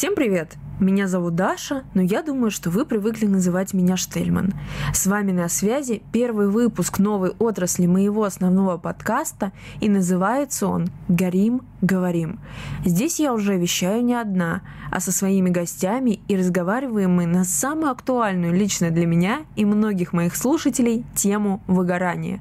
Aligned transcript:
Всем 0.00 0.14
привет! 0.14 0.56
Меня 0.80 1.08
зовут 1.08 1.34
Даша, 1.34 1.84
но 1.92 2.00
я 2.00 2.22
думаю, 2.22 2.50
что 2.50 2.70
вы 2.70 2.86
привыкли 2.86 3.26
называть 3.26 3.74
меня 3.74 3.98
Штельман. 3.98 4.54
С 4.94 5.06
вами 5.06 5.30
на 5.30 5.50
связи 5.50 6.00
первый 6.10 6.48
выпуск 6.48 6.98
новой 6.98 7.32
отрасли 7.38 7.84
моего 7.84 8.24
основного 8.24 8.78
подкаста, 8.78 9.52
и 9.80 9.90
называется 9.90 10.68
он 10.68 10.88
«Горим, 11.08 11.60
говорим». 11.82 12.40
Здесь 12.82 13.20
я 13.20 13.34
уже 13.34 13.58
вещаю 13.58 14.02
не 14.02 14.14
одна, 14.14 14.62
а 14.90 15.00
со 15.00 15.12
своими 15.12 15.50
гостями 15.50 16.20
и 16.28 16.36
разговариваем 16.36 17.14
мы 17.14 17.26
на 17.26 17.44
самую 17.44 17.90
актуальную 17.90 18.54
лично 18.54 18.90
для 18.90 19.04
меня 19.04 19.40
и 19.56 19.66
многих 19.66 20.14
моих 20.14 20.34
слушателей 20.34 21.04
тему 21.14 21.62
выгорания. 21.66 22.40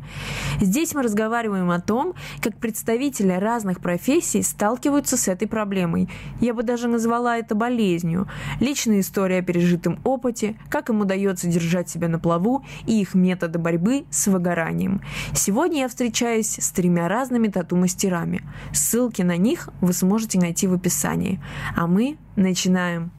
Здесь 0.61 0.95
мы 0.95 1.03
разговариваем 1.03 1.69
о 1.71 1.81
том, 1.81 2.13
как 2.41 2.55
представители 2.55 3.33
разных 3.33 3.81
профессий 3.81 4.43
сталкиваются 4.43 5.17
с 5.17 5.27
этой 5.27 5.47
проблемой. 5.49 6.07
Я 6.39 6.53
бы 6.53 6.63
даже 6.63 6.87
назвала 6.87 7.37
это 7.37 7.53
болезнью, 7.53 8.28
личная 8.59 8.99
история 9.01 9.39
о 9.39 9.41
пережитом 9.41 9.99
опыте, 10.03 10.55
как 10.69 10.89
им 10.89 11.01
удается 11.01 11.47
держать 11.47 11.89
себя 11.89 12.07
на 12.07 12.19
плаву 12.19 12.63
и 12.85 12.99
их 13.01 13.13
методы 13.13 13.59
борьбы 13.59 14.05
с 14.09 14.27
выгоранием. 14.27 15.01
Сегодня 15.33 15.81
я 15.81 15.87
встречаюсь 15.87 16.57
с 16.59 16.71
тремя 16.71 17.07
разными 17.07 17.47
тату-мастерами. 17.47 18.43
Ссылки 18.73 19.21
на 19.21 19.37
них 19.37 19.69
вы 19.81 19.93
сможете 19.93 20.39
найти 20.39 20.67
в 20.67 20.73
описании. 20.73 21.41
А 21.75 21.87
мы 21.87 22.17
начинаем. 22.35 23.11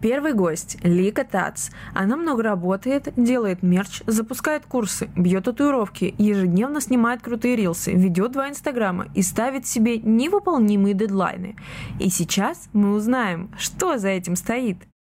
Первый 0.00 0.32
гость– 0.32 0.76
Лика 0.84 1.24
Тац. 1.24 1.70
Она 1.92 2.16
много 2.16 2.44
работает, 2.44 3.08
делает 3.16 3.64
мерч, 3.64 4.02
запускает 4.06 4.64
курсы, 4.64 5.10
бьет 5.16 5.46
татуировки, 5.46 6.14
ежедневно 6.18 6.80
снимает 6.80 7.20
крутые 7.20 7.56
рилсы, 7.56 7.92
ведет 7.92 8.30
два 8.30 8.48
инстаграма 8.48 9.08
и 9.16 9.22
ставит 9.22 9.66
себе 9.66 9.98
невыполнимые 9.98 10.94
дедлайны. 10.94 11.56
И 11.98 12.10
сейчас 12.10 12.68
мы 12.72 12.94
узнаем, 12.94 13.50
что 13.58 13.98
за 13.98 14.10
этим 14.10 14.36
стоит. 14.36 14.78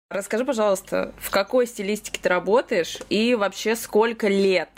Расскажи, 0.09 0.45
пожалуйста, 0.45 1.13
в 1.19 1.29
какой 1.29 1.67
стилистике 1.67 2.19
ты 2.23 2.29
работаешь 2.29 2.99
и 3.09 3.35
вообще 3.35 3.75
сколько 3.75 4.29
лет? 4.29 4.69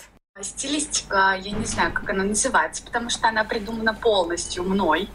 Стилистика, 0.42 1.38
я 1.40 1.52
не 1.52 1.66
знаю, 1.66 1.94
как 1.94 2.10
она 2.10 2.24
называется, 2.24 2.84
потому 2.84 3.12
что 3.12 3.28
она 3.28 3.44
придумана 3.44 3.94
полностью 3.94 4.64
мной. 4.64 5.10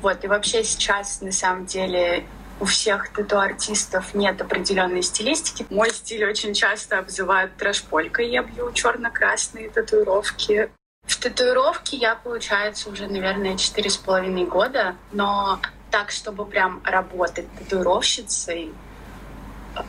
Вот, 0.00 0.24
и 0.24 0.28
вообще 0.28 0.64
сейчас, 0.64 1.20
на 1.20 1.32
самом 1.32 1.66
деле, 1.66 2.24
у 2.60 2.64
всех 2.66 3.12
тату-артистов 3.12 4.14
нет 4.14 4.40
определенной 4.40 5.02
стилистики. 5.02 5.66
Мой 5.70 5.90
стиль 5.90 6.24
очень 6.24 6.54
часто 6.54 6.98
обзывают 6.98 7.56
трэш-полькой. 7.56 8.30
Я 8.30 8.42
бью 8.42 8.72
черно-красные 8.72 9.70
татуировки. 9.70 10.70
В 11.06 11.16
татуировке 11.16 11.96
я, 11.96 12.14
получается, 12.14 12.88
уже, 12.90 13.06
наверное, 13.06 13.56
четыре 13.56 13.90
с 13.90 13.96
половиной 13.96 14.46
года, 14.46 14.96
но 15.12 15.60
так, 15.90 16.10
чтобы 16.10 16.46
прям 16.46 16.80
работать 16.84 17.46
татуировщицей, 17.58 18.72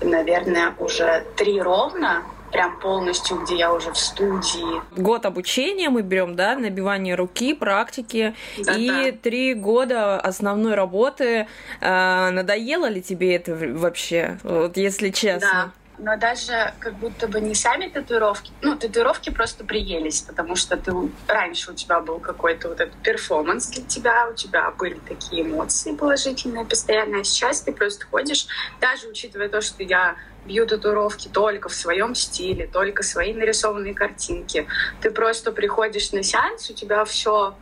наверное, 0.02 0.74
уже 0.78 1.26
три 1.38 1.62
ровно 1.62 2.24
прям 2.56 2.80
полностью, 2.80 3.38
где 3.40 3.58
я 3.58 3.74
уже 3.74 3.92
в 3.92 3.98
студии. 3.98 4.82
Год 4.96 5.26
обучения 5.26 5.90
мы 5.90 6.04
берем, 6.04 6.38
да, 6.38 6.56
набивание 6.56 7.16
руки, 7.16 7.54
практики, 7.54 8.34
да, 8.58 8.74
и 8.74 9.12
три 9.12 9.54
года 9.54 10.18
основной 10.22 10.76
работы. 10.76 11.48
Э, 11.82 12.30
надоело 12.32 12.88
ли 12.88 13.02
тебе 13.02 13.36
это 13.36 13.54
вообще, 13.56 14.40
вот 14.44 14.78
если 14.78 15.10
честно? 15.10 15.50
Да 15.52 15.72
но 15.98 16.18
даже 16.18 16.74
как 16.80 16.96
будто 16.96 17.28
бы 17.28 17.40
не 17.40 17.56
сами 17.56 17.88
татуировки, 17.88 18.52
ну, 18.62 18.76
татуировки 18.76 19.30
просто 19.30 19.64
приелись, 19.64 20.22
потому 20.22 20.58
что 20.58 20.76
ты 20.76 20.92
раньше 21.26 21.72
у 21.72 21.74
тебя 21.74 22.02
был 22.02 22.20
какой-то 22.20 22.70
вот 22.70 22.82
этот 22.82 22.96
перформанс 23.02 23.68
для 23.68 23.84
тебя, 23.84 24.28
у 24.30 24.34
тебя 24.34 24.72
были 24.72 25.00
такие 25.08 25.44
эмоции 25.44 25.96
положительные 25.96 26.66
постоянно, 26.66 27.22
а 27.22 27.24
сейчас 27.24 27.62
ты 27.62 27.72
просто 27.72 28.06
ходишь, 28.08 28.48
даже 28.82 29.08
учитывая 29.08 29.48
то, 29.48 29.62
что 29.62 29.84
я 29.84 30.16
бью 30.46 30.66
татуировки 30.68 31.28
только 31.28 31.70
в 31.70 31.74
своем 31.74 32.16
стиле, 32.16 32.68
только 32.68 33.04
свои 33.04 33.34
нарисованные 33.34 33.94
картинки. 33.94 34.68
Ты 35.02 35.12
просто 35.12 35.52
приходишь 35.52 36.12
на 36.12 36.24
сеанс, 36.24 36.70
у 36.70 36.74
тебя 36.74 37.04
все 37.06 37.56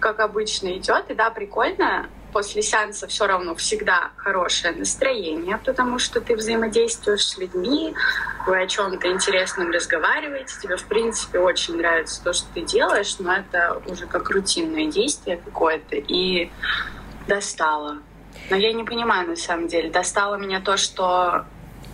как 0.00 0.18
обычно 0.18 0.76
идет, 0.76 1.10
и 1.10 1.14
да, 1.14 1.30
прикольно, 1.30 2.08
после 2.32 2.62
сеанса 2.62 3.06
все 3.06 3.26
равно 3.26 3.54
всегда 3.54 4.10
хорошее 4.16 4.74
настроение, 4.74 5.58
потому 5.64 5.98
что 5.98 6.20
ты 6.20 6.34
взаимодействуешь 6.34 7.24
с 7.24 7.38
людьми, 7.38 7.94
вы 8.46 8.60
о 8.60 8.66
чем-то 8.66 9.08
интересном 9.10 9.70
разговариваете, 9.70 10.54
тебе, 10.60 10.76
в 10.76 10.84
принципе, 10.84 11.38
очень 11.38 11.76
нравится 11.76 12.22
то, 12.24 12.32
что 12.32 12.46
ты 12.52 12.62
делаешь, 12.62 13.16
но 13.18 13.34
это 13.34 13.80
уже 13.86 14.06
как 14.06 14.28
рутинное 14.30 14.86
действие 14.86 15.36
какое-то, 15.36 15.96
и 15.96 16.50
достало. 17.28 17.98
Но 18.50 18.56
я 18.56 18.72
не 18.72 18.82
понимаю, 18.82 19.28
на 19.28 19.36
самом 19.36 19.68
деле, 19.68 19.90
достало 19.90 20.36
меня 20.36 20.60
то, 20.60 20.76
что 20.76 21.44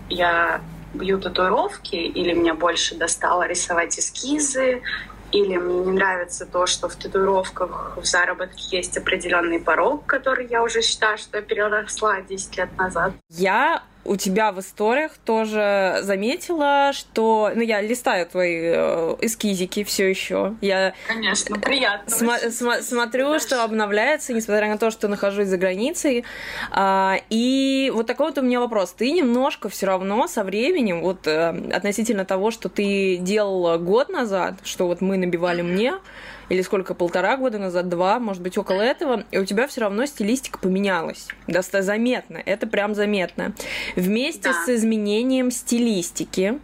я 0.09 0.61
бью 0.95 1.19
татуировки, 1.21 1.97
или 1.97 2.33
меня 2.33 2.55
больше 2.55 2.95
достало 2.95 3.47
рисовать 3.47 3.99
эскизы, 3.99 4.83
или 5.33 5.57
мне 5.57 5.85
не 5.85 5.93
нравится 5.93 6.47
то, 6.47 6.67
что 6.67 6.89
в 6.89 6.97
татуировках 6.97 7.99
в 8.01 8.05
заработке 8.05 8.79
есть 8.79 8.97
определенный 8.97 9.61
порог, 9.61 10.07
который 10.07 10.47
я 10.47 10.63
уже 10.63 10.81
считаю, 10.81 11.19
что 11.19 11.39
я 11.39 11.43
переросла 11.43 12.21
10 12.23 12.57
лет 12.57 12.77
назад. 12.79 13.13
Я 13.29 13.83
у 14.09 14.17
тебя 14.17 14.53
в 14.53 14.61
историях 14.61 15.13
тоже 15.25 15.99
заметила, 16.03 16.93
что, 16.93 17.51
ну, 17.55 17.61
я 17.63 17.81
листаю 17.81 18.27
твои 18.27 18.57
э, 18.63 19.17
эскизики 19.21 19.85
все 19.85 20.09
еще. 20.09 20.55
Я 20.61 20.95
Конечно, 21.07 21.59
приятно. 21.59 22.11
См- 22.11 22.51
см- 22.51 22.83
смотрю, 22.83 23.31
Дальше. 23.31 23.47
что 23.47 23.65
обновляется, 23.65 24.33
несмотря 24.33 24.69
на 24.69 24.79
то, 24.79 24.91
что 24.91 25.09
нахожусь 25.09 25.49
за 25.49 25.59
границей. 25.59 26.25
А, 26.71 27.17
и 27.31 27.91
вот 27.95 28.07
такой 28.07 28.29
вот 28.29 28.39
у 28.39 28.43
меня 28.43 28.61
вопрос. 28.61 28.93
Ты 28.93 29.11
немножко 29.13 29.69
все 29.69 29.87
равно 29.87 30.27
со 30.27 30.43
временем, 30.45 31.03
вот 31.03 31.27
э, 31.27 31.49
относительно 31.73 32.25
того, 32.25 32.51
что 32.51 32.69
ты 32.69 33.17
делала 33.19 33.77
год 33.79 34.09
назад, 34.09 34.55
что 34.65 34.87
вот 34.87 35.01
мы 35.01 35.17
набивали 35.19 35.63
мне, 35.63 35.95
или 36.49 36.63
сколько, 36.63 36.95
полтора 36.95 37.37
года 37.37 37.59
назад, 37.59 37.89
два, 37.89 38.19
может 38.19 38.43
быть, 38.43 38.57
около 38.59 38.81
этого, 38.83 39.25
и 39.31 39.39
у 39.39 39.45
тебя 39.45 39.67
все 39.67 39.83
равно 39.83 40.07
стилистика 40.07 40.59
поменялась. 40.59 41.29
Доста 41.47 41.83
заметно, 41.83 42.41
это 42.45 42.67
прям 42.67 42.95
заметно. 42.95 43.55
Вместе 43.97 44.51
да. 44.51 44.65
с 44.65 44.69
изменением 44.69 45.51
стилистики 45.51 46.61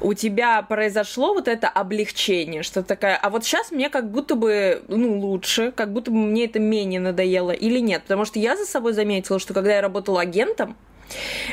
у 0.00 0.14
тебя 0.14 0.62
произошло 0.62 1.34
вот 1.34 1.48
это 1.48 1.68
облегчение, 1.68 2.62
что 2.62 2.82
такая, 2.82 3.16
а 3.16 3.30
вот 3.30 3.44
сейчас 3.44 3.72
мне 3.72 3.90
как 3.90 4.10
будто 4.10 4.34
бы, 4.34 4.82
ну, 4.88 5.18
лучше, 5.18 5.72
как 5.72 5.92
будто 5.92 6.10
бы 6.10 6.18
мне 6.18 6.44
это 6.44 6.60
менее 6.60 7.00
надоело 7.00 7.50
или 7.50 7.80
нет, 7.80 8.02
потому 8.02 8.24
что 8.24 8.38
я 8.38 8.56
за 8.56 8.66
собой 8.66 8.92
заметила, 8.92 9.38
что 9.38 9.54
когда 9.54 9.74
я 9.74 9.80
работала 9.80 10.20
агентом, 10.20 10.76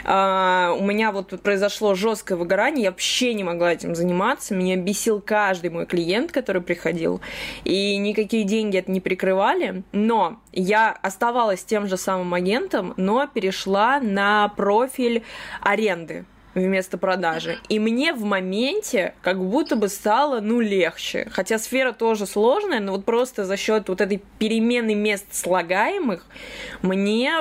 а, 0.03 0.75
у 0.77 0.83
меня 0.83 1.11
вот 1.11 1.41
произошло 1.41 1.95
жесткое 1.95 2.37
выгорание, 2.37 2.85
я 2.85 2.91
вообще 2.91 3.33
не 3.33 3.43
могла 3.43 3.73
этим 3.73 3.95
заниматься, 3.95 4.53
меня 4.55 4.75
бесил 4.75 5.21
каждый 5.21 5.69
мой 5.69 5.85
клиент, 5.85 6.31
который 6.31 6.61
приходил, 6.61 7.21
и 7.63 7.97
никакие 7.97 8.43
деньги 8.43 8.77
это 8.77 8.91
не 8.91 9.01
прикрывали, 9.01 9.83
но 9.91 10.39
я 10.51 10.91
оставалась 11.01 11.63
тем 11.63 11.87
же 11.87 11.97
самым 11.97 12.33
агентом, 12.33 12.93
но 12.97 13.27
перешла 13.27 13.99
на 13.99 14.49
профиль 14.49 15.23
аренды 15.61 16.25
вместо 16.53 16.97
продажи. 16.97 17.57
И 17.69 17.79
мне 17.79 18.13
в 18.13 18.23
моменте 18.23 19.13
как 19.21 19.43
будто 19.43 19.75
бы 19.75 19.87
стало, 19.87 20.41
ну, 20.41 20.59
легче. 20.59 21.27
Хотя 21.31 21.57
сфера 21.57 21.91
тоже 21.93 22.25
сложная, 22.25 22.79
но 22.79 22.93
вот 22.93 23.05
просто 23.05 23.45
за 23.45 23.57
счет 23.57 23.89
вот 23.89 24.01
этой 24.01 24.21
перемены 24.39 24.95
мест 24.95 25.25
слагаемых 25.31 26.25
мне 26.81 27.33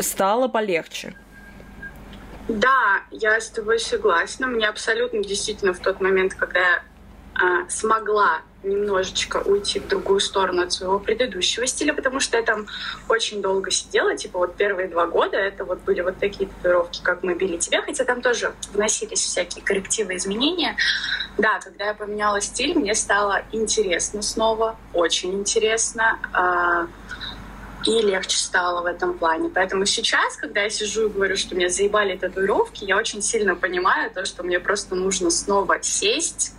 стало 0.00 0.48
полегче. 0.48 1.14
Да, 2.48 3.02
я 3.10 3.40
с 3.40 3.48
тобой 3.48 3.78
согласна. 3.78 4.46
Мне 4.46 4.68
абсолютно 4.68 5.22
действительно 5.22 5.72
в 5.72 5.78
тот 5.78 6.00
момент, 6.00 6.34
когда 6.34 6.60
я 6.60 6.82
а, 7.34 7.68
смогла 7.68 8.42
немножечко 8.62 9.38
уйти 9.38 9.80
в 9.80 9.88
другую 9.88 10.20
сторону 10.20 10.62
от 10.62 10.72
своего 10.72 10.98
предыдущего 10.98 11.66
стиля, 11.66 11.92
потому 11.92 12.20
что 12.20 12.36
я 12.36 12.42
там 12.42 12.66
очень 13.08 13.42
долго 13.42 13.70
сидела, 13.70 14.16
типа 14.16 14.38
вот 14.38 14.56
первые 14.56 14.88
два 14.88 15.06
года 15.06 15.36
это 15.36 15.64
вот 15.64 15.80
были 15.80 16.00
вот 16.00 16.18
такие 16.18 16.48
татуировки, 16.48 17.02
как 17.02 17.22
мы 17.22 17.34
били 17.34 17.58
тебя, 17.58 17.82
хотя 17.82 18.04
там 18.04 18.22
тоже 18.22 18.54
вносились 18.72 19.20
всякие 19.20 19.64
коррективы, 19.64 20.16
изменения. 20.16 20.76
Да, 21.36 21.60
когда 21.60 21.86
я 21.86 21.94
поменяла 21.94 22.40
стиль, 22.40 22.74
мне 22.74 22.94
стало 22.94 23.42
интересно 23.52 24.22
снова, 24.22 24.76
очень 24.92 25.34
интересно. 25.34 26.18
И 27.86 28.02
легче 28.02 28.38
стало 28.38 28.82
в 28.82 28.86
этом 28.86 29.18
плане. 29.18 29.50
Поэтому 29.54 29.84
сейчас, 29.84 30.36
когда 30.36 30.62
я 30.62 30.70
сижу 30.70 31.06
и 31.06 31.10
говорю, 31.10 31.36
что 31.36 31.54
меня 31.54 31.68
заебали 31.68 32.16
татуировки, 32.16 32.84
я 32.84 32.96
очень 32.96 33.20
сильно 33.20 33.54
понимаю 33.54 34.10
то, 34.10 34.24
что 34.24 34.42
мне 34.42 34.58
просто 34.58 34.94
нужно 34.94 35.30
снова 35.30 35.78
сесть, 35.82 36.54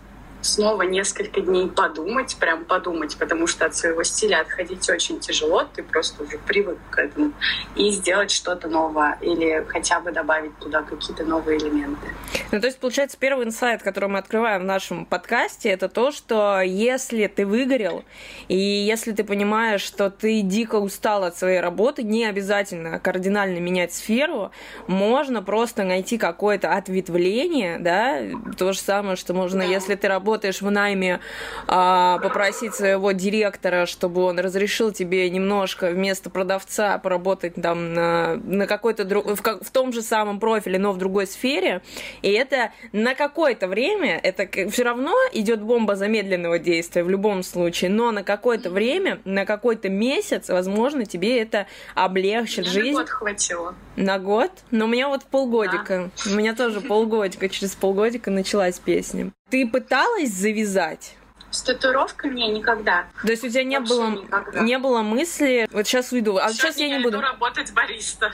снова 0.46 0.84
несколько 0.84 1.42
дней 1.42 1.68
подумать, 1.68 2.36
прям 2.40 2.66
подумать, 2.66 3.18
потому 3.18 3.48
что 3.48 3.66
от 3.66 3.76
своего 3.76 4.04
стиля 4.04 4.42
отходить 4.42 4.90
очень 4.90 5.20
тяжело, 5.20 5.64
ты 5.74 5.84
просто 5.84 6.24
уже 6.24 6.38
привык 6.38 6.78
к 6.90 7.00
этому, 7.00 7.34
и 7.76 7.90
сделать 7.92 8.32
что-то 8.32 8.68
новое 8.68 9.18
или 9.22 9.66
хотя 9.68 10.00
бы 10.00 10.12
добавить 10.12 10.58
туда 10.60 10.84
какие-то 10.84 11.24
новые 11.24 11.58
элементы. 11.58 12.08
Ну, 12.52 12.62
то 12.62 12.68
есть, 12.68 12.80
получается, 12.80 13.18
первый 13.20 13.46
инсайт, 13.46 13.82
который 13.82 14.10
мы 14.10 14.20
открываем 14.20 14.62
в 14.62 14.66
нашем 14.66 15.06
подкасте, 15.06 15.70
это 15.70 15.90
то, 15.90 16.12
что 16.12 16.62
если 16.62 17.28
ты 17.28 17.46
выгорел, 17.46 18.04
и 18.48 18.58
если 18.58 19.12
ты 19.12 19.24
понимаешь, 19.24 19.82
что 19.82 20.10
ты 20.10 20.42
дико 20.42 20.76
устал 20.76 21.24
от 21.24 21.36
своей 21.38 21.60
работы, 21.60 22.04
не 22.04 22.26
обязательно 22.26 23.00
кардинально 23.00 23.60
менять 23.60 23.94
сферу, 23.94 24.52
можно 24.88 25.42
просто 25.42 25.84
найти 25.84 26.18
какое-то 26.18 26.74
ответвление, 26.74 27.80
да, 27.80 28.22
то 28.58 28.74
же 28.74 28.80
самое, 28.80 29.16
что 29.16 29.34
можно, 29.34 29.60
да. 29.60 29.66
если 29.66 29.96
ты 29.96 30.08
работаешь 30.08 30.35
в 30.62 30.70
найме, 30.70 31.20
а, 31.68 32.20
попросить 32.20 32.76
своего 32.76 33.12
директора, 33.12 33.86
чтобы 33.86 34.24
он 34.24 34.40
разрешил 34.40 34.92
тебе 34.92 35.30
немножко 35.30 35.90
вместо 35.90 36.30
продавца 36.30 36.98
поработать 36.98 37.56
там 37.56 37.94
на, 37.94 38.36
на 38.36 38.68
какой-то 38.68 39.06
друг, 39.06 39.26
в, 39.26 39.42
в 39.42 39.72
том 39.72 39.94
же 39.94 40.02
самом 40.02 40.40
профиле, 40.40 40.80
но 40.80 40.92
в 40.92 40.98
другой 40.98 41.28
сфере, 41.28 41.82
и 42.22 42.32
это 42.32 42.72
на 42.92 43.16
какое-то 43.16 43.68
время, 43.68 44.20
это 44.22 44.48
все 44.70 44.84
равно 44.84 45.14
идет 45.34 45.62
бомба 45.62 45.96
замедленного 45.96 46.60
действия 46.60 47.04
в 47.04 47.10
любом 47.10 47.44
случае, 47.44 47.90
но 47.90 48.12
на 48.12 48.24
какое-то 48.24 48.70
время, 48.70 49.20
на 49.26 49.46
какой-то 49.46 49.90
месяц, 49.90 50.50
возможно, 50.50 51.06
тебе 51.06 51.42
это 51.42 51.68
облегчит 51.94 52.66
жизнь. 52.66 52.92
На 52.92 53.02
год 53.02 53.10
хватило. 53.10 53.76
На 53.96 54.20
год? 54.20 54.52
Но 54.72 54.86
у 54.86 54.88
меня 54.88 55.08
вот 55.08 55.24
полгодика. 55.24 56.12
Да. 56.26 56.32
У 56.32 56.36
меня 56.36 56.54
тоже 56.54 56.82
полгодика. 56.82 57.48
Через 57.50 57.76
полгодика 57.76 58.30
началась 58.32 58.80
песня. 58.80 59.32
Ты 59.50 59.68
пыталась 59.68 60.32
завязать? 60.32 61.16
С 61.52 61.62
татуировкой 61.62 62.32
мне 62.32 62.50
никогда. 62.50 63.08
То 63.22 63.30
есть 63.32 63.44
у 63.46 63.50
тебя 63.50 63.64
не 63.64 63.80
было, 63.80 64.26
не 64.62 64.78
было 64.78 65.02
мысли, 65.02 65.70
вот 65.72 65.88
сейчас 65.88 66.12
уйду, 66.12 66.36
а 66.36 66.50
сейчас, 66.50 66.76
сейчас 66.76 66.78
я 66.78 66.98
не 66.98 67.02
буду. 67.02 67.22
работать 67.22 67.72
бариста. 67.74 68.34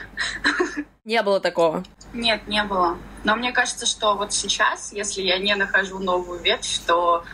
Не 1.04 1.20
было 1.22 1.40
такого? 1.40 1.82
Нет, 2.12 2.46
не 2.46 2.62
было. 2.62 2.96
Но 3.24 3.34
мне 3.34 3.50
кажется, 3.50 3.86
что 3.86 4.14
вот 4.14 4.32
сейчас, 4.32 4.92
если 4.92 5.22
я 5.22 5.38
не 5.38 5.56
нахожу 5.56 5.98
новую 5.98 6.38
ветвь, 6.40 6.78
то 6.86 7.24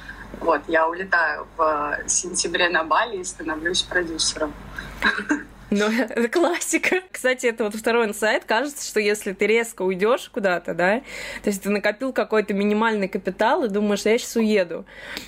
вот 0.41 0.63
я 0.69 0.89
улетаю 0.89 1.47
в 1.59 1.99
сентябре 2.07 2.71
на 2.71 2.85
Бали 2.85 3.19
и 3.19 3.25
становлюсь 3.25 3.83
продюсером. 3.83 4.55
Ну, 5.71 5.87
это 6.09 6.29
классика. 6.29 7.03
Кстати, 7.13 7.47
это 7.47 7.65
вот 7.65 7.75
второй 7.75 8.07
инсайт. 8.07 8.45
Кажется, 8.45 8.87
что 8.87 9.01
если 9.01 9.33
ты 9.33 9.47
резко 9.47 9.83
уйдешь 9.83 10.31
куда-то, 10.31 10.75
да, 10.75 11.01
то 11.43 11.51
есть 11.51 11.63
ты 11.63 11.71
накопил 11.71 12.13
какой-то 12.13 12.55
минимальный 12.55 13.09
капитал 13.09 13.65
и 13.65 13.69
думаешь, 13.69 14.03
я 14.03 14.17
сейчас 14.19 14.37
уеду. 14.37 14.87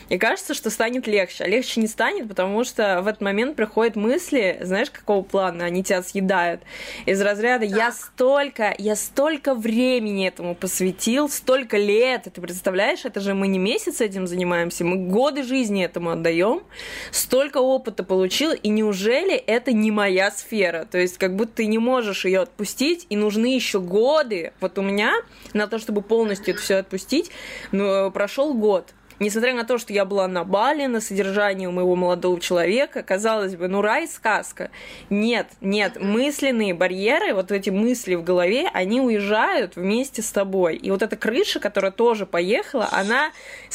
И 0.08 0.18
кажется, 0.18 0.54
что 0.54 0.70
станет 0.70 1.06
легче. 1.06 1.44
А 1.44 1.48
легче 1.48 1.80
не 1.80 1.86
станет, 1.86 2.28
потому 2.28 2.64
что 2.64 3.02
в 3.02 3.06
этот 3.06 3.20
момент 3.20 3.56
приходят 3.56 3.96
мысли, 3.96 4.58
знаешь, 4.62 4.90
какого 4.90 5.22
плана 5.22 5.64
они 5.64 5.84
тебя 5.84 6.02
съедают. 6.02 6.62
Из 7.06 7.20
разряда 7.20 7.64
я 7.64 7.92
столько, 7.92 8.74
я 8.78 8.96
столько 8.96 9.54
времени 9.54 10.26
этому 10.26 10.54
посвятил, 10.54 11.28
столько 11.28 11.76
лет. 11.76 12.28
Ты 12.32 12.40
представляешь, 12.40 13.04
это 13.04 13.20
же 13.20 13.34
мы 13.34 13.48
не 13.48 13.58
месяц 13.58 14.00
этим 14.00 14.26
занимаемся, 14.26 14.84
мы 14.84 14.96
годы 14.96 15.42
жизни 15.42 15.84
этому 15.84 16.10
отдаем. 16.10 16.62
Столько 17.10 17.58
опыта 17.58 18.04
получил, 18.04 18.52
и 18.52 18.68
неужели 18.68 19.34
это 19.34 19.72
не 19.72 19.90
моя 19.90 20.29
сфера. 20.30 20.86
То 20.90 20.98
есть 20.98 21.18
как 21.18 21.36
будто 21.36 21.56
ты 21.56 21.66
не 21.66 21.78
можешь 21.78 22.24
ее 22.24 22.40
отпустить, 22.40 23.06
и 23.08 23.16
нужны 23.16 23.54
еще 23.54 23.80
годы. 23.80 24.52
Вот 24.60 24.78
у 24.78 24.82
меня 24.82 25.12
на 25.52 25.66
то, 25.66 25.78
чтобы 25.78 26.02
полностью 26.02 26.54
это 26.54 26.62
все 26.62 26.76
отпустить, 26.76 27.30
ну, 27.72 28.10
прошел 28.10 28.54
год 28.54 28.92
несмотря 29.20 29.54
на 29.54 29.64
то, 29.64 29.78
что 29.78 29.92
я 29.92 30.04
была 30.04 30.26
на 30.26 30.42
Бали, 30.42 30.86
на 30.86 31.00
содержании 31.00 31.66
у 31.66 31.70
моего 31.70 31.94
молодого 31.94 32.40
человека, 32.40 33.02
казалось 33.04 33.54
бы, 33.54 33.68
ну 33.68 33.82
рай, 33.82 34.08
сказка. 34.08 34.70
Нет, 35.10 35.46
нет, 35.60 36.00
мысленные 36.00 36.74
барьеры, 36.74 37.34
вот 37.34 37.52
эти 37.52 37.70
мысли 37.70 38.16
в 38.16 38.24
голове, 38.24 38.68
они 38.72 39.00
уезжают 39.00 39.76
вместе 39.76 40.22
с 40.22 40.32
тобой. 40.32 40.76
И 40.76 40.90
вот 40.90 41.02
эта 41.02 41.16
крыша, 41.16 41.60
которая 41.60 41.92
тоже 41.92 42.26
поехала, 42.26 42.88
она 42.90 43.30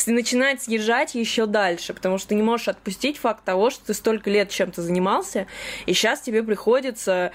начинает 0.08 0.62
съезжать 0.64 1.16
еще 1.16 1.46
дальше, 1.46 1.94
потому 1.94 2.18
что 2.18 2.30
ты 2.30 2.36
не 2.36 2.44
можешь 2.44 2.68
отпустить 2.68 3.18
факт 3.18 3.46
того, 3.46 3.70
что 3.70 3.86
ты 3.86 3.94
столько 3.94 4.30
лет 4.30 4.50
чем-то 4.50 4.82
занимался, 4.82 5.48
и 5.86 5.94
сейчас 5.94 6.22
тебе 6.22 6.44
приходится 6.44 7.32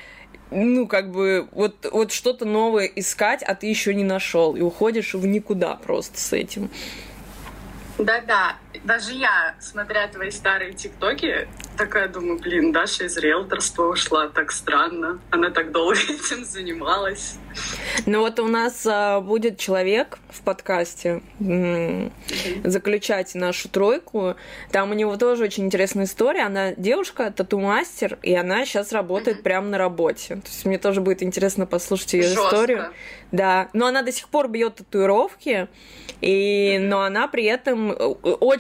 ну, 0.51 0.89
как 0.89 1.13
бы, 1.13 1.49
вот, 1.53 1.87
вот 1.93 2.11
что-то 2.11 2.45
новое 2.45 2.87
искать, 2.87 3.43
а 3.45 3.55
ты 3.55 3.69
еще 3.69 3.95
не 3.95 4.03
нашел, 4.03 4.57
и 4.57 4.61
уходишь 4.61 5.15
в 5.15 5.25
никуда 5.25 5.77
просто 5.77 6.19
с 6.19 6.33
этим. 6.33 6.71
Да-да, 8.01 8.57
даже 8.85 9.13
я, 9.13 9.55
смотря 9.59 10.07
твои 10.09 10.31
старые 10.31 10.73
тиктоки, 10.73 11.49
такая 11.77 12.09
думаю, 12.09 12.39
блин, 12.39 12.73
Даша 12.73 13.05
из 13.05 13.17
риэлторства 13.17 13.85
ушла, 13.89 14.29
так 14.29 14.53
странно. 14.53 15.19
Она 15.31 15.51
так 15.51 15.73
долго 15.73 15.97
этим 16.09 16.45
занималась. 16.45 17.37
Ну 18.07 18.21
вот 18.21 18.39
у 18.39 18.47
нас 18.47 18.87
а, 18.87 19.21
будет 19.21 19.59
человек 19.59 20.19
в 20.29 20.43
подкасте 20.43 21.21
м- 21.41 22.13
заключать 22.63 23.35
нашу 23.35 23.69
тройку. 23.69 24.37
Там 24.71 24.93
у 24.93 24.95
него 24.95 25.17
тоже 25.17 25.45
очень 25.45 25.67
интересная 25.67 26.05
история. 26.05 26.43
Она 26.43 26.73
девушка, 26.75 27.33
тату-мастер, 27.33 28.19
и 28.23 28.35
она 28.35 28.65
сейчас 28.67 28.93
работает 28.93 29.43
прямо 29.43 29.67
на 29.69 29.79
работе. 29.79 30.37
То 30.37 30.47
есть 30.47 30.65
мне 30.65 30.79
тоже 30.79 31.01
будет 31.01 31.23
интересно 31.25 31.67
послушать 31.67 32.13
ее 32.13 32.23
Жестко. 32.23 32.45
историю. 32.47 32.93
Да, 33.33 33.69
но 33.73 33.87
она 33.87 34.03
до 34.03 34.13
сих 34.13 34.29
пор 34.29 34.49
бьет 34.49 34.77
татуировки, 34.77 35.69
и, 36.21 36.79
но 36.81 37.03
она 37.03 37.29
при 37.29 37.45
этом 37.45 37.93
э, 37.93 37.95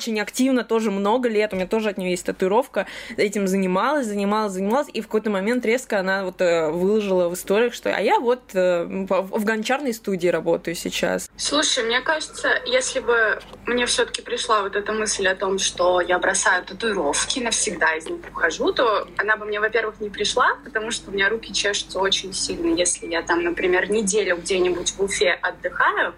очень 0.00 0.18
активно 0.18 0.64
тоже 0.64 0.90
много 0.90 1.28
лет, 1.28 1.52
у 1.52 1.56
меня 1.56 1.66
тоже 1.66 1.90
от 1.90 1.98
нее 1.98 2.12
есть 2.12 2.24
татуировка, 2.24 2.86
этим 3.18 3.46
занималась, 3.46 4.06
занималась, 4.06 4.52
занималась, 4.52 4.88
и 4.90 5.02
в 5.02 5.04
какой-то 5.04 5.28
момент 5.28 5.66
резко 5.66 6.00
она 6.00 6.24
вот 6.24 6.40
э, 6.40 6.70
выложила 6.70 7.28
в 7.28 7.34
историях, 7.34 7.74
что 7.74 7.94
а 7.94 8.00
я 8.00 8.18
вот 8.18 8.40
э, 8.54 8.84
в 8.84 9.44
гончарной 9.44 9.92
студии 9.92 10.28
работаю 10.28 10.74
сейчас. 10.74 11.30
Слушай, 11.36 11.84
мне 11.84 12.00
кажется, 12.00 12.48
если 12.64 13.00
бы 13.00 13.40
мне 13.66 13.84
все-таки 13.84 14.22
пришла 14.22 14.62
вот 14.62 14.74
эта 14.74 14.90
мысль 14.92 15.28
о 15.28 15.36
том, 15.36 15.58
что 15.58 16.00
я 16.00 16.18
бросаю 16.18 16.64
татуировки, 16.64 17.40
навсегда 17.40 17.94
из 17.96 18.06
них 18.06 18.20
ухожу, 18.32 18.72
то 18.72 19.06
она 19.18 19.36
бы 19.36 19.44
мне, 19.44 19.60
во-первых, 19.60 20.00
не 20.00 20.08
пришла, 20.08 20.56
потому 20.64 20.90
что 20.90 21.10
у 21.10 21.12
меня 21.12 21.28
руки 21.28 21.52
чешутся 21.52 21.98
очень 21.98 22.32
сильно, 22.32 22.74
если 22.74 23.06
я 23.06 23.20
там, 23.20 23.44
например, 23.44 23.90
неделю 23.90 24.38
где-нибудь 24.38 24.92
в 24.92 25.02
Уфе 25.02 25.38
отдыхаю, 25.42 26.14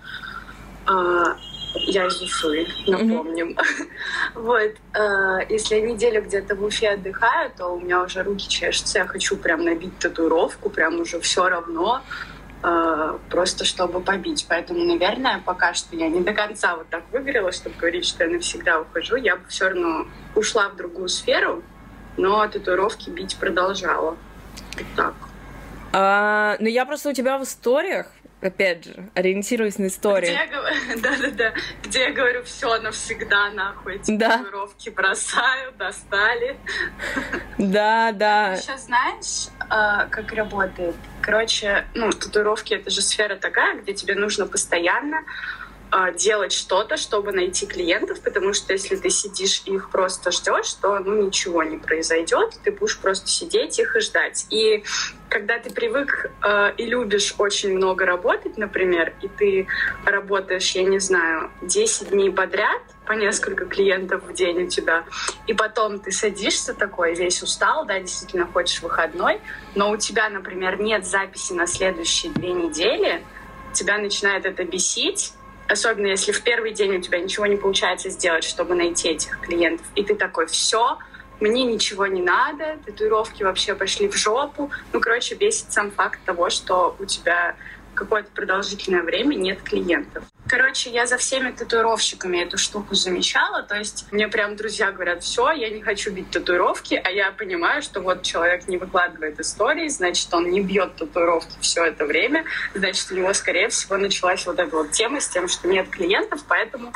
а, 0.87 1.37
я 1.74 2.06
из 2.06 2.20
Уфы, 2.22 2.66
напомним. 2.86 3.52
Mm-hmm. 3.52 3.88
вот. 4.34 4.74
Э, 4.94 5.46
если 5.48 5.76
я 5.76 5.80
неделю 5.82 6.22
где-то 6.22 6.54
в 6.54 6.64
Уфе 6.64 6.90
отдыхаю, 6.90 7.50
то 7.56 7.69
у 7.69 7.80
меня 7.80 8.02
уже 8.02 8.22
руки 8.22 8.48
чешутся. 8.48 9.00
Я 9.00 9.06
хочу 9.06 9.36
прям 9.36 9.64
набить 9.64 9.98
татуировку, 9.98 10.70
прям 10.70 11.00
уже 11.00 11.20
все 11.20 11.48
равно, 11.48 12.02
э, 12.62 13.19
просто 13.30 13.64
чтобы 13.64 14.00
побить. 14.00 14.46
Поэтому, 14.48 14.84
наверное, 14.84 15.42
пока 15.44 15.74
что 15.74 15.96
я 15.96 16.08
не 16.08 16.20
до 16.20 16.32
конца 16.32 16.76
вот 16.76 16.88
так 16.88 17.04
выгорела, 17.10 17.52
чтобы 17.52 17.76
говорить, 17.76 18.06
что 18.06 18.24
я 18.24 18.30
навсегда 18.30 18.80
ухожу. 18.80 19.16
Я 19.16 19.36
бы 19.36 19.42
все 19.48 19.69
равно 19.69 20.06
ушла 20.34 20.69
в 20.69 20.76
другую 20.76 21.08
сферу, 21.08 21.62
но 22.16 22.46
татуировки 22.46 23.10
бить 23.10 23.36
продолжала. 23.36 24.16
Вот 24.76 24.86
так. 24.96 25.14
А, 25.94 26.56
ну, 26.58 26.69
я 26.69 26.86
просто 26.86 27.10
у 27.10 27.12
тебя 27.12 27.38
в 27.38 27.42
историях 27.42 28.06
опять 28.42 28.84
же, 28.84 29.10
ориентируясь 29.14 29.78
на 29.78 29.86
историю. 29.86 30.36
Да-да-да, 30.96 31.52
где 31.82 32.05
я 32.05 32.12
говорю, 32.12 32.43
все 32.43 32.78
навсегда, 32.78 33.50
нахуй, 33.50 33.96
эти 33.96 34.17
да. 34.17 34.38
татуировки 34.38 34.90
бросаю, 34.90 35.72
достали. 35.78 36.56
Да, 37.58 38.12
да. 38.12 38.56
Ты 38.56 38.62
сейчас 38.62 38.86
знаешь, 38.86 39.48
а, 39.69 40.06
как 40.06 40.32
работает? 40.32 40.94
Короче, 41.20 41.86
ну, 41.94 42.10
татуировки— 42.10 42.74
это 42.74 42.90
же 42.90 43.00
сфера 43.00 43.36
такая, 43.36 43.81
где 43.81 43.93
тебе 43.94 44.14
нужно 44.14 44.46
постоянно 44.46 45.19
делать 46.17 46.53
что-то, 46.53 46.96
чтобы 46.96 47.32
найти 47.32 47.67
клиентов, 47.67 48.20
потому 48.20 48.55
что 48.55 48.72
если 48.72 48.96
ты 48.96 49.11
сидишь 49.11 49.63
и 49.67 49.75
их 49.75 49.91
просто 49.91 50.31
ждешь, 50.31 50.72
то 50.75 50.99
ну, 50.99 51.27
ничего 51.27 51.63
не 51.63 51.77
произойдет, 51.77 52.58
ты 52.65 52.70
будешь 52.70 52.99
просто 52.99 53.29
сидеть 53.29 53.79
их 53.79 53.94
и 53.94 54.01
ждать. 54.01 54.46
И 54.51 54.84
когда 55.29 55.58
ты 55.58 55.70
привык 55.70 56.31
э, 56.43 56.72
и 56.77 56.87
любишь 56.87 57.34
очень 57.37 57.75
много 57.75 58.06
работать, 58.06 58.56
например, 58.56 59.13
и 59.20 59.29
ты 59.29 59.67
работаешь, 60.05 60.70
я 60.72 60.82
не 60.82 60.99
знаю, 60.99 61.51
10 61.63 62.11
дней 62.11 62.31
подряд, 62.31 62.81
по 63.06 63.13
несколько 63.13 63.67
клиентов 63.67 64.22
в 64.25 64.32
день 64.32 64.63
у 64.63 64.67
тебя, 64.69 65.05
и 65.46 65.55
потом 65.55 65.99
ты 65.99 66.13
садишься 66.13 66.72
такой, 66.72 67.15
весь 67.15 67.43
устал, 67.43 67.84
да, 67.84 67.99
действительно 67.99 68.46
хочешь 68.46 68.81
выходной, 68.81 69.41
но 69.75 69.91
у 69.91 69.96
тебя, 69.96 70.29
например, 70.31 70.81
нет 70.81 71.05
записи 71.05 71.53
на 71.53 71.67
следующие 71.67 72.32
две 72.32 72.53
недели, 72.53 73.22
тебя 73.72 73.99
начинает 73.99 74.46
это 74.46 74.65
бесить, 74.65 75.34
Особенно 75.72 76.08
если 76.08 76.32
в 76.32 76.43
первый 76.43 76.72
день 76.72 76.96
у 76.96 77.00
тебя 77.00 77.19
ничего 77.19 77.46
не 77.46 77.56
получается 77.56 78.10
сделать, 78.10 78.44
чтобы 78.44 78.74
найти 78.74 79.08
этих 79.08 79.41
клиентов. 79.41 79.86
И 79.94 80.05
ты 80.05 80.14
такой, 80.14 80.46
все, 80.46 80.98
мне 81.41 81.64
ничего 81.64 82.06
не 82.06 82.20
надо, 82.20 82.76
татуировки 82.84 83.43
вообще 83.43 83.74
пошли 83.74 84.06
в 84.06 84.14
жопу. 84.14 84.70
Ну, 84.93 85.00
короче, 85.00 85.34
бесит 85.34 85.72
сам 85.72 85.91
факт 85.91 86.20
того, 86.26 86.50
что 86.50 86.94
у 86.98 87.06
тебя 87.06 87.56
какое-то 87.94 88.31
продолжительное 88.32 89.03
время 89.03 89.34
нет 89.34 89.63
клиентов. 89.63 90.25
Короче, 90.49 90.91
я 90.91 91.06
за 91.06 91.17
всеми 91.17 91.51
татуировщиками 91.51 92.39
эту 92.39 92.58
штуку 92.58 92.94
замечала. 92.94 93.63
То 93.63 93.77
есть 93.77 94.06
мне 94.11 94.29
прям 94.29 94.56
друзья 94.56 94.91
говорят, 94.91 95.22
все, 95.22 95.51
я 95.53 95.70
не 95.70 95.81
хочу 95.81 96.11
бить 96.11 96.31
татуировки, 96.31 97.01
а 97.03 97.11
я 97.11 97.31
понимаю, 97.32 97.81
что 97.81 98.01
вот 98.01 98.22
человек 98.22 98.69
не 98.69 98.77
выкладывает 98.77 99.39
истории, 99.41 99.89
значит, 99.89 100.32
он 100.34 100.51
не 100.51 100.61
бьет 100.61 100.96
татуировки 100.96 101.56
все 101.61 101.84
это 101.84 102.05
время, 102.05 102.44
значит, 102.75 103.11
у 103.11 103.15
него, 103.15 103.32
скорее 103.32 103.69
всего, 103.69 103.96
началась 103.96 104.44
вот 104.46 104.58
эта 104.58 104.77
вот 104.77 104.91
тема 104.91 105.20
с 105.20 105.29
тем, 105.29 105.49
что 105.49 105.69
нет 105.69 105.89
клиентов, 105.89 106.44
поэтому 106.49 106.93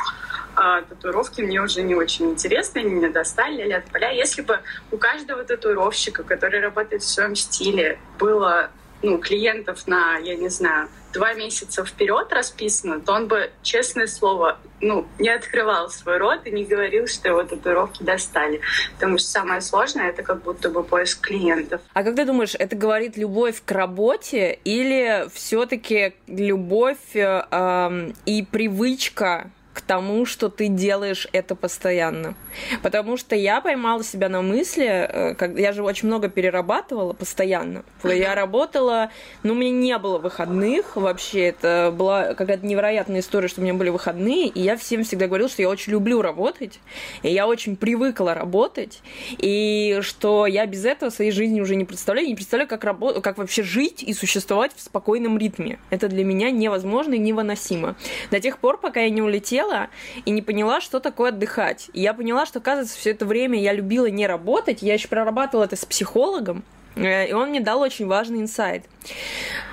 а, 0.55 0.81
татуировки 0.81 1.41
мне 1.41 1.61
уже 1.61 1.83
не 1.83 1.95
очень 1.95 2.31
интересны, 2.31 2.79
они 2.79 2.89
меня 2.89 3.09
достали, 3.09 3.63
ля 3.63 3.83
поля. 3.91 4.11
Если 4.11 4.41
бы 4.41 4.59
у 4.91 4.97
каждого 4.97 5.43
татуировщика, 5.43 6.23
который 6.23 6.59
работает 6.59 7.03
в 7.03 7.07
своем 7.07 7.35
стиле, 7.35 7.99
было 8.19 8.71
ну, 9.01 9.17
клиентов 9.17 9.87
на, 9.87 10.17
я 10.17 10.35
не 10.35 10.49
знаю, 10.49 10.89
два 11.13 11.33
месяца 11.33 11.83
вперед 11.83 12.31
расписано, 12.31 12.99
то 12.99 13.13
он 13.13 13.27
бы, 13.27 13.49
честное 13.63 14.07
слово, 14.07 14.59
ну, 14.81 15.07
не 15.19 15.29
открывал 15.29 15.89
свой 15.89 16.17
рот 16.17 16.45
и 16.45 16.51
не 16.51 16.63
говорил, 16.63 17.07
что 17.07 17.29
его 17.29 17.43
татуировки 17.43 18.03
достали. 18.03 18.61
Потому 18.95 19.17
что 19.17 19.27
самое 19.27 19.61
сложное— 19.61 20.09
это 20.09 20.23
как 20.23 20.43
будто 20.43 20.69
бы 20.69 20.83
поиск 20.83 21.21
клиентов. 21.21 21.81
А 21.93 22.03
как 22.03 22.15
ты 22.15 22.25
думаешь, 22.25 22.55
это 22.57 22.75
говорит 22.75 23.17
любовь 23.17 23.61
к 23.65 23.71
работе 23.71 24.59
или 24.63 25.27
все 25.33 25.65
таки 25.65 26.13
любовь 26.27 27.15
э, 27.15 28.11
и 28.25 28.43
привычка 28.43 29.51
к 29.77 29.81
тому, 29.81 30.25
что 30.25 30.49
ты 30.49 30.69
делаешь 30.69 31.27
это 31.33 31.53
постоянно. 31.53 32.33
Потому 32.81 33.15
что 33.15 33.35
я 33.35 33.61
поймала 33.61 34.03
себя 34.03 34.27
на 34.27 34.41
мысли, 34.41 34.87
э, 34.87 35.35
как 35.35 35.55
я 35.59 35.71
же 35.71 35.83
очень 35.83 36.07
много 36.07 36.29
перерабатывала 36.29 37.13
постоянно. 37.13 37.83
Я 38.03 38.33
работала, 38.33 39.11
но 39.43 39.53
у 39.53 39.55
меня 39.55 39.69
не 39.69 39.97
было 39.99 40.17
выходных 40.17 40.95
вообще. 40.95 41.49
Это 41.49 41.93
была 41.95 42.33
какая-то 42.33 42.65
невероятная 42.65 43.19
история, 43.19 43.47
что 43.47 43.61
у 43.61 43.63
меня 43.63 43.75
были 43.75 43.89
выходные, 43.89 44.47
и 44.47 44.61
я 44.61 44.77
всем 44.77 45.03
всегда 45.03 45.27
говорила, 45.27 45.47
что 45.47 45.61
я 45.61 45.69
очень 45.69 45.91
люблю 45.91 46.23
работать, 46.23 46.79
и 47.21 47.31
я 47.31 47.47
очень 47.47 47.75
привыкла 47.75 48.33
работать, 48.33 49.03
и 49.37 49.99
что 50.01 50.47
я 50.47 50.65
без 50.65 50.85
этого 50.85 51.11
своей 51.11 51.29
жизни 51.29 51.61
уже 51.61 51.75
не 51.75 51.85
представляю, 51.85 52.27
не 52.27 52.35
представляю, 52.35 52.67
как, 52.67 52.83
работ... 52.83 53.21
как 53.21 53.37
вообще 53.37 53.61
жить 53.61 54.01
и 54.01 54.11
существовать 54.15 54.71
в 54.75 54.81
спокойном 54.81 55.37
ритме. 55.37 55.77
Это 55.91 56.07
для 56.07 56.23
меня 56.23 56.49
невозможно 56.49 57.13
и 57.13 57.19
невыносимо. 57.19 57.95
До 58.31 58.39
тех 58.39 58.57
пор, 58.57 58.79
пока 58.79 59.01
я 59.01 59.11
не 59.11 59.21
улетела 59.21 59.66
села 59.67 59.89
и 60.25 60.31
не 60.31 60.41
поняла, 60.41 60.81
что 60.81 60.99
такое 60.99 61.29
отдыхать. 61.29 61.89
И 61.93 62.01
я 62.01 62.13
поняла, 62.13 62.45
что, 62.45 62.59
оказывается, 62.59 62.97
все 62.97 63.11
это 63.11 63.25
время 63.25 63.59
я 63.59 63.73
любила 63.73 64.07
не 64.07 64.27
работать. 64.27 64.81
Я 64.81 64.93
еще 64.93 65.07
прорабатывала 65.07 65.65
это 65.65 65.75
с 65.75 65.85
психологом. 65.85 66.63
Э, 66.95 67.27
и 67.27 67.33
он 67.33 67.49
мне 67.49 67.59
дал 67.59 67.81
очень 67.81 68.07
важный 68.07 68.41
инсайт. 68.41 68.85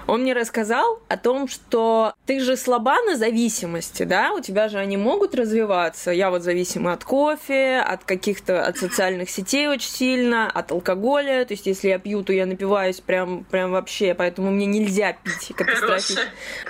Он 0.07 0.23
мне 0.23 0.35
рассказал 0.35 1.01
о 1.09 1.17
том, 1.17 1.49
что 1.49 2.13
ты 2.27 2.41
же 2.41 2.57
слаба 2.57 3.01
на 3.03 3.17
зависимости, 3.17 4.03
да, 4.03 4.33
у 4.33 4.41
тебя 4.41 4.69
же 4.69 4.79
они 4.79 4.99
могут 4.99 5.35
развиваться. 5.35 6.11
Я 6.11 6.31
вот 6.31 6.43
зависима 6.43 6.93
от 6.93 7.05
кофе, 7.05 7.79
от 7.79 8.05
каких-то, 8.05 8.67
от 8.67 8.77
социальных 8.77 9.31
сетей 9.31 9.67
очень 9.67 9.89
сильно, 9.89 10.51
от 10.51 10.73
алкоголя. 10.73 11.45
То 11.47 11.55
есть, 11.55 11.67
если 11.67 11.89
я 11.89 11.99
пью, 11.99 12.23
то 12.23 12.35
я 12.35 12.45
напиваюсь 12.45 13.01
прям, 13.01 13.45
прям 13.45 13.73
вообще, 13.73 14.15
поэтому 14.15 14.51
мне 14.51 14.67
нельзя 14.67 15.15
пить 15.15 15.57
катастрофически. 15.57 16.21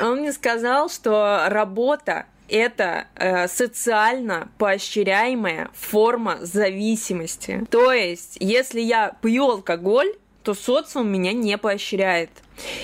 Он 0.00 0.20
мне 0.20 0.32
сказал, 0.32 0.88
что 0.88 1.46
работа 1.48 2.26
это 2.48 3.06
э, 3.16 3.48
социально 3.48 4.48
поощряемая 4.58 5.70
форма 5.74 6.38
зависимости. 6.40 7.64
То 7.70 7.92
есть, 7.92 8.36
если 8.40 8.80
я 8.80 9.16
пью 9.22 9.50
алкоголь, 9.50 10.14
то 10.42 10.52
социум 10.52 11.10
меня 11.10 11.32
не 11.32 11.56
поощряет. 11.56 12.30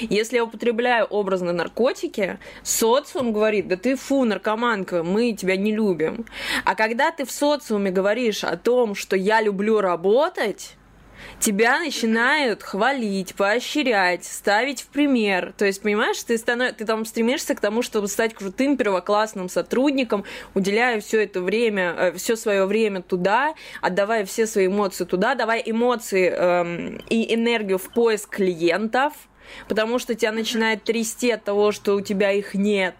Если 0.00 0.36
я 0.36 0.44
употребляю 0.44 1.04
образно 1.04 1.52
наркотики, 1.52 2.38
социум 2.62 3.32
говорит, 3.32 3.68
да 3.68 3.76
ты 3.76 3.96
фу, 3.96 4.24
наркоманка, 4.24 5.02
мы 5.02 5.32
тебя 5.32 5.56
не 5.56 5.72
любим. 5.72 6.24
А 6.64 6.74
когда 6.74 7.12
ты 7.12 7.24
в 7.24 7.30
социуме 7.30 7.90
говоришь 7.90 8.42
о 8.42 8.56
том, 8.56 8.94
что 8.94 9.14
я 9.14 9.42
люблю 9.42 9.80
работать, 9.80 10.76
тебя 11.38 11.78
начинают 11.78 12.62
хвалить, 12.62 13.34
поощрять, 13.34 14.24
ставить 14.24 14.82
в 14.82 14.88
пример. 14.88 15.52
То 15.56 15.64
есть, 15.64 15.82
понимаешь, 15.82 16.22
ты, 16.22 16.36
станов... 16.38 16.72
ты 16.74 16.84
там 16.84 17.04
стремишься 17.04 17.54
к 17.54 17.60
тому, 17.60 17.82
чтобы 17.82 18.08
стать 18.08 18.34
крутым 18.34 18.76
первоклассным 18.76 19.48
сотрудником, 19.48 20.24
уделяя 20.54 21.00
все 21.00 21.22
это 21.22 21.40
время, 21.40 21.94
э, 21.98 22.12
все 22.12 22.36
свое 22.36 22.66
время 22.66 23.02
туда, 23.02 23.54
отдавая 23.80 24.24
все 24.24 24.46
свои 24.46 24.66
эмоции 24.66 25.04
туда, 25.04 25.34
давая 25.34 25.60
эмоции 25.60 26.28
эм, 26.30 27.00
и 27.08 27.34
энергию 27.34 27.78
в 27.78 27.92
поиск 27.92 28.36
клиентов– 28.36 29.12
потому 29.68 29.98
что 29.98 30.14
тебя 30.14 30.32
начинает 30.32 30.84
трясти 30.84 31.30
от 31.30 31.44
того, 31.44 31.72
что 31.72 31.94
у 31.94 32.00
тебя 32.00 32.32
их 32.32 32.54
нет 32.54 32.94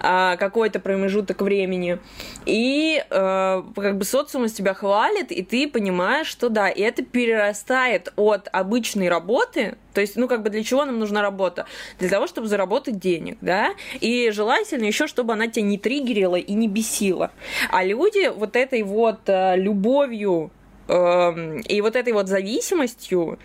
а, 0.00 0.36
какой-то 0.36 0.80
промежуток 0.80 1.40
времени. 1.42 1.98
И 2.46 3.02
а, 3.10 3.64
как 3.74 3.98
бы 3.98 4.04
социум 4.04 4.44
из 4.44 4.52
тебя 4.52 4.74
хвалит, 4.74 5.30
и 5.32 5.42
ты 5.42 5.68
понимаешь, 5.68 6.26
что 6.26 6.48
да, 6.48 6.68
и 6.68 6.80
это 6.82 7.02
перерастает 7.02 8.12
от 8.16 8.48
обычной 8.52 9.08
работы, 9.08 9.76
то 9.98 10.00
есть, 10.00 10.14
ну, 10.14 10.28
как 10.28 10.44
бы 10.44 10.50
для 10.50 10.62
чего 10.62 10.84
нам 10.84 11.00
нужна 11.00 11.22
работа? 11.22 11.66
Для 11.98 12.08
того, 12.08 12.28
чтобы 12.28 12.46
заработать 12.46 13.00
денег, 13.00 13.38
да? 13.40 13.74
И 13.98 14.30
желательно 14.30 14.84
еще, 14.84 15.08
чтобы 15.08 15.32
она 15.32 15.48
тебя 15.48 15.64
не 15.64 15.76
триггерила 15.76 16.36
и 16.36 16.52
не 16.52 16.68
бесила. 16.68 17.32
А 17.70 17.82
люди 17.82 18.30
вот 18.32 18.54
этой 18.54 18.84
вот 18.84 19.20
э, 19.26 19.56
любовью 19.56 20.52
и 20.88 21.80
вот 21.82 21.96
этой 21.96 22.12
вот 22.14 22.28
зависимостью 22.28 23.38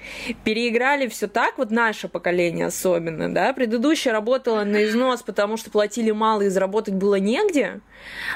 переиграли 0.45 1.07
все 1.07 1.27
так, 1.27 1.57
вот 1.57 1.71
наше 1.71 2.07
поколение 2.07 2.67
особенно, 2.67 3.33
да, 3.33 3.51
предыдущее 3.51 4.13
работало 4.13 4.63
на 4.63 4.85
износ, 4.85 5.23
потому 5.23 5.57
что 5.57 5.69
платили 5.69 6.11
мало 6.11 6.43
и 6.43 6.49
заработать 6.49 6.93
было 6.93 7.15
негде, 7.15 7.81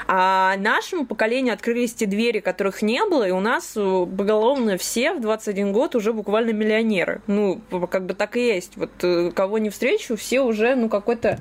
а 0.06 0.56
нашему 0.58 1.06
поколению 1.06 1.54
открылись 1.54 1.94
те 1.94 2.06
двери, 2.06 2.40
которых 2.40 2.82
не 2.82 3.02
было, 3.06 3.26
и 3.26 3.30
у 3.30 3.40
нас 3.40 3.72
поголовно 3.72 4.76
все 4.76 5.14
в 5.14 5.20
21 5.20 5.72
год 5.72 5.94
уже 5.94 6.12
буквально 6.12 6.50
миллионеры. 6.50 7.22
Ну, 7.26 7.60
как 7.90 8.04
бы 8.04 8.14
так 8.14 8.36
и 8.36 8.46
есть. 8.46 8.76
Вот 8.76 8.90
э, 9.02 9.30
кого 9.34 9.58
не 9.58 9.70
встречу, 9.70 10.16
все 10.16 10.40
уже, 10.40 10.74
ну, 10.74 10.88
какой-то 10.88 11.40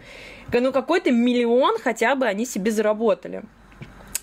ну, 0.54 0.72
какой-то 0.72 1.12
миллион 1.12 1.78
хотя 1.80 2.16
бы 2.16 2.26
они 2.26 2.46
себе 2.46 2.72
заработали. 2.72 3.44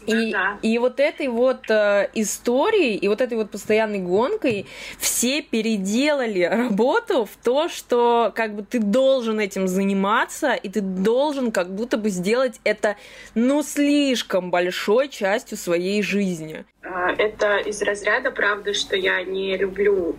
И, 0.06 0.32
да. 0.32 0.58
и 0.62 0.78
вот 0.78 1.00
этой 1.00 1.28
вот 1.28 1.70
э, 1.70 2.10
историей, 2.14 2.96
и 2.96 3.08
вот 3.08 3.20
этой 3.20 3.36
вот 3.36 3.50
постоянной 3.50 4.00
гонкой 4.00 4.66
все 4.98 5.42
переделали 5.42 6.42
работу 6.50 7.24
в 7.24 7.36
то, 7.42 7.68
что 7.68 8.32
как 8.34 8.54
бы 8.54 8.62
ты 8.62 8.78
должен 8.78 9.40
этим 9.40 9.68
заниматься, 9.68 10.54
и 10.54 10.68
ты 10.68 10.80
должен 10.80 11.52
как 11.52 11.74
будто 11.74 11.96
бы 11.96 12.10
сделать 12.10 12.60
это, 12.64 12.96
ну, 13.34 13.62
слишком 13.62 14.50
большой 14.50 15.08
частью 15.08 15.56
своей 15.56 16.02
жизни. 16.02 16.64
А, 16.82 17.12
это 17.12 17.58
из 17.58 17.80
разряда, 17.82 18.30
правда, 18.30 18.74
что 18.74 18.96
я 18.96 19.22
не 19.22 19.56
люблю 19.56 20.16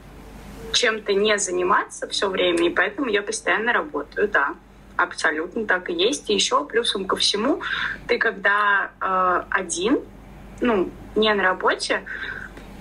чем-то 0.73 1.13
не 1.13 1.37
заниматься 1.37 2.07
все 2.07 2.29
время, 2.29 2.67
и 2.67 2.69
поэтому 2.69 3.07
я 3.07 3.21
постоянно 3.21 3.73
работаю, 3.73 4.27
да. 4.27 4.55
Абсолютно 4.97 5.65
так 5.65 5.89
и 5.89 5.93
есть. 5.93 6.29
И 6.29 6.33
еще 6.33 6.65
плюсом 6.65 7.05
ко 7.05 7.15
всему, 7.15 7.61
ты 8.07 8.17
когда 8.17 8.91
э, 9.01 9.43
один, 9.49 9.99
ну, 10.61 10.89
не 11.15 11.33
на 11.33 11.43
работе, 11.43 12.03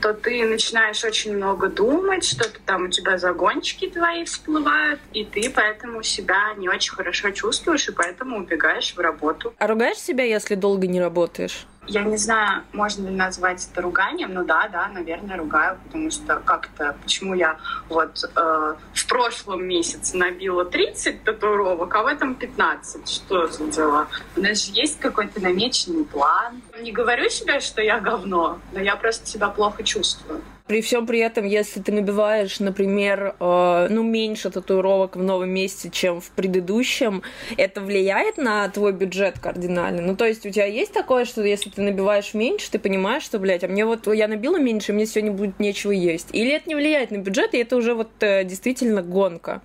то 0.01 0.13
ты 0.13 0.45
начинаешь 0.45 1.03
очень 1.03 1.35
много 1.35 1.69
думать, 1.69 2.25
что-то 2.25 2.61
там 2.67 2.85
у 2.85 2.89
тебя 2.89 3.17
загончики 3.17 3.89
твои 3.89 4.25
всплывают, 4.25 5.01
и 5.15 5.25
ты 5.25 5.49
поэтому 5.49 6.03
себя 6.03 6.53
не 6.59 6.69
очень 6.69 6.93
хорошо 6.93 7.31
чувствуешь, 7.31 7.89
и 7.89 7.93
поэтому 7.93 8.37
убегаешь 8.37 8.95
в 8.95 8.99
работу. 9.01 9.55
А 9.59 9.67
ругаешь 9.67 9.97
себя, 9.97 10.25
если 10.25 10.57
долго 10.57 10.87
не 10.87 11.01
работаешь? 11.01 11.67
Я 11.87 12.03
не 12.03 12.17
знаю, 12.17 12.63
можно 12.73 13.09
ли 13.09 13.15
назвать 13.15 13.69
это 13.71 13.83
руганием, 13.83 14.33
но 14.33 14.45
да, 14.45 14.69
да, 14.69 14.89
наверное, 14.89 15.37
ругаю, 15.37 15.79
потому 15.85 16.11
что 16.11 16.41
как-то, 16.45 16.97
почему 17.03 17.35
я 17.35 17.59
вот 17.89 18.25
э, 18.25 18.75
в 18.95 19.07
прошлом 19.07 19.65
месяце 19.65 20.17
набила 20.17 20.65
30 20.65 21.25
татуировок, 21.25 21.95
а 21.95 22.03
в 22.03 22.07
этом 22.07 22.35
15. 22.35 23.09
Что 23.09 23.47
за 23.49 23.67
дела? 23.67 24.09
У 24.37 24.41
нас 24.41 24.65
же 24.65 24.73
есть 24.73 24.99
какой-то 24.99 25.41
намеченный 25.41 26.05
план. 26.05 26.63
Не 26.81 26.93
говорю 26.93 27.29
себе, 27.29 27.61
что 27.61 27.83
я 27.83 28.01
говно, 28.01 28.59
но 28.73 28.81
я 28.81 28.97
просто 28.97 29.27
себя 29.27 29.49
плохо 29.49 29.83
чувствую. 29.83 30.43
При 30.67 30.81
всем 30.81 31.07
при 31.07 31.19
этом, 31.19 31.45
если 31.45 31.81
ты 31.81 31.93
набиваешь, 31.93 32.59
например, 32.59 33.37
э, 33.39 33.89
ну, 33.91 34.03
меньше 34.03 34.49
татуировок 34.49 35.15
в 35.15 35.23
новом 35.23 35.51
месте, 35.51 35.91
чем 35.91 36.23
в 36.23 36.31
предыдущем, 36.31 37.23
это 37.59 37.83
влияет 37.83 38.39
на 38.39 38.67
твой 38.71 38.95
бюджет 38.95 39.39
кардинально? 39.39 40.01
Ну, 40.01 40.17
то 40.17 40.25
есть 40.25 40.47
у 40.47 40.51
тебя 40.51 40.65
есть 40.65 40.95
такое, 40.95 41.27
что 41.27 41.43
если 41.43 41.69
ты 41.69 41.83
набиваешь 41.83 42.33
меньше, 42.33 42.71
ты 42.71 42.79
понимаешь, 42.79 43.25
что, 43.25 43.39
блядь, 43.39 43.63
а 43.63 43.69
мне 43.69 43.85
вот 43.85 44.07
я 44.07 44.27
набила 44.27 44.57
меньше, 44.59 44.95
мне 44.95 45.05
сегодня 45.05 45.33
будет 45.33 45.61
нечего 45.61 45.91
есть? 45.91 46.29
Или 46.33 46.53
это 46.53 46.67
не 46.67 46.77
влияет 46.77 47.11
на 47.11 47.19
бюджет, 47.19 47.53
и 47.53 47.59
это 47.59 47.77
уже 47.77 47.93
вот 47.93 48.09
э, 48.21 48.45
действительно 48.45 49.03
гонка? 49.03 49.61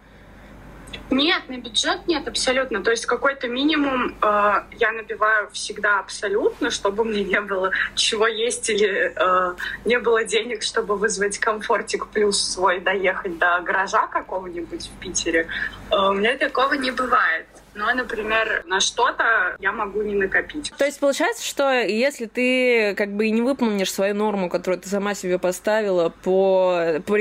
Нет, 1.11 1.49
на 1.49 1.57
бюджет 1.57 2.07
нет, 2.07 2.27
абсолютно. 2.27 2.83
То 2.83 2.91
есть 2.91 3.05
какой-то 3.05 3.47
минимум 3.47 4.15
э, 4.21 4.63
я 4.79 4.91
набиваю 4.91 5.49
всегда 5.51 5.99
абсолютно, 5.99 6.69
чтобы 6.69 7.03
мне 7.03 7.23
не 7.23 7.41
было 7.41 7.71
чего 7.95 8.27
есть 8.27 8.69
или 8.69 9.13
э, 9.15 9.55
не 9.85 9.99
было 9.99 10.23
денег, 10.23 10.61
чтобы 10.61 10.95
вызвать 10.95 11.39
комфортик 11.39 12.07
плюс 12.07 12.39
свой 12.39 12.79
доехать 12.79 13.37
до 13.37 13.59
гаража 13.61 14.07
какого-нибудь 14.07 14.87
в 14.87 14.99
Питере. 14.99 15.47
Э, 15.91 16.09
у 16.09 16.13
меня 16.13 16.37
такого 16.37 16.73
не 16.73 16.91
бывает. 16.91 17.47
Но, 17.79 17.93
например, 17.93 18.63
на 18.67 18.81
что-то 18.81 19.55
я 19.59 19.71
могу 19.71 20.01
не 20.01 20.13
накопить. 20.13 20.73
То 20.77 20.85
есть 20.85 20.99
получается, 20.99 21.45
что 21.45 21.71
если 21.71 22.25
ты 22.25 22.93
как 22.95 23.15
бы 23.15 23.29
не 23.29 23.41
выполнишь 23.41 23.91
свою 23.91 24.13
норму, 24.13 24.49
которую 24.49 24.81
ты 24.81 24.89
сама 24.89 25.15
себе 25.15 25.39
поставила, 25.39 26.09
по, 26.09 27.01
по 27.05 27.17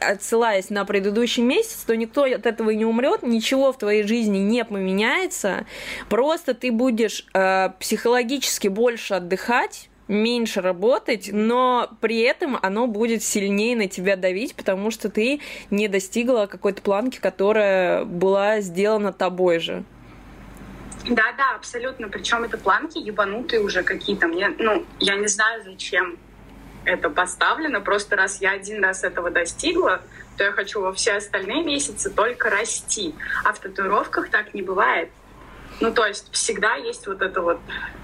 отсылаясь 0.00 0.70
на 0.70 0.84
предыдущий 0.84 1.44
месяц, 1.44 1.84
то 1.86 1.96
никто 1.96 2.24
от 2.24 2.44
этого 2.44 2.70
не 2.70 2.84
умрет, 2.84 3.22
ничего 3.22 3.72
в 3.72 3.78
твоей 3.78 4.02
жизни 4.02 4.38
не 4.38 4.64
поменяется, 4.64 5.64
просто 6.08 6.54
ты 6.54 6.72
будешь 6.72 7.26
э, 7.32 7.70
психологически 7.78 8.66
больше 8.66 9.14
отдыхать, 9.14 9.90
меньше 10.08 10.60
работать, 10.60 11.30
но 11.32 11.90
при 12.00 12.20
этом 12.20 12.58
оно 12.60 12.86
будет 12.86 13.22
сильнее 13.22 13.76
на 13.76 13.88
тебя 13.88 14.16
давить, 14.16 14.54
потому 14.54 14.90
что 14.90 15.08
ты 15.08 15.40
не 15.70 15.88
достигла 15.88 16.46
какой-то 16.46 16.82
планки, 16.82 17.18
которая 17.18 18.04
была 18.04 18.60
сделана 18.60 19.12
тобой 19.12 19.58
же. 19.58 19.84
Да, 21.08 21.32
да, 21.36 21.54
абсолютно. 21.54 22.08
Причем 22.08 22.44
это 22.44 22.56
планки 22.56 22.98
ебанутые 22.98 23.60
уже 23.60 23.82
какие-то. 23.82 24.26
Мне, 24.26 24.48
ну, 24.58 24.84
я 25.00 25.16
не 25.16 25.26
знаю, 25.26 25.62
зачем 25.62 26.16
это 26.84 27.10
поставлено. 27.10 27.80
Просто 27.80 28.16
раз 28.16 28.40
я 28.40 28.52
один 28.52 28.82
раз 28.82 29.04
этого 29.04 29.30
достигла, 29.30 30.00
то 30.38 30.44
я 30.44 30.52
хочу 30.52 30.80
во 30.80 30.92
все 30.92 31.12
остальные 31.14 31.62
месяцы 31.62 32.10
только 32.10 32.48
расти. 32.48 33.14
А 33.44 33.52
в 33.52 33.58
татуировках 33.58 34.30
так 34.30 34.54
не 34.54 34.62
бывает. 34.62 35.10
Ну, 35.80 35.92
то 35.92 36.06
есть 36.06 36.28
всегда 36.32 36.74
есть 36.76 37.06
вот 37.06 37.20
это 37.20 37.42
вот, 37.42 37.58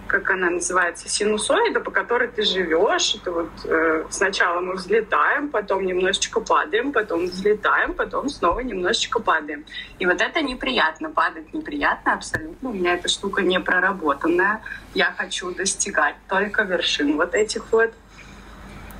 как 0.07 0.31
она 0.31 0.50
называется, 0.50 1.09
синусоида, 1.09 1.81
по 1.81 1.91
которой 1.91 2.29
ты 2.29 2.43
живешь. 2.43 3.15
Это 3.15 3.31
вот 3.31 3.50
э, 3.65 4.05
сначала 4.11 4.61
мы 4.61 4.75
взлетаем, 4.75 5.49
потом 5.49 5.87
немножечко 5.87 6.41
падаем, 6.41 6.93
потом 6.93 7.27
взлетаем, 7.27 7.95
потом 7.95 8.29
снова 8.29 8.61
немножечко 8.61 9.21
падаем. 9.21 9.65
И 9.99 10.07
вот 10.07 10.21
это 10.21 10.43
неприятно, 10.43 11.11
падать 11.11 11.55
неприятно 11.55 12.15
абсолютно. 12.15 12.71
У 12.71 12.73
меня 12.73 12.95
эта 12.95 13.09
штука 13.09 13.43
не 13.43 13.61
проработанная. 13.61 14.62
Я 14.95 15.15
хочу 15.17 15.53
достигать 15.55 16.17
только 16.29 16.65
вершин 16.65 17.17
вот 17.17 17.35
этих 17.35 17.71
вот. 17.71 17.93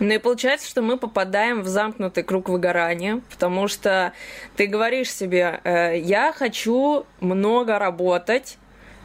Ну 0.01 0.15
и 0.15 0.19
получается, 0.19 0.67
что 0.67 0.81
мы 0.81 0.97
попадаем 0.97 1.61
в 1.61 1.69
замкнутый 1.69 2.23
круг 2.23 2.49
выгорания, 2.49 3.21
потому 3.31 3.69
что 3.69 4.15
ты 4.57 4.67
говоришь 4.67 5.13
себе, 5.13 5.61
э, 5.63 5.99
я 5.99 6.33
хочу 6.33 7.05
много 7.21 7.79
работать, 7.79 8.57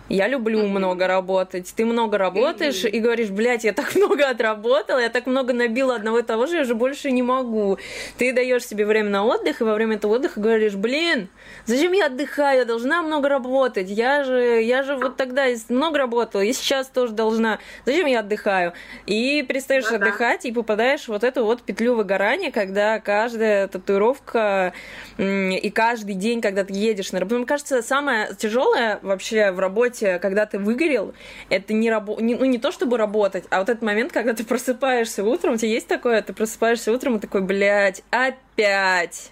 я 0.10 0.28
люблю 0.28 0.62
mm-hmm. 0.62 0.68
много 0.68 1.08
работать. 1.08 1.74
Ты 1.76 1.86
много 1.86 2.18
работаешь 2.18 2.84
mm-hmm. 2.84 2.90
и 2.90 3.00
говоришь, 3.00 3.30
блядь, 3.30 3.64
я 3.64 3.74
так 3.74 3.96
много 3.96 4.30
отработала, 4.30 5.00
я 5.00 5.10
так 5.10 5.26
много 5.26 5.54
набила 5.54 5.96
одного 5.96 6.20
и 6.20 6.24
того 6.24 6.46
же, 6.46 6.58
я 6.58 6.62
уже 6.62 6.76
больше 6.76 7.12
не 7.12 7.24
могу. 7.24 7.78
Ты 8.18 8.34
даешь 8.34 8.66
себе 8.66 8.86
время 8.86 9.10
на 9.10 9.26
отдых, 9.26 9.62
и 9.62 9.64
во 9.64 9.74
время 9.74 9.96
этого 9.96 10.16
отдыха 10.16 10.40
говоришь, 10.40 10.76
блин, 10.76 11.30
зачем 11.66 11.92
я 11.94 12.08
отдыхаю, 12.08 12.60
я 12.60 12.66
должна 12.66 13.02
много 13.02 13.30
работать, 13.30 13.90
я 13.90 14.24
же, 14.24 14.62
я 14.62 14.84
же 14.84 14.96
вот 14.96 15.18
тогда 15.18 15.46
много 15.70 15.98
работала, 15.98 16.42
и 16.42 16.54
сейчас 16.54 16.88
тоже 16.88 17.14
должна, 17.14 17.60
зачем 17.86 18.06
я 18.06 18.20
отдыхаю? 18.20 18.74
И 19.06 19.44
перестаешь 19.44 19.86
ну, 19.90 19.96
отдыхать, 19.96 20.46
и 20.46 20.52
попадаешь 20.52 21.06
в 21.06 21.10
вот 21.10 21.24
эту 21.24 21.46
вот 21.46 21.62
петлю 21.64 21.96
выгорания, 21.96 22.52
когда 22.52 23.00
каждая 23.00 23.68
татуировка 23.68 24.74
и 25.18 25.72
каждый 25.74 26.16
день, 26.16 26.42
когда 26.42 26.64
ты 26.64 26.74
едешь 26.74 27.12
на 27.12 27.20
работу, 27.20 27.38
мне 27.38 27.46
кажется, 27.46 27.82
самое 27.82 28.30
тяжелое 28.38 29.00
вообще 29.02 29.52
в 29.52 29.60
работе 29.60 29.95
работе, 29.96 30.20
когда 30.20 30.46
ты 30.46 30.60
выгорел, 30.60 31.14
это 31.50 31.74
не, 31.74 31.90
рабо... 31.90 32.20
не, 32.20 32.36
ну, 32.36 32.46
не 32.46 32.58
то 32.58 32.72
чтобы 32.72 32.98
работать, 32.98 33.46
а 33.50 33.60
вот 33.60 33.70
этот 33.70 33.82
момент, 33.82 34.12
когда 34.12 34.34
ты 34.34 34.44
просыпаешься 34.44 35.24
утром, 35.24 35.54
у 35.54 35.58
тебя 35.58 35.72
есть 35.72 35.88
такое, 35.88 36.22
ты 36.22 36.34
просыпаешься 36.34 36.92
утром 36.92 37.18
и 37.18 37.20
такой, 37.20 37.42
блядь, 37.42 38.04
опять. 38.12 39.32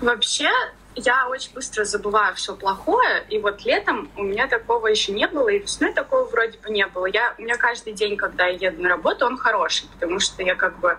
Вообще, 0.00 0.48
я 0.94 1.28
очень 1.28 1.52
быстро 1.54 1.84
забываю 1.84 2.34
все 2.34 2.54
плохое, 2.56 3.24
и 3.28 3.38
вот 3.38 3.64
летом 3.64 4.10
у 4.16 4.22
меня 4.22 4.48
такого 4.48 4.88
еще 4.88 5.12
не 5.12 5.26
было, 5.26 5.48
и 5.48 5.58
весной 5.58 5.92
такого 5.92 6.24
вроде 6.24 6.58
бы 6.58 6.70
не 6.70 6.86
было. 6.86 7.06
Я, 7.06 7.34
у 7.38 7.42
меня 7.42 7.56
каждый 7.56 7.92
день, 7.92 8.16
когда 8.16 8.46
я 8.46 8.70
еду 8.70 8.82
на 8.82 8.88
работу, 8.88 9.26
он 9.26 9.36
хороший, 9.38 9.86
потому 9.94 10.18
что 10.20 10.42
я 10.42 10.54
как 10.54 10.78
бы 10.80 10.98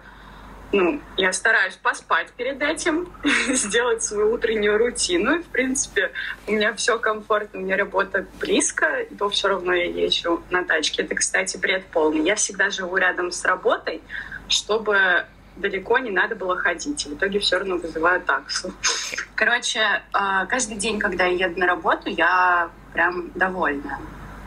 ну, 0.73 0.99
я 1.17 1.31
стараюсь 1.31 1.75
поспать 1.75 2.31
перед 2.31 2.61
этим, 2.61 3.07
сделать 3.47 4.03
свою 4.03 4.33
утреннюю 4.33 4.77
рутину. 4.77 5.35
И, 5.35 5.43
в 5.43 5.45
принципе, 5.45 6.11
у 6.47 6.51
меня 6.51 6.73
все 6.73 6.97
комфортно, 6.97 7.59
у 7.59 7.61
меня 7.63 7.77
работа 7.77 8.25
близко, 8.39 9.01
и 9.01 9.15
то 9.15 9.29
все 9.29 9.49
равно 9.49 9.73
я 9.73 9.85
езжу 9.85 10.41
на 10.49 10.63
тачке. 10.63 11.03
Это, 11.03 11.15
кстати, 11.15 11.57
бред 11.57 11.85
полный. 11.85 12.21
Я 12.21 12.35
всегда 12.35 12.71
живу 12.71 12.97
рядом 12.97 13.31
с 13.31 13.45
работой, 13.45 14.01
чтобы 14.49 15.25
далеко 15.55 15.99
не 15.99 16.09
надо 16.09 16.35
было 16.35 16.57
ходить. 16.57 17.05
в 17.05 17.13
итоге 17.13 17.39
все 17.39 17.59
равно 17.59 17.77
вызываю 17.77 18.21
таксу. 18.21 18.73
Короче, 19.35 20.01
а, 20.11 20.47
каждый 20.47 20.77
день, 20.77 20.99
когда 20.99 21.25
я 21.25 21.47
еду 21.47 21.59
на 21.59 21.67
работу, 21.67 22.09
я 22.09 22.71
прям 22.93 23.29
довольна. 23.35 23.99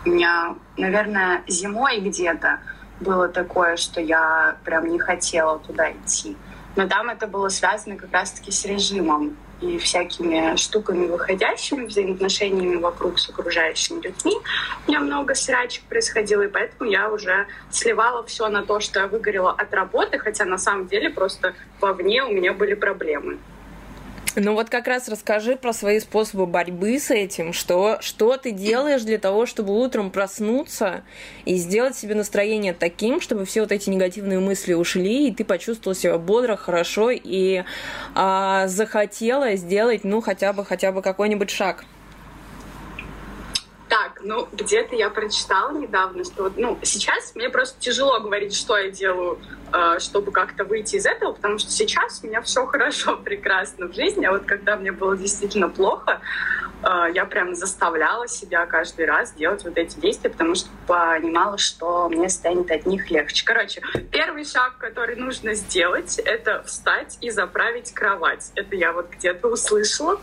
У 0.05 0.11
меня, 0.11 0.57
наверное, 0.77 1.45
зимой 1.47 2.01
где-то 2.01 2.61
было 3.01 3.29
такое, 3.29 3.77
что 3.77 4.01
я 4.01 4.57
прям 4.65 4.89
не 4.89 4.99
хотела 4.99 5.59
туда 5.59 5.93
идти. 5.93 6.37
Но 6.77 6.87
там 6.87 7.09
это 7.09 7.27
было 7.27 7.49
связано 7.49 7.97
как 7.97 8.13
раз-таки 8.13 8.51
с 8.53 8.65
режимом 8.65 9.37
и 9.61 9.79
всякими 9.79 10.57
штуками 10.57 11.07
выходящими, 11.07 11.87
взаимоотношениями 11.87 12.77
вокруг 12.77 13.19
с 13.19 13.29
окружающими 13.31 14.03
людьми. 14.03 14.37
У 14.87 14.91
меня 14.91 15.01
много 15.01 15.35
срачек 15.35 15.85
происходило, 15.85 16.43
и 16.43 16.49
поэтому 16.49 16.91
я 16.91 17.11
уже 17.11 17.47
сливала 17.71 18.23
все 18.25 18.49
на 18.49 18.63
то, 18.63 18.81
что 18.81 19.01
я 19.01 19.07
выгорела 19.07 19.53
от 19.53 19.73
работы, 19.73 20.19
хотя 20.19 20.45
на 20.45 20.59
самом 20.59 20.87
деле 20.87 21.09
просто 21.09 21.55
вовне 21.81 22.23
у 22.25 22.33
меня 22.33 22.53
были 22.53 22.75
проблемы. 22.75 23.39
Ну 24.47 24.55
вот 24.55 24.71
как 24.71 24.87
раз 24.87 25.09
расскажи 25.09 25.57
про 25.57 25.73
свои 25.73 25.99
способы 25.99 26.47
борьбы 26.47 26.99
с 26.99 27.11
этим, 27.11 27.53
что, 27.53 27.99
что 28.01 28.37
ты 28.37 28.51
делаешь 28.51 29.03
для 29.03 29.19
того, 29.19 29.47
чтобы 29.47 29.73
утром 29.73 30.11
проснуться 30.11 31.03
и 31.45 31.57
сделать 31.57 31.97
себе 31.97 32.15
настроение 32.15 32.75
таким, 32.75 33.21
чтобы 33.21 33.45
все 33.47 33.63
вот 33.63 33.73
эти 33.73 33.89
негативные 33.89 34.39
мысли 34.39 34.75
ушли, 34.75 35.29
и 35.29 35.35
ты 35.35 35.45
почувствовал 35.45 35.95
себя 35.95 36.19
бодро, 36.19 36.57
хорошо 36.57 37.11
и 37.11 37.65
а, 38.15 38.67
захотела 38.69 39.57
сделать, 39.57 40.05
ну, 40.05 40.21
хотя 40.21 40.53
бы, 40.53 40.65
хотя 40.65 40.93
бы 40.93 41.03
какой-нибудь 41.03 41.51
шаг. 41.51 41.85
Так, 43.89 44.21
ну, 44.25 44.49
где-то 44.53 44.97
я 44.97 45.11
прочитала 45.11 45.71
недавно, 45.79 46.25
что, 46.25 46.53
ну, 46.57 46.79
сейчас 46.83 47.35
мне 47.37 47.49
просто 47.49 47.81
тяжело 47.81 48.19
говорить, 48.19 48.55
что 48.55 48.77
я 48.77 48.91
делаю, 48.91 49.39
чтобы 49.99 50.33
как-то 50.33 50.65
выйти 50.65 50.97
из 50.97 51.07
этого, 51.07 51.33
потому 51.33 51.59
что 51.59 51.71
сейчас 51.71 52.21
у 52.23 52.27
меня 52.27 52.41
все 52.41 52.67
хорошо, 52.67 53.17
прекрасно 53.25 53.87
в 53.87 53.95
жизни, 53.95 54.25
а 54.25 54.33
вот 54.33 54.45
когда 54.45 54.77
мне 54.77 54.93
было 54.93 55.17
действительно 55.17 55.69
плохо, 55.69 56.21
э, 56.83 57.13
я 57.15 57.25
прям 57.25 57.55
заставляла 57.55 58.29
себя 58.29 58.67
каждый 58.67 59.07
раз 59.07 59.33
делать 59.33 59.65
вот 59.65 59.77
эти 59.77 59.99
действия, 59.99 60.31
потому 60.31 60.55
что 60.55 60.69
понимала, 60.87 61.59
что 61.59 62.09
мне 62.09 62.29
станет 62.29 62.71
от 62.71 62.87
них 62.87 63.11
легче. 63.11 63.45
Короче, 63.45 63.83
первый 64.11 64.45
шаг, 64.45 64.79
который 64.79 65.17
нужно 65.17 65.55
сделать, 65.55 66.19
это 66.19 66.63
встать 66.65 67.19
и 67.21 67.31
заправить 67.31 67.93
кровать. 67.93 68.53
Это 68.55 68.77
я 68.77 68.93
вот 68.93 69.11
где-то 69.11 69.49
услышала, 69.49 70.21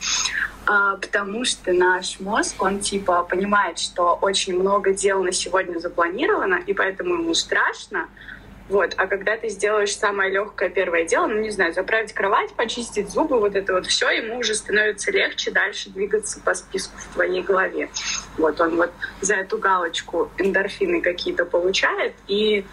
э, 0.67 0.97
потому 1.01 1.45
что 1.45 1.73
наш 1.73 2.19
мозг, 2.19 2.61
он 2.61 2.79
типа 2.79 3.23
понимает, 3.23 3.79
что 3.79 4.17
очень 4.21 4.57
много 4.59 4.93
дел 4.93 5.23
на 5.23 5.31
сегодня 5.31 5.79
запланировано, 5.79 6.55
и 6.65 6.73
поэтому 6.73 7.15
ему 7.15 7.33
страшно. 7.33 8.07
Вот. 8.73 8.95
А 8.97 9.05
когда 9.05 9.37
ты 9.37 9.49
сделаешь 9.49 9.95
самое 9.95 10.31
легкое 10.31 10.67
первое 10.67 11.05
дело, 11.05 11.27
ну, 11.27 11.39
не 11.39 11.51
знаю, 11.51 11.73
заправить 11.73 12.11
кровать, 12.11 12.51
почистить 12.53 13.07
зубы, 13.07 13.39
вот 13.39 13.55
это 13.55 13.73
вот 13.73 13.85
все, 13.85 14.09
ему 14.09 14.39
уже 14.39 14.55
становится 14.55 15.11
легче 15.11 15.51
дальше 15.51 15.91
двигаться 15.91 16.41
по 16.41 16.55
списку 16.55 16.97
в 16.97 17.13
твоей 17.13 17.43
голове. 17.43 17.89
Вот 18.35 18.59
он 18.59 18.77
вот 18.77 18.91
за 19.21 19.35
эту 19.35 19.59
галочку 19.59 20.31
эндорфины 20.39 21.01
какие-то 21.01 21.45
получает, 21.45 22.15
и 22.27 22.65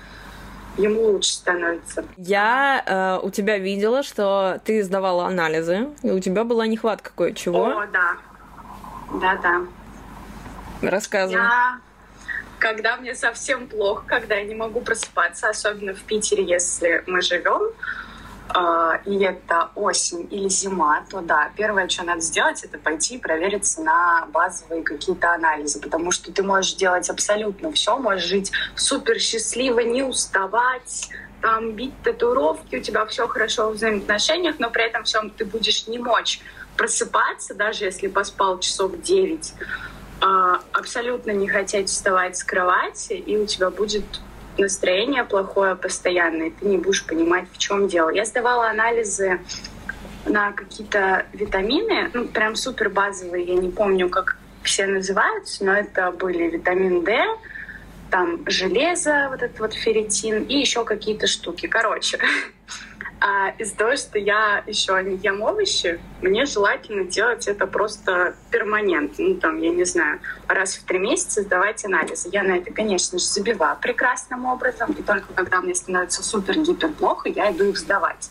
ему 0.78 1.02
лучше 1.02 1.34
становится. 1.34 2.06
Я 2.16 2.82
э, 3.22 3.26
у 3.26 3.30
тебя 3.30 3.58
видела, 3.58 4.02
что 4.02 4.58
ты 4.64 4.82
сдавала 4.82 5.26
анализы, 5.26 5.88
и 6.02 6.10
у 6.10 6.18
тебя 6.18 6.44
была 6.44 6.66
нехватка 6.66 7.10
кое-чего. 7.14 7.62
О, 7.62 7.86
да. 7.92 8.16
Да-да. 9.20 9.66
Рассказывай. 10.80 11.42
Я, 11.42 11.80
когда 12.60 12.96
мне 12.96 13.14
совсем 13.14 13.66
плохо, 13.66 14.04
когда 14.06 14.36
я 14.36 14.44
не 14.44 14.54
могу 14.54 14.80
просыпаться, 14.82 15.48
особенно 15.48 15.94
в 15.94 16.02
Питере, 16.02 16.44
если 16.44 17.02
мы 17.06 17.20
живем, 17.22 17.72
Uh, 18.52 18.98
и 19.04 19.22
это 19.22 19.70
осень 19.76 20.26
или 20.28 20.48
зима, 20.48 21.04
то 21.08 21.20
да, 21.20 21.52
первое, 21.56 21.88
что 21.88 22.02
надо 22.02 22.20
сделать, 22.20 22.64
это 22.64 22.78
пойти 22.78 23.14
и 23.14 23.18
провериться 23.18 23.80
на 23.80 24.26
базовые 24.32 24.82
какие-то 24.82 25.32
анализы, 25.32 25.80
потому 25.80 26.10
что 26.10 26.32
ты 26.32 26.42
можешь 26.42 26.74
делать 26.74 27.08
абсолютно 27.08 27.70
все, 27.70 27.96
можешь 27.96 28.24
жить 28.24 28.50
супер 28.74 29.20
счастливо, 29.20 29.78
не 29.78 30.02
уставать, 30.02 31.10
там 31.40 31.74
бить 31.74 31.94
татуировки, 32.02 32.74
у 32.74 32.82
тебя 32.82 33.06
все 33.06 33.28
хорошо 33.28 33.70
в 33.70 33.74
взаимоотношениях, 33.74 34.56
но 34.58 34.68
при 34.68 34.82
этом 34.84 35.04
всем 35.04 35.30
ты 35.30 35.44
будешь 35.44 35.86
не 35.86 36.00
мочь 36.00 36.40
просыпаться, 36.76 37.54
даже 37.54 37.84
если 37.84 38.08
поспал 38.08 38.58
часов 38.58 39.00
9 39.00 39.54
а, 39.60 39.99
абсолютно 40.20 41.30
не 41.30 41.48
хотеть 41.48 41.88
вставать 41.88 42.36
с 42.36 42.44
кровати, 42.44 43.14
и 43.14 43.36
у 43.36 43.46
тебя 43.46 43.70
будет 43.70 44.04
настроение 44.58 45.24
плохое 45.24 45.76
постоянно, 45.76 46.44
и 46.44 46.50
ты 46.50 46.66
не 46.66 46.78
будешь 46.78 47.06
понимать, 47.06 47.46
в 47.52 47.58
чем 47.58 47.88
дело. 47.88 48.10
Я 48.10 48.24
сдавала 48.24 48.68
анализы 48.68 49.40
на 50.26 50.52
какие-то 50.52 51.26
витамины, 51.32 52.10
ну, 52.12 52.28
прям 52.28 52.56
супер 52.56 52.90
базовые, 52.90 53.44
я 53.44 53.54
не 53.54 53.70
помню, 53.70 54.08
как 54.08 54.36
все 54.62 54.86
называются, 54.86 55.64
но 55.64 55.72
это 55.72 56.10
были 56.12 56.50
витамин 56.50 57.02
D, 57.02 57.18
там 58.10 58.40
железо, 58.46 59.28
вот 59.30 59.42
этот 59.42 59.58
вот 59.60 59.72
ферритин 59.72 60.42
и 60.44 60.58
еще 60.58 60.84
какие-то 60.84 61.26
штуки. 61.26 61.66
Короче, 61.66 62.18
а 63.20 63.50
из-за 63.58 63.76
того, 63.76 63.96
что 63.96 64.18
я 64.18 64.64
еще 64.66 65.02
не 65.02 65.16
ем 65.16 65.42
овощи, 65.42 66.00
мне 66.22 66.46
желательно 66.46 67.04
делать 67.04 67.46
это 67.48 67.66
просто 67.66 68.34
перманентно. 68.50 69.24
Ну, 69.24 69.34
там, 69.34 69.60
я 69.60 69.70
не 69.70 69.84
знаю, 69.84 70.20
раз 70.48 70.76
в 70.76 70.84
три 70.84 70.98
месяца 70.98 71.42
сдавать 71.42 71.84
анализы. 71.84 72.30
Я 72.32 72.42
на 72.42 72.56
это, 72.56 72.72
конечно 72.72 73.18
же, 73.18 73.24
забиваю 73.24 73.76
прекрасным 73.80 74.46
образом. 74.46 74.92
И 74.92 75.02
только 75.02 75.32
когда 75.34 75.60
мне 75.60 75.74
становится 75.74 76.22
супер-гипер 76.22 76.92
плохо, 76.92 77.28
я 77.28 77.52
иду 77.52 77.64
их 77.64 77.78
сдавать. 77.78 78.30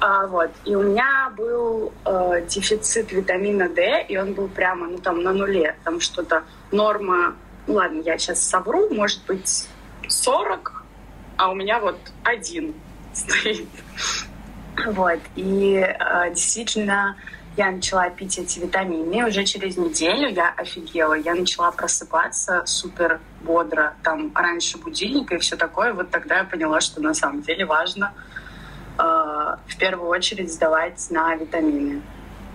А, 0.00 0.26
вот. 0.26 0.50
И 0.64 0.74
у 0.76 0.82
меня 0.82 1.32
был 1.36 1.92
э, 2.04 2.44
дефицит 2.48 3.12
витамина 3.12 3.68
D, 3.68 4.04
и 4.08 4.16
он 4.16 4.34
был 4.34 4.48
прямо 4.48 4.86
ну, 4.86 4.98
там, 4.98 5.22
на 5.22 5.32
нуле. 5.32 5.76
Там 5.84 6.00
что-то 6.00 6.44
норма, 6.70 7.34
ну 7.66 7.74
ладно, 7.74 8.00
я 8.00 8.16
сейчас 8.18 8.42
совру, 8.42 8.92
может 8.94 9.24
быть 9.26 9.68
40, 10.08 10.84
а 11.36 11.50
у 11.50 11.54
меня 11.54 11.80
вот 11.80 11.98
один 12.24 12.74
стоит. 13.12 13.68
Вот. 14.86 15.20
И 15.36 15.74
э, 15.76 16.30
действительно 16.30 17.16
я 17.56 17.70
начала 17.70 18.08
пить 18.10 18.38
эти 18.38 18.58
витамины. 18.58 19.14
И 19.14 19.22
уже 19.22 19.44
через 19.44 19.76
неделю 19.76 20.28
я 20.28 20.50
офигела. 20.56 21.14
Я 21.14 21.34
начала 21.34 21.70
просыпаться 21.70 22.62
супер 22.64 23.20
бодро. 23.42 23.94
Там 24.02 24.32
раньше 24.34 24.78
будильника 24.78 25.34
и 25.36 25.38
все 25.38 25.56
такое. 25.56 25.92
Вот 25.92 26.10
тогда 26.10 26.38
я 26.38 26.44
поняла, 26.44 26.80
что 26.80 27.00
на 27.02 27.14
самом 27.14 27.42
деле 27.42 27.66
важно 27.66 28.12
э, 28.98 29.02
в 29.02 29.76
первую 29.78 30.08
очередь 30.08 30.52
сдавать 30.52 31.06
на 31.10 31.34
витамины. 31.34 32.02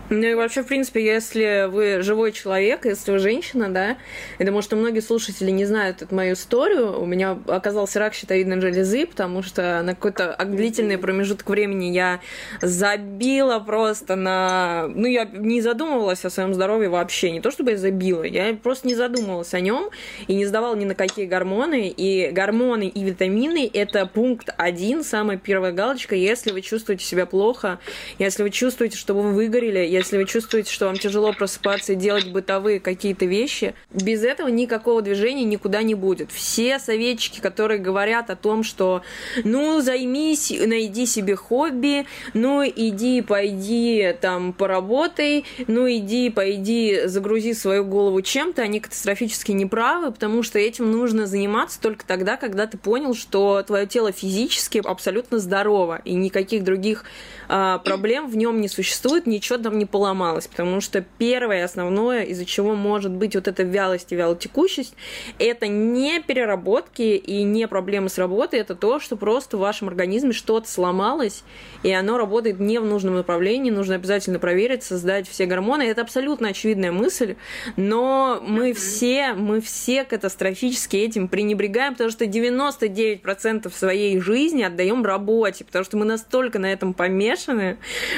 Ну 0.10 0.24
и 0.24 0.36
вообще, 0.36 0.64
в 0.64 0.68
принципе, 0.68 1.04
если 1.04 1.68
вы 1.70 2.02
живой 2.02 2.32
человек, 2.32 2.86
если 2.86 3.12
вы 3.12 3.20
женщина, 3.20 3.68
да, 3.68 3.98
я 4.40 4.46
думаю, 4.46 4.62
что 4.62 4.78
многие 4.78 5.02
слушатели 5.02 5.52
не 5.52 5.66
знают 5.66 6.02
эту 6.02 6.16
мою 6.16 6.34
историю. 6.34 7.02
У 7.02 7.06
меня 7.06 7.38
оказался 7.48 8.00
рак 8.00 8.14
щитовидной 8.14 8.62
железы, 8.62 9.06
потому 9.06 9.44
что 9.44 9.82
на 9.84 9.96
какой-то 9.96 10.38
длительный 10.46 10.98
промежуток 10.98 11.50
времени 11.50 11.92
я 11.92 12.22
забила 12.62 13.60
просто 13.60 14.16
на... 14.16 14.88
Ну, 14.88 15.08
я 15.08 15.26
не 15.26 15.60
задумывалась 15.60 16.24
о 16.24 16.30
своем 16.30 16.54
здоровье 16.54 16.88
вообще. 16.88 17.32
Не 17.32 17.42
то, 17.42 17.52
чтобы 17.52 17.72
я 17.72 17.78
забила, 17.78 18.24
я 18.24 18.54
просто 18.54 18.88
не 18.88 18.96
задумывалась 18.96 19.54
о 19.54 19.60
нем 19.60 19.90
и 20.28 20.36
не 20.36 20.46
сдавала 20.46 20.76
ни 20.76 20.86
на 20.86 20.96
какие 20.96 21.26
гормоны. 21.26 21.90
И 21.90 22.30
гормоны 22.32 22.88
и 22.88 23.04
витамины— 23.04 23.70
это 23.74 24.06
пункт 24.06 24.52
один, 24.56 25.04
самая 25.04 25.38
первая 25.38 25.74
галочка, 25.74 26.16
если 26.16 26.52
вы 26.52 26.62
чувствуете 26.62 27.04
себя 27.04 27.26
плохо, 27.26 27.80
если 28.20 28.44
вы 28.44 28.52
чувствуете, 28.52 28.98
что 28.98 29.14
вы 29.14 29.34
выгорели, 29.34 29.97
если 29.98 30.18
вы 30.18 30.26
чувствуете, 30.26 30.72
что 30.72 30.86
вам 30.86 30.98
тяжело 30.98 31.34
просыпаться 31.34 31.94
и 31.94 31.96
делать 31.96 32.32
бытовые 32.32 32.80
какие-то 32.80 33.26
вещи, 33.26 33.74
без 33.92 34.24
этого 34.24 34.48
никакого 34.48 35.02
движения 35.02 35.44
никуда 35.44 35.82
не 35.84 35.96
будет. 35.96 36.32
Все 36.32 36.80
советчики, 36.80 37.40
которые 37.40 37.80
говорят 37.80 38.30
о 38.30 38.36
том, 38.36 38.64
что 38.64 39.02
ну 39.44 39.82
займись, 39.82 40.52
найди 40.52 41.06
себе 41.06 41.36
хобби, 41.36 42.06
ну 42.34 42.64
иди, 42.64 43.22
пойди 43.22 44.16
там 44.20 44.54
поработай, 44.54 45.46
ну 45.68 45.90
иди, 45.90 46.30
пойди, 46.30 47.02
загрузи 47.06 47.54
свою 47.54 47.84
голову 47.84 48.22
чем-то, 48.22 48.62
они 48.62 48.80
катастрофически 48.80 49.52
неправы, 49.52 50.12
потому 50.12 50.44
что 50.44 50.60
этим 50.60 50.92
нужно 50.92 51.28
заниматься 51.28 51.82
только 51.82 52.06
тогда, 52.06 52.38
когда 52.38 52.68
ты 52.68 52.78
понял, 52.78 53.14
что 53.14 53.64
твое 53.64 53.88
тело 53.88 54.12
физически 54.12 54.82
абсолютно 54.84 55.40
здорово, 55.40 56.02
и 56.06 56.14
никаких 56.14 56.64
других 56.64 57.06
проблем 57.48 58.30
в 58.30 58.36
нем 58.36 58.60
не 58.62 58.68
существует, 58.68 59.28
ничего 59.28 59.58
там 59.58 59.78
не 59.78 59.86
поломалось, 59.86 60.48
потому 60.48 60.82
что 60.82 61.04
первое 61.18 61.64
основное, 61.64 62.24
из-за 62.24 62.46
чего 62.46 62.76
может 62.76 63.12
быть 63.12 63.36
вот 63.36 63.48
эта 63.48 63.64
вялость 63.64 64.12
и 64.12 64.16
вялотекущесть, 64.16 64.94
это 65.40 65.68
не 65.68 66.22
переработки 66.22 67.02
и 67.02 67.44
не 67.44 67.68
проблемы 67.68 68.10
с 68.10 68.18
работой, 68.18 68.60
это 68.60 68.76
то, 68.76 69.00
что 69.00 69.16
просто 69.16 69.58
в 69.58 69.62
вашем 69.62 69.88
организме 69.88 70.34
что-то 70.34 70.70
сломалось, 70.70 71.44
и 71.84 71.92
оно 71.92 72.18
работает 72.18 72.60
не 72.60 72.80
в 72.80 72.86
нужном 72.86 73.16
направлении, 73.16 73.72
нужно 73.72 73.96
обязательно 73.96 74.40
проверить, 74.40 74.84
создать 74.84 75.28
все 75.28 75.46
гормоны. 75.46 75.84
Это 75.84 76.02
абсолютно 76.02 76.50
очевидная 76.50 76.92
мысль, 76.92 77.36
но 77.76 78.42
мы 78.46 78.74
все, 78.74 79.34
мы 79.34 79.62
все 79.62 80.04
катастрофически 80.04 80.98
этим 80.98 81.28
пренебрегаем, 81.28 81.94
потому 81.94 82.10
что 82.10 82.26
99% 82.26 83.74
своей 83.74 84.20
жизни 84.20 84.64
отдаем 84.64 85.06
работе, 85.06 85.64
потому 85.64 85.86
что 85.86 85.98
мы 85.98 86.06
настолько 86.06 86.60
на 86.60 86.72
этом 86.72 86.94
помешаны, 86.94 87.37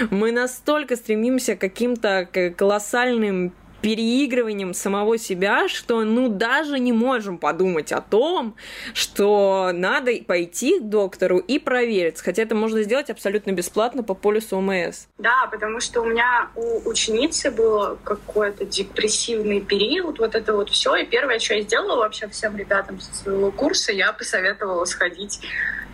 мы 0.10 0.32
настолько 0.32 0.95
стремимся 0.95 1.55
каким-то 1.55 2.27
колоссальным 2.55 3.53
переигрыванием 3.82 4.73
самого 4.73 5.17
себя, 5.17 5.67
что 5.67 6.03
ну 6.03 6.29
даже 6.29 6.79
не 6.79 6.91
можем 6.91 7.38
подумать 7.38 7.91
о 7.91 8.01
том, 8.01 8.55
что 8.93 9.71
надо 9.73 10.12
пойти 10.25 10.79
к 10.79 10.84
доктору 10.84 11.38
и 11.38 11.60
провериться. 11.60 12.23
Хотя 12.23 12.43
это 12.43 12.55
можно 12.55 12.84
сделать 12.84 13.10
абсолютно 13.10 13.51
бесплатно 13.51 14.03
по 14.03 14.13
полюсу 14.13 14.58
ОМС. 14.58 15.05
Да, 15.17 15.47
потому 15.51 15.79
что 15.79 16.01
у 16.01 16.05
меня 16.05 16.49
у 16.55 16.89
ученицы 16.89 17.51
был 17.51 17.97
какой-то 18.03 18.65
депрессивный 18.65 19.62
период, 19.62 20.19
вот 20.19 20.36
это 20.36 20.53
вот 20.53 20.69
все. 20.69 20.95
И 20.95 21.05
первое, 21.05 21.39
что 21.39 21.55
я 21.55 21.62
сделала 21.62 21.97
вообще 21.97 22.27
всем 22.27 22.58
ребятам 22.58 22.99
со 22.99 23.13
своего 23.13 23.51
курса, 23.51 23.91
я 23.91 24.12
посоветовала 24.13 24.86
сходить 24.86 25.39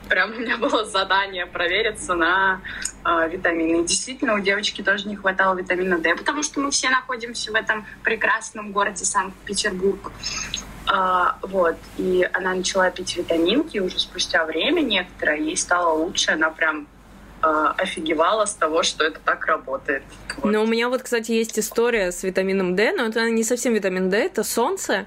прям 0.07 0.31
у 0.31 0.35
меня 0.35 0.57
было 0.57 0.85
задание 0.85 1.45
провериться 1.45 2.15
на 2.15 2.61
э, 3.03 3.29
витамины. 3.29 3.81
И 3.81 3.85
действительно, 3.85 4.35
у 4.35 4.39
девочки 4.39 4.81
тоже 4.81 5.07
не 5.07 5.15
хватало 5.15 5.55
витамина 5.55 5.99
D, 5.99 6.15
потому 6.15 6.43
что 6.43 6.59
мы 6.59 6.71
все 6.71 6.89
находимся 6.89 7.51
в 7.51 7.55
этом 7.55 7.85
прекрасном 8.03 8.71
городе 8.71 9.05
Санкт-Петербург. 9.05 10.11
Э, 10.91 11.33
вот. 11.41 11.77
И 11.97 12.27
она 12.33 12.53
начала 12.53 12.89
пить 12.89 13.17
витаминки, 13.17 13.79
уже 13.79 13.99
спустя 13.99 14.45
время 14.45 14.81
некоторое 14.81 15.39
ей 15.39 15.57
стало 15.57 15.93
лучше, 15.97 16.31
она 16.31 16.49
прям 16.49 16.87
офигевала 17.77 18.45
с 18.45 18.53
того, 18.53 18.84
что 18.84 19.03
это 19.03 19.19
так 19.23 19.45
работает. 19.45 20.03
Вот. 20.38 20.51
Но 20.51 20.63
у 20.63 20.67
меня 20.67 20.89
вот, 20.89 21.03
кстати, 21.03 21.31
есть 21.31 21.58
история 21.60 22.12
с 22.12 22.23
витамином 22.23 22.75
D, 22.75 22.91
но 22.91 23.05
это 23.05 23.29
не 23.29 23.43
совсем 23.43 23.73
витамин 23.73 24.10
D, 24.10 24.17
это 24.17 24.43
солнце. 24.43 25.05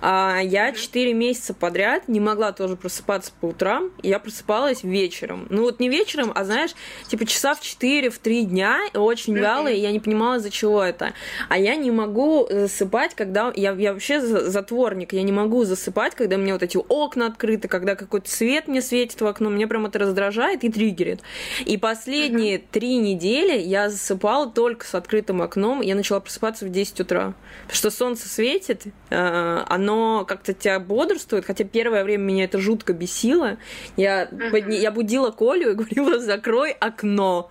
А, 0.00 0.40
я 0.42 0.72
4 0.72 1.12
месяца 1.14 1.54
подряд 1.54 2.08
не 2.08 2.20
могла 2.20 2.52
тоже 2.52 2.76
просыпаться 2.76 3.32
по 3.40 3.46
утрам, 3.46 3.90
я 4.02 4.18
просыпалась 4.18 4.82
вечером. 4.82 5.46
Ну 5.50 5.62
вот 5.62 5.80
не 5.80 5.88
вечером, 5.88 6.32
а 6.34 6.44
знаешь, 6.44 6.70
типа 7.06 7.26
часа 7.26 7.54
в 7.54 7.60
4, 7.60 8.10
в 8.10 8.18
3 8.18 8.44
дня, 8.44 8.78
очень 8.94 9.34
вяло, 9.36 9.68
и 9.68 9.78
я 9.78 9.90
не 9.90 10.00
понимала, 10.00 10.36
из-за 10.36 10.50
чего 10.50 10.82
это. 10.82 11.12
А 11.48 11.58
я 11.58 11.76
не 11.76 11.90
могу 11.90 12.46
засыпать, 12.50 13.14
когда... 13.14 13.52
Я, 13.54 13.72
я 13.72 13.92
вообще 13.92 14.20
затворник, 14.20 15.12
я 15.12 15.22
не 15.22 15.32
могу 15.32 15.64
засыпать, 15.64 16.14
когда 16.14 16.36
у 16.36 16.38
меня 16.38 16.52
вот 16.52 16.62
эти 16.62 16.76
окна 16.76 17.26
открыты, 17.26 17.68
когда 17.68 17.94
какой-то 17.94 18.30
свет 18.30 18.68
мне 18.68 18.82
светит 18.82 19.20
в 19.20 19.26
окно, 19.26 19.50
мне 19.50 19.66
прям 19.66 19.86
это 19.86 19.98
раздражает 19.98 20.64
и 20.64 20.70
триггерит. 20.70 21.20
И 21.64 21.77
последние 21.78 22.58
три 22.58 22.96
недели 22.96 23.58
я 23.58 23.88
засыпала 23.88 24.50
только 24.50 24.86
с 24.86 24.94
открытым 24.94 25.42
окном. 25.42 25.80
Я 25.80 25.94
начала 25.94 26.20
просыпаться 26.20 26.64
в 26.64 26.70
10 26.70 27.00
утра. 27.00 27.34
Потому 27.62 27.76
что 27.76 27.90
солнце 27.90 28.28
светит, 28.28 28.86
э, 29.10 29.64
оно 29.66 30.24
как-то 30.26 30.54
тебя 30.54 30.80
бодрствует, 30.80 31.44
хотя 31.44 31.64
первое 31.64 32.04
время 32.04 32.22
меня 32.24 32.44
это 32.44 32.58
жутко 32.58 32.92
бесило. 32.92 33.58
Я, 33.96 34.28
подня... 34.50 34.78
я 34.78 34.90
будила 34.90 35.30
Колю 35.30 35.72
и 35.72 35.74
говорила, 35.74 36.18
закрой 36.18 36.72
окно. 36.72 37.48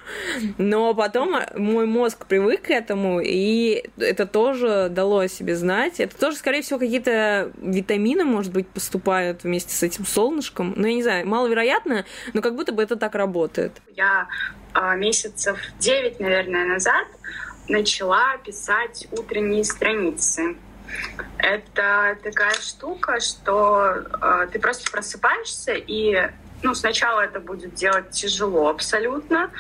Но 0.57 0.93
потом 0.93 1.35
мой 1.55 1.85
мозг 1.85 2.25
привык 2.25 2.63
к 2.63 2.69
этому, 2.69 3.19
и 3.19 3.83
это 3.97 4.25
тоже 4.25 4.87
дало 4.89 5.19
о 5.19 5.27
себе 5.27 5.55
знать. 5.55 5.99
Это 5.99 6.17
тоже, 6.17 6.37
скорее 6.37 6.61
всего, 6.61 6.79
какие-то 6.79 7.51
витамины, 7.57 8.23
может 8.23 8.51
быть, 8.51 8.67
поступают 8.67 9.43
вместе 9.43 9.73
с 9.73 9.83
этим 9.83 10.05
солнышком. 10.05 10.73
Ну, 10.75 10.87
я 10.87 10.93
не 10.93 11.03
знаю, 11.03 11.27
маловероятно, 11.27 12.05
но 12.33 12.41
как 12.41 12.55
будто 12.55 12.71
бы 12.71 12.83
это 12.83 12.95
так 12.95 13.15
работает. 13.15 13.73
Я 13.95 14.07
а, 14.74 14.96
месяцев 14.96 15.60
9, 15.80 16.20
наверное, 16.20 16.65
назад 16.65 17.08
начала 17.67 18.38
писать 18.38 19.08
утренние 19.12 19.63
страницы. 19.63 20.56
Это 21.38 22.17
такая 22.24 22.54
штука, 22.54 23.20
что 23.20 24.06
э, 24.22 24.48
ты 24.52 24.60
просто 24.60 24.89
просыпаешься, 24.89 25.74
и 25.74 26.30
ну, 26.63 26.74
сначала 26.74 27.22
это 27.22 27.39
будет 27.39 27.74
делать 27.76 28.12
тяжело 28.12 28.70
абсолютно, 28.70 29.52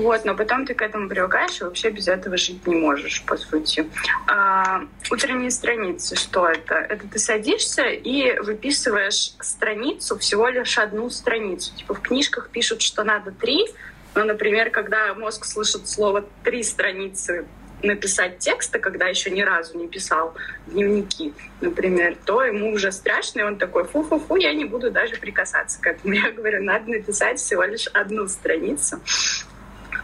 вот, 0.00 0.24
но 0.24 0.34
потом 0.34 0.64
ты 0.64 0.74
к 0.74 0.82
этому 0.82 1.08
привыкаешь 1.08 1.60
и 1.60 1.64
вообще 1.64 1.90
без 1.90 2.08
этого 2.08 2.36
жить 2.36 2.66
не 2.66 2.76
можешь, 2.76 3.22
по 3.24 3.36
сути. 3.36 3.88
А, 4.26 4.82
утренние 5.10 5.50
страницы, 5.50 6.16
что 6.16 6.46
это? 6.46 6.74
Это 6.74 7.06
ты 7.08 7.18
садишься 7.18 7.84
и 7.84 8.38
выписываешь 8.40 9.32
страницу, 9.40 10.18
всего 10.18 10.48
лишь 10.48 10.78
одну 10.78 11.10
страницу. 11.10 11.74
Типа 11.74 11.94
в 11.94 12.00
книжках 12.00 12.50
пишут, 12.50 12.82
что 12.82 13.04
надо 13.04 13.32
три, 13.32 13.66
но, 14.14 14.24
например, 14.24 14.70
когда 14.70 15.14
мозг 15.14 15.44
слышит 15.44 15.88
слово 15.88 16.24
«три 16.44 16.62
страницы», 16.62 17.46
написать 17.82 18.38
текста, 18.38 18.78
когда 18.78 19.06
еще 19.06 19.30
ни 19.30 19.40
разу 19.40 19.78
не 19.78 19.86
писал 19.86 20.34
дневники, 20.66 21.32
например, 21.60 22.16
то 22.24 22.42
ему 22.42 22.72
уже 22.72 22.90
страшно, 22.92 23.40
и 23.40 23.42
он 23.44 23.56
такой, 23.56 23.84
фу-фу-фу, 23.84 24.36
я 24.36 24.52
не 24.52 24.64
буду 24.64 24.90
даже 24.90 25.16
прикасаться 25.16 25.80
к 25.80 25.86
этому. 25.86 26.14
Я 26.14 26.30
говорю, 26.32 26.62
надо 26.62 26.90
написать 26.90 27.38
всего 27.38 27.62
лишь 27.62 27.86
одну 27.88 28.26
страницу 28.26 29.00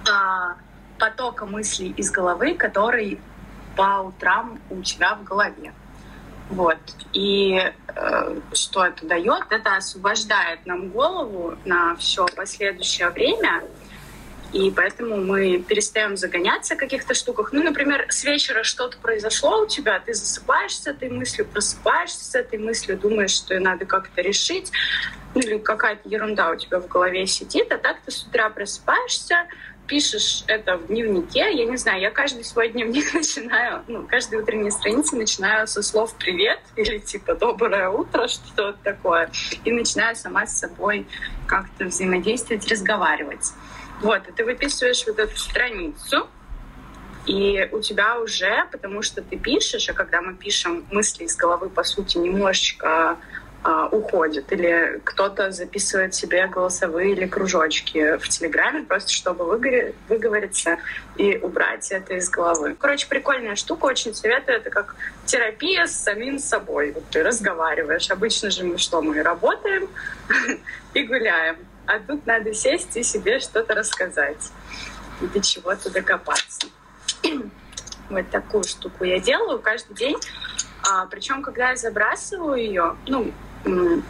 а, 0.08 0.56
потока 0.98 1.46
мыслей 1.46 1.94
из 1.96 2.10
головы, 2.10 2.54
который 2.54 3.20
по 3.76 4.00
утрам 4.00 4.60
у 4.70 4.82
тебя 4.82 5.14
в 5.14 5.24
голове. 5.24 5.72
Вот. 6.50 6.78
И 7.12 7.58
э, 7.88 8.40
что 8.52 8.84
это 8.84 9.06
дает? 9.06 9.44
Это 9.50 9.76
освобождает 9.76 10.66
нам 10.66 10.90
голову 10.90 11.56
на 11.64 11.96
все 11.96 12.26
последующее 12.26 13.08
время. 13.10 13.64
И 14.52 14.70
поэтому 14.70 15.16
мы 15.16 15.58
перестаем 15.58 16.16
загоняться 16.16 16.76
в 16.76 16.78
каких-то 16.78 17.14
штуках. 17.14 17.52
Ну, 17.52 17.64
например, 17.64 18.06
с 18.08 18.22
вечера 18.22 18.62
что-то 18.62 18.98
произошло 18.98 19.62
у 19.62 19.66
тебя, 19.66 19.98
ты 19.98 20.14
засыпаешь 20.14 20.76
с 20.76 20.86
этой 20.86 21.10
мыслью, 21.10 21.46
просыпаешься 21.46 22.24
с 22.24 22.34
этой 22.36 22.60
мыслью, 22.60 22.96
думаешь, 22.96 23.32
что 23.32 23.58
надо 23.58 23.84
как-то 23.84 24.22
решить, 24.22 24.70
ну 25.34 25.40
или 25.40 25.58
какая-то 25.58 26.08
ерунда 26.08 26.50
у 26.50 26.56
тебя 26.56 26.78
в 26.78 26.86
голове 26.86 27.26
сидит, 27.26 27.72
а 27.72 27.78
так 27.78 27.96
ты 28.04 28.12
с 28.12 28.22
утра 28.22 28.48
просыпаешься, 28.48 29.48
пишешь 29.86 30.44
это 30.46 30.76
в 30.76 30.86
дневнике, 30.86 31.52
я 31.52 31.64
не 31.64 31.76
знаю, 31.76 32.00
я 32.00 32.10
каждый 32.10 32.44
свой 32.44 32.70
дневник 32.70 33.12
начинаю, 33.14 33.84
ну, 33.86 34.06
каждой 34.06 34.40
утренней 34.40 34.70
страницы 34.70 35.16
начинаю 35.16 35.66
со 35.66 35.82
слов 35.82 36.14
«привет» 36.18 36.60
или 36.76 36.98
типа 36.98 37.34
«доброе 37.34 37.88
утро», 37.88 38.28
что-то 38.28 38.78
такое, 38.82 39.30
и 39.64 39.72
начинаю 39.72 40.16
сама 40.16 40.46
с 40.46 40.58
собой 40.58 41.06
как-то 41.46 41.86
взаимодействовать, 41.86 42.66
разговаривать. 42.70 43.52
Вот, 44.00 44.26
и 44.28 44.32
ты 44.32 44.44
выписываешь 44.44 45.04
вот 45.06 45.18
эту 45.18 45.36
страницу, 45.36 46.28
и 47.26 47.68
у 47.72 47.80
тебя 47.80 48.18
уже, 48.20 48.66
потому 48.70 49.02
что 49.02 49.22
ты 49.22 49.38
пишешь, 49.38 49.88
а 49.88 49.94
когда 49.94 50.20
мы 50.20 50.34
пишем 50.34 50.86
мысли 50.90 51.24
из 51.24 51.36
головы, 51.36 51.70
по 51.70 51.82
сути, 51.82 52.18
немножечко 52.18 53.18
а, 53.66 53.86
уходит, 53.86 54.52
или 54.52 55.00
кто-то 55.04 55.50
записывает 55.50 56.14
себе 56.14 56.46
голосовые 56.48 57.12
или 57.12 57.26
кружочки 57.26 58.18
в 58.18 58.28
Телеграме, 58.28 58.82
просто 58.82 59.10
чтобы 59.10 59.46
выгоре, 59.46 59.94
выговориться 60.06 60.76
и 61.16 61.38
убрать 61.38 61.90
это 61.90 62.14
из 62.14 62.28
головы. 62.28 62.76
Короче, 62.78 63.08
прикольная 63.08 63.56
штука, 63.56 63.86
очень 63.86 64.14
советую. 64.14 64.58
Это 64.58 64.68
как 64.68 64.96
терапия 65.24 65.86
с 65.86 65.92
самим 65.92 66.38
собой. 66.38 66.92
Вот 66.92 67.04
ты 67.10 67.22
разговариваешь. 67.22 68.10
Обычно 68.10 68.50
же 68.50 68.64
мы 68.64 68.76
что, 68.76 69.00
мы 69.00 69.22
работаем 69.22 69.88
и 70.92 71.02
гуляем. 71.04 71.56
А 71.86 72.00
тут 72.00 72.26
надо 72.26 72.52
сесть 72.52 72.94
и 72.98 73.02
себе 73.02 73.40
что-то 73.40 73.74
рассказать 73.74 74.52
и 75.22 75.26
до 75.26 75.40
чего-то 75.40 75.90
докопаться. 75.90 76.66
вот 78.10 78.28
такую 78.30 78.64
штуку 78.64 79.04
я 79.04 79.18
делаю 79.20 79.58
каждый 79.58 79.94
день. 79.94 80.18
А, 80.86 81.06
причем, 81.06 81.40
когда 81.40 81.70
я 81.70 81.76
забрасываю 81.76 82.56
ее, 82.56 82.96
ну, 83.06 83.32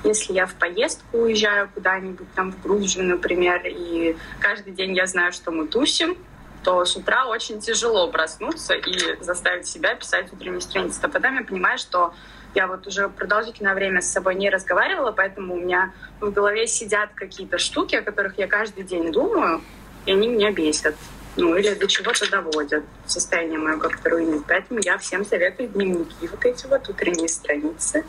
если 0.04 0.32
я 0.32 0.46
в 0.46 0.54
поездку 0.54 1.18
уезжаю 1.18 1.68
куда-нибудь, 1.74 2.26
там 2.34 2.52
в 2.52 2.62
Грузию, 2.62 3.04
например, 3.04 3.62
и 3.64 4.16
каждый 4.40 4.72
день 4.72 4.96
я 4.96 5.06
знаю, 5.06 5.32
что 5.32 5.50
мы 5.50 5.66
тусим, 5.66 6.16
то 6.62 6.84
с 6.84 6.96
утра 6.96 7.26
очень 7.26 7.60
тяжело 7.60 8.08
проснуться 8.08 8.74
и 8.74 9.22
заставить 9.22 9.66
себя 9.66 9.94
писать 9.94 10.32
утренние 10.32 10.60
страницы. 10.60 10.98
А 11.02 11.08
потом 11.08 11.36
я 11.36 11.44
понимаю, 11.44 11.78
что 11.78 12.14
я 12.54 12.66
вот 12.66 12.86
уже 12.86 13.08
продолжительное 13.08 13.74
время 13.74 14.00
с 14.00 14.10
собой 14.10 14.34
не 14.34 14.48
разговаривала, 14.48 15.12
поэтому 15.12 15.54
у 15.54 15.60
меня 15.60 15.92
в 16.20 16.30
голове 16.30 16.66
сидят 16.66 17.10
какие-то 17.14 17.58
штуки, 17.58 17.96
о 17.96 18.02
которых 18.02 18.38
я 18.38 18.46
каждый 18.46 18.84
день 18.84 19.12
думаю, 19.12 19.60
и 20.06 20.12
они 20.12 20.28
меня 20.28 20.52
бесят. 20.52 20.94
Ну, 21.36 21.56
или 21.56 21.74
до 21.74 21.88
чего-то 21.88 22.30
доводят. 22.30 22.84
Состояние 23.06 23.58
мое 23.58 23.76
как-то 23.76 24.10
руинит. 24.10 24.44
Поэтому 24.46 24.80
я 24.82 24.98
всем 24.98 25.24
советую 25.24 25.68
дневники, 25.68 26.28
вот 26.28 26.44
эти 26.44 26.66
вот 26.66 26.88
утренние 26.88 27.28
страницы. 27.28 28.04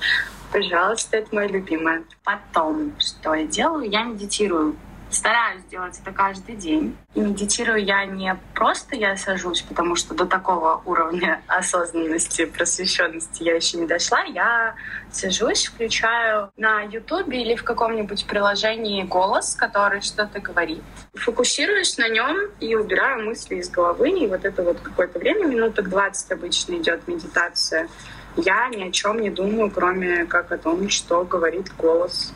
Пожалуйста, 0.51 1.17
это 1.17 1.33
мое 1.33 1.47
любимое. 1.47 2.03
Потом, 2.23 2.93
что 2.99 3.33
я 3.33 3.45
делаю? 3.45 3.89
Я 3.89 4.03
медитирую 4.03 4.75
Стараюсь 5.15 5.63
делать 5.71 5.97
это 5.97 6.11
каждый 6.11 6.57
день. 6.57 6.97
И 7.13 7.21
медитирую 7.21 7.81
я 7.81 8.05
не 8.05 8.37
просто 8.53 8.97
я 8.97 9.15
сажусь, 9.15 9.61
потому 9.61 9.95
что 9.95 10.13
до 10.13 10.25
такого 10.25 10.81
уровня 10.83 11.41
осознанности, 11.47 12.43
просвещенности 12.43 13.41
я 13.41 13.55
еще 13.55 13.77
не 13.77 13.87
дошла. 13.87 14.23
Я 14.23 14.75
сажусь, 15.13 15.67
включаю 15.67 16.51
на 16.57 16.81
Ютубе 16.81 17.41
или 17.41 17.55
в 17.55 17.63
каком-нибудь 17.63 18.25
приложении 18.25 19.03
голос, 19.03 19.55
который 19.55 20.01
что-то 20.01 20.41
говорит. 20.41 20.83
Фокусируюсь 21.13 21.97
на 21.97 22.09
нем 22.09 22.35
и 22.59 22.75
убираю 22.75 23.25
мысли 23.25 23.55
из 23.55 23.69
головы. 23.69 24.09
И 24.09 24.27
вот 24.27 24.43
это 24.43 24.63
вот 24.63 24.81
какое-то 24.81 25.17
время, 25.17 25.45
минуток 25.45 25.87
20 25.87 26.31
обычно 26.33 26.73
идет 26.73 27.07
медитация. 27.07 27.87
Я 28.35 28.67
ни 28.67 28.89
о 28.89 28.91
чем 28.91 29.21
не 29.21 29.29
думаю, 29.29 29.71
кроме 29.71 30.25
как 30.25 30.51
о 30.51 30.57
том, 30.57 30.89
что 30.89 31.23
говорит 31.23 31.73
голос. 31.77 32.33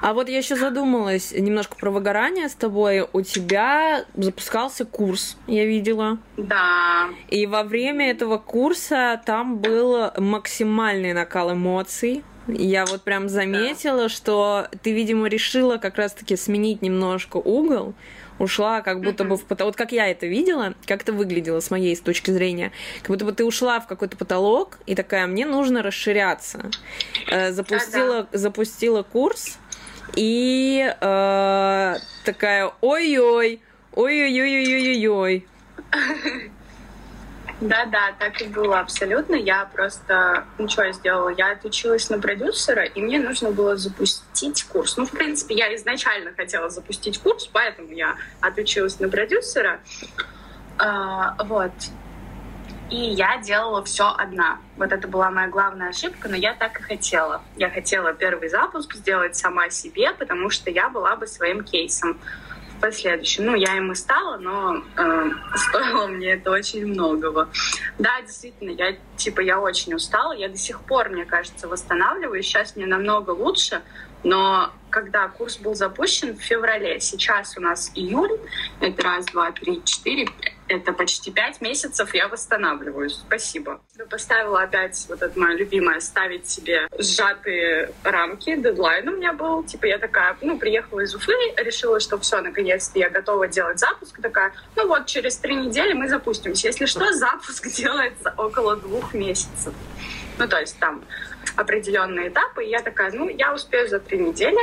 А 0.00 0.12
вот 0.12 0.28
я 0.28 0.38
еще 0.38 0.54
задумалась 0.54 1.32
немножко 1.32 1.74
про 1.74 1.90
выгорание 1.90 2.48
с 2.48 2.54
тобой. 2.54 3.04
У 3.12 3.20
тебя 3.22 4.04
запускался 4.14 4.84
курс, 4.84 5.36
я 5.48 5.66
видела. 5.66 6.18
Да. 6.36 7.08
И 7.28 7.46
во 7.46 7.64
время 7.64 8.08
этого 8.10 8.38
курса 8.38 9.20
там 9.26 9.58
был 9.58 10.12
максимальный 10.16 11.12
накал 11.14 11.52
эмоций. 11.52 12.22
Я 12.46 12.86
вот 12.86 13.02
прям 13.02 13.28
заметила, 13.28 14.04
да. 14.04 14.08
что 14.08 14.68
ты, 14.82 14.92
видимо, 14.92 15.26
решила 15.26 15.78
как 15.78 15.96
раз-таки 15.96 16.36
сменить 16.36 16.80
немножко 16.80 17.38
угол, 17.38 17.92
ушла 18.38 18.82
как 18.82 19.00
будто 19.00 19.24
бы 19.24 19.36
в 19.36 19.44
потолок. 19.44 19.74
Вот 19.74 19.76
как 19.76 19.90
я 19.90 20.06
это 20.06 20.26
видела, 20.26 20.74
как 20.86 21.02
это 21.02 21.12
выглядело 21.12 21.58
с 21.58 21.70
моей 21.72 21.94
с 21.96 22.00
точки 22.00 22.30
зрения. 22.30 22.70
Как 23.00 23.08
будто 23.08 23.24
бы 23.24 23.32
ты 23.32 23.44
ушла 23.44 23.80
в 23.80 23.88
какой-то 23.88 24.16
потолок 24.16 24.78
и 24.86 24.94
такая, 24.94 25.26
мне 25.26 25.44
нужно 25.44 25.82
расширяться. 25.82 26.70
Э, 27.30 27.52
запустила, 27.52 28.28
да. 28.30 28.38
запустила 28.38 29.02
курс, 29.02 29.58
и 30.14 30.94
э, 31.00 31.94
такая 32.24 32.72
ой-ой, 32.80 33.60
ой-ой-ой-ой-ой-ой. 33.92 35.46
Да-да, 37.60 38.12
так 38.20 38.40
и 38.40 38.46
было 38.46 38.78
абсолютно. 38.78 39.34
Я 39.34 39.64
просто, 39.64 40.44
ну 40.58 40.68
что 40.68 40.84
я 40.84 40.92
сделала? 40.92 41.30
Я 41.30 41.52
отучилась 41.52 42.08
на 42.08 42.20
продюсера, 42.20 42.84
и 42.84 43.00
мне 43.00 43.18
нужно 43.18 43.50
было 43.50 43.76
запустить 43.76 44.62
курс. 44.64 44.96
Ну, 44.96 45.06
в 45.06 45.10
принципе, 45.10 45.56
я 45.56 45.74
изначально 45.74 46.32
хотела 46.32 46.70
запустить 46.70 47.18
курс, 47.18 47.48
поэтому 47.52 47.90
я 47.90 48.16
отучилась 48.40 49.00
на 49.00 49.08
продюсера. 49.08 49.80
А, 50.78 51.34
вот. 51.44 51.72
И 52.90 52.96
я 52.96 53.36
делала 53.38 53.84
все 53.84 54.14
одна. 54.16 54.58
Вот 54.76 54.92
это 54.92 55.06
была 55.08 55.30
моя 55.30 55.48
главная 55.48 55.90
ошибка, 55.90 56.28
но 56.28 56.36
я 56.36 56.54
так 56.54 56.80
и 56.80 56.82
хотела. 56.82 57.42
Я 57.56 57.68
хотела 57.68 58.14
первый 58.14 58.48
запуск 58.48 58.94
сделать 58.94 59.36
сама 59.36 59.68
себе, 59.68 60.12
потому 60.12 60.48
что 60.48 60.70
я 60.70 60.88
была 60.88 61.16
бы 61.16 61.26
своим 61.26 61.64
кейсом 61.64 62.18
в 62.76 62.80
последующем. 62.80 63.44
Ну, 63.44 63.54
я 63.54 63.76
им 63.76 63.92
и 63.92 63.94
стала, 63.94 64.38
но 64.38 64.82
э, 64.96 65.30
стоило 65.54 66.06
мне 66.06 66.32
это 66.32 66.50
очень 66.50 66.86
многого. 66.86 67.50
Да, 67.98 68.22
действительно, 68.22 68.70
я 68.70 68.96
типа 69.16 69.40
я 69.40 69.60
очень 69.60 69.92
устала. 69.92 70.32
Я 70.32 70.48
до 70.48 70.56
сих 70.56 70.80
пор, 70.80 71.10
мне 71.10 71.26
кажется, 71.26 71.68
восстанавливаюсь. 71.68 72.46
Сейчас 72.46 72.74
мне 72.74 72.86
намного 72.86 73.32
лучше, 73.32 73.82
но 74.24 74.72
когда 74.88 75.28
курс 75.28 75.58
был 75.58 75.74
запущен 75.74 76.34
в 76.34 76.40
феврале, 76.40 77.00
сейчас 77.00 77.56
у 77.58 77.60
нас 77.60 77.92
июль, 77.94 78.32
это 78.80 79.02
раз, 79.02 79.26
два, 79.26 79.52
три, 79.52 79.84
четыре, 79.84 80.28
это 80.68 80.92
почти 80.92 81.30
пять 81.30 81.60
месяцев 81.60 82.14
я 82.14 82.28
восстанавливаюсь. 82.28 83.14
Спасибо. 83.14 83.80
Я 83.96 84.04
поставила 84.04 84.62
опять 84.62 85.06
вот 85.08 85.22
это 85.22 85.38
мое 85.38 85.56
любимое, 85.56 86.00
ставить 86.00 86.48
себе 86.48 86.88
сжатые 86.98 87.92
рамки. 88.04 88.54
Дедлайн 88.56 89.08
у 89.08 89.16
меня 89.16 89.32
был. 89.32 89.64
Типа 89.64 89.86
я 89.86 89.98
такая, 89.98 90.36
ну, 90.42 90.58
приехала 90.58 91.00
из 91.00 91.14
Уфы, 91.14 91.32
решила, 91.56 92.00
что 92.00 92.18
все, 92.18 92.40
наконец-то 92.40 92.98
я 92.98 93.10
готова 93.10 93.48
делать 93.48 93.78
запуск. 93.78 94.20
Такая, 94.20 94.52
ну 94.76 94.86
вот, 94.86 95.06
через 95.06 95.36
три 95.36 95.56
недели 95.56 95.92
мы 95.94 96.08
запустимся. 96.08 96.68
Если 96.68 96.86
что, 96.86 97.12
запуск 97.12 97.66
делается 97.68 98.34
около 98.36 98.76
двух 98.76 99.14
месяцев. 99.14 99.72
Ну, 100.38 100.46
то 100.46 100.60
есть 100.60 100.78
там 100.78 101.04
определенные 101.56 102.28
этапы. 102.28 102.64
И 102.64 102.70
я 102.70 102.82
такая, 102.82 103.10
ну, 103.12 103.28
я 103.28 103.54
успею 103.54 103.88
за 103.88 103.98
три 104.00 104.18
недели. 104.18 104.58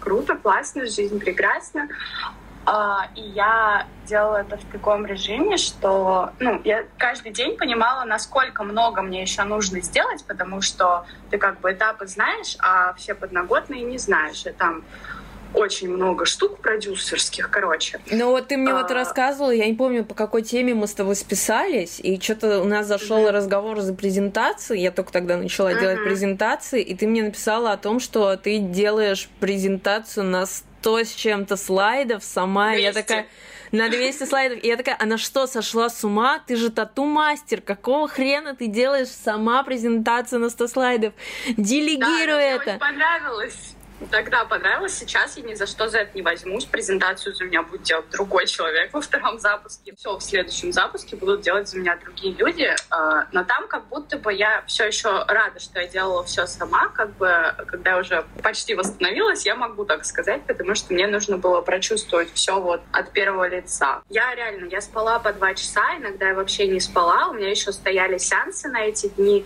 Круто, 0.00 0.36
классно, 0.36 0.86
жизнь 0.86 1.18
прекрасна. 1.18 1.88
А, 2.70 3.08
и 3.14 3.22
я 3.22 3.86
делала 4.04 4.36
это 4.36 4.58
в 4.58 4.64
таком 4.70 5.06
режиме, 5.06 5.56
что 5.56 6.32
ну, 6.38 6.60
я 6.64 6.84
каждый 6.98 7.32
день 7.32 7.56
понимала, 7.56 8.04
насколько 8.04 8.62
много 8.62 9.00
мне 9.00 9.22
еще 9.22 9.44
нужно 9.44 9.80
сделать, 9.80 10.22
потому 10.26 10.60
что 10.60 11.06
ты 11.30 11.38
как 11.38 11.60
бы 11.60 11.72
этапы 11.72 12.06
знаешь, 12.06 12.56
а 12.58 12.92
все 12.92 13.14
подноготные 13.14 13.82
не 13.84 13.96
знаешь. 13.96 14.44
И 14.44 14.50
там 14.50 14.84
очень 15.54 15.88
много 15.88 16.26
штук 16.26 16.58
продюсерских, 16.60 17.50
короче. 17.50 18.00
Ну 18.10 18.32
вот 18.32 18.48
ты 18.48 18.58
мне 18.58 18.72
а... 18.72 18.82
вот 18.82 18.90
рассказывала, 18.90 19.50
я 19.50 19.66
не 19.66 19.74
помню, 19.74 20.04
по 20.04 20.14
какой 20.14 20.42
теме 20.42 20.74
мы 20.74 20.86
с 20.86 20.92
тобой 20.92 21.16
списались, 21.16 22.00
и 22.00 22.20
что-то 22.20 22.60
у 22.60 22.64
нас 22.64 22.86
зашел 22.86 23.18
mm-hmm. 23.18 23.30
разговор 23.30 23.80
за 23.80 23.94
презентацией, 23.94 24.82
я 24.82 24.90
только 24.90 25.10
тогда 25.10 25.38
начала 25.38 25.72
mm-hmm. 25.72 25.80
делать 25.80 26.04
презентации, 26.04 26.82
и 26.82 26.94
ты 26.94 27.06
мне 27.06 27.22
написала 27.22 27.72
о 27.72 27.78
том, 27.78 27.98
что 27.98 28.36
ты 28.36 28.58
делаешь 28.58 29.30
презентацию 29.40 30.24
на 30.24 30.44
100 30.80 31.04
с 31.04 31.12
чем-то 31.12 31.56
слайдов 31.56 32.24
сама. 32.24 32.72
200. 32.72 32.82
Я 32.82 32.92
такая, 32.92 33.26
на 33.72 33.88
200 33.88 34.24
слайдов. 34.24 34.58
И 34.62 34.68
я 34.68 34.76
такая, 34.76 34.96
она 34.98 35.18
что, 35.18 35.46
сошла 35.46 35.88
с 35.88 36.04
ума? 36.04 36.40
Ты 36.46 36.56
же 36.56 36.70
тату-мастер. 36.70 37.60
Какого 37.60 38.08
хрена 38.08 38.54
ты 38.54 38.66
делаешь 38.66 39.08
сама 39.08 39.62
презентацию 39.62 40.40
на 40.40 40.50
100 40.50 40.68
слайдов? 40.68 41.14
Делегируй 41.56 42.26
да, 42.26 42.42
это. 42.42 42.70
Мне 42.70 42.78
понравилось. 42.78 43.74
Тогда 44.10 44.44
понравилось, 44.44 44.94
сейчас 44.94 45.36
я 45.36 45.42
ни 45.42 45.54
за 45.54 45.66
что 45.66 45.88
за 45.88 45.98
это 45.98 46.14
не 46.14 46.22
возьмусь. 46.22 46.64
Презентацию 46.64 47.34
за 47.34 47.44
меня 47.44 47.62
будет 47.62 47.82
делать 47.82 48.08
другой 48.10 48.46
человек 48.46 48.92
во 48.92 49.00
втором 49.00 49.38
запуске. 49.38 49.94
Все 49.96 50.16
в 50.16 50.22
следующем 50.22 50.72
запуске 50.72 51.16
будут 51.16 51.40
делать 51.40 51.68
за 51.68 51.78
меня 51.78 51.96
другие 51.96 52.34
люди. 52.34 52.74
А, 52.90 53.26
но 53.32 53.44
там 53.44 53.68
как 53.68 53.88
будто 53.88 54.18
бы 54.18 54.32
я 54.32 54.62
все 54.66 54.86
еще 54.86 55.24
рада, 55.26 55.60
что 55.60 55.80
я 55.80 55.88
делала 55.88 56.24
все 56.24 56.46
сама. 56.46 56.88
Как 56.88 57.10
бы, 57.16 57.54
когда 57.66 57.92
я 57.92 57.98
уже 57.98 58.24
почти 58.42 58.74
восстановилась, 58.74 59.46
я 59.46 59.54
могу 59.54 59.84
так 59.84 60.04
сказать, 60.04 60.42
потому 60.46 60.74
что 60.74 60.92
мне 60.92 61.06
нужно 61.06 61.36
было 61.36 61.60
прочувствовать 61.60 62.32
все 62.32 62.60
вот 62.60 62.82
от 62.92 63.12
первого 63.12 63.48
лица. 63.48 64.02
Я 64.08 64.34
реально, 64.34 64.66
я 64.66 64.80
спала 64.80 65.18
по 65.18 65.32
два 65.32 65.54
часа, 65.54 65.96
иногда 65.96 66.28
я 66.28 66.34
вообще 66.34 66.68
не 66.68 66.80
спала. 66.80 67.28
У 67.28 67.34
меня 67.34 67.50
еще 67.50 67.72
стояли 67.72 68.18
сеансы 68.18 68.68
на 68.68 68.84
эти 68.84 69.08
дни. 69.08 69.44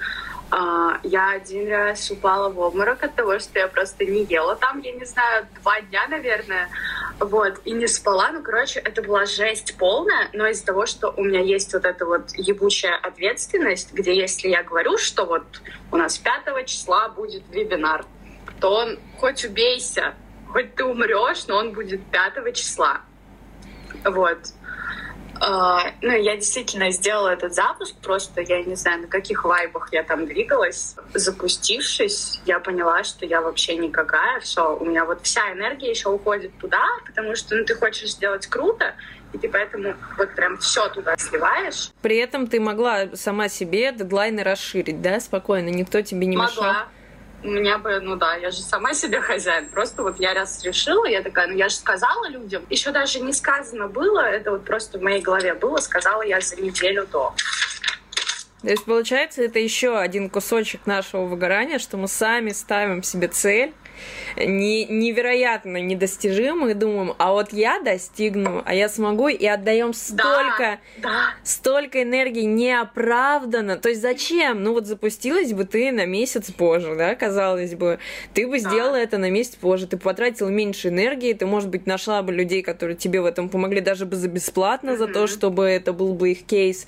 А, 0.54 1.00
я 1.02 1.30
один 1.30 1.70
раз 1.70 2.10
упала 2.10 2.50
в 2.50 2.58
обморок 2.58 3.02
от 3.02 3.14
того, 3.14 3.38
что 3.38 3.58
я 3.58 3.68
просто 3.68 4.04
не 4.04 4.24
ела 4.24 4.54
там, 4.54 4.80
я 4.80 4.92
не 4.92 5.06
знаю, 5.06 5.46
два 5.62 5.80
дня, 5.80 6.06
наверное, 6.08 6.68
вот, 7.18 7.62
и 7.64 7.70
не 7.72 7.86
спала. 7.86 8.30
Ну, 8.32 8.42
короче, 8.42 8.78
это 8.80 9.00
была 9.00 9.24
жесть 9.24 9.78
полная, 9.78 10.28
но 10.34 10.46
из-за 10.48 10.66
того, 10.66 10.84
что 10.84 11.10
у 11.16 11.24
меня 11.24 11.40
есть 11.40 11.72
вот 11.72 11.86
эта 11.86 12.04
вот 12.04 12.32
ебучая 12.34 12.96
ответственность, 12.96 13.94
где 13.94 14.14
если 14.14 14.48
я 14.48 14.62
говорю, 14.62 14.98
что 14.98 15.24
вот 15.24 15.62
у 15.90 15.96
нас 15.96 16.18
5 16.18 16.66
числа 16.66 17.08
будет 17.08 17.44
вебинар, 17.48 18.04
то 18.60 18.74
он 18.74 18.98
хоть 19.16 19.46
убейся, 19.46 20.12
хоть 20.48 20.74
ты 20.74 20.84
умрешь, 20.84 21.46
но 21.46 21.56
он 21.56 21.72
будет 21.72 22.04
5 22.10 22.54
числа. 22.54 23.00
Вот. 24.04 24.38
Uh, 25.42 25.90
ну, 26.02 26.12
я 26.12 26.36
действительно 26.36 26.92
сделала 26.92 27.30
этот 27.30 27.52
запуск, 27.52 27.96
просто 27.96 28.42
я 28.42 28.62
не 28.62 28.76
знаю, 28.76 29.00
на 29.02 29.08
каких 29.08 29.44
вайбах 29.44 29.88
я 29.90 30.04
там 30.04 30.24
двигалась. 30.26 30.94
Запустившись, 31.14 32.40
я 32.46 32.60
поняла, 32.60 33.02
что 33.02 33.26
я 33.26 33.40
вообще 33.40 33.74
никакая. 33.74 34.38
Все, 34.38 34.76
у 34.76 34.84
меня 34.84 35.04
вот 35.04 35.22
вся 35.22 35.52
энергия 35.52 35.90
еще 35.90 36.10
уходит 36.10 36.56
туда, 36.58 36.82
потому 37.04 37.34
что 37.34 37.56
ну, 37.56 37.64
ты 37.64 37.74
хочешь 37.74 38.12
сделать 38.12 38.46
круто, 38.46 38.94
и 39.32 39.38
ты 39.38 39.48
поэтому 39.48 39.94
вот 40.16 40.32
прям 40.36 40.58
все 40.58 40.88
туда 40.90 41.16
сливаешь. 41.16 41.90
При 42.02 42.18
этом 42.18 42.46
ты 42.46 42.60
могла 42.60 43.16
сама 43.16 43.48
себе 43.48 43.90
дедлайны 43.90 44.44
расширить, 44.44 45.02
да, 45.02 45.18
спокойно, 45.18 45.70
никто 45.70 46.02
тебе 46.02 46.28
не 46.28 46.36
могла. 46.36 46.68
мешал? 46.68 46.86
У 47.44 47.48
меня 47.48 47.78
бы, 47.78 48.00
ну 48.00 48.16
да, 48.16 48.34
я 48.36 48.50
же 48.50 48.60
сама 48.62 48.94
себе 48.94 49.20
хозяин. 49.20 49.68
Просто 49.68 50.02
вот 50.02 50.18
я 50.20 50.34
раз 50.34 50.62
решила, 50.64 51.06
я 51.06 51.22
такая, 51.22 51.46
ну 51.48 51.54
я 51.54 51.68
же 51.68 51.74
сказала 51.74 52.28
людям. 52.28 52.64
Еще 52.70 52.90
даже 52.90 53.20
не 53.20 53.32
сказано 53.32 53.88
было, 53.88 54.20
это 54.20 54.52
вот 54.52 54.64
просто 54.64 54.98
в 54.98 55.02
моей 55.02 55.20
голове 55.20 55.54
было, 55.54 55.78
сказала 55.78 56.22
я 56.22 56.40
за 56.40 56.56
неделю 56.60 57.06
до. 57.06 57.34
То 58.62 58.68
есть, 58.68 58.84
получается, 58.84 59.42
это 59.42 59.58
еще 59.58 59.98
один 59.98 60.30
кусочек 60.30 60.86
нашего 60.86 61.24
выгорания, 61.24 61.80
что 61.80 61.96
мы 61.96 62.06
сами 62.06 62.50
ставим 62.50 63.02
себе 63.02 63.26
цель, 63.26 63.74
не, 64.36 64.84
невероятно 64.86 65.78
недостижимых, 65.78 66.78
думаем, 66.78 67.14
а 67.18 67.32
вот 67.32 67.52
я 67.52 67.80
достигну, 67.80 68.62
а 68.64 68.74
я 68.74 68.88
смогу, 68.88 69.28
и 69.28 69.46
отдаем 69.46 69.92
столько, 69.92 70.78
да, 70.98 71.08
да. 71.08 71.34
столько 71.44 72.02
энергии 72.02 72.42
неоправданно. 72.42 73.76
То 73.76 73.90
есть 73.90 74.00
зачем? 74.00 74.62
Ну 74.62 74.72
вот 74.72 74.86
запустилась 74.86 75.52
бы 75.52 75.64
ты 75.64 75.92
на 75.92 76.06
месяц 76.06 76.50
позже, 76.50 76.94
да, 76.96 77.14
казалось 77.14 77.74
бы. 77.74 77.98
Ты 78.34 78.46
бы 78.46 78.58
сделала 78.58 78.92
да. 78.92 79.00
это 79.00 79.18
на 79.18 79.30
месяц 79.30 79.56
позже, 79.56 79.86
ты 79.86 79.96
потратила 79.96 80.48
меньше 80.48 80.88
энергии, 80.88 81.32
ты, 81.32 81.46
может 81.46 81.68
быть, 81.68 81.86
нашла 81.86 82.22
бы 82.22 82.32
людей, 82.32 82.62
которые 82.62 82.96
тебе 82.96 83.20
в 83.20 83.26
этом 83.26 83.48
помогли 83.48 83.80
даже 83.80 84.06
бы 84.06 84.16
за 84.16 84.28
бесплатно, 84.28 84.90
mm-hmm. 84.90 84.98
за 84.98 85.06
то, 85.08 85.26
чтобы 85.26 85.64
это 85.64 85.92
был 85.92 86.14
бы 86.14 86.32
их 86.32 86.44
кейс. 86.44 86.86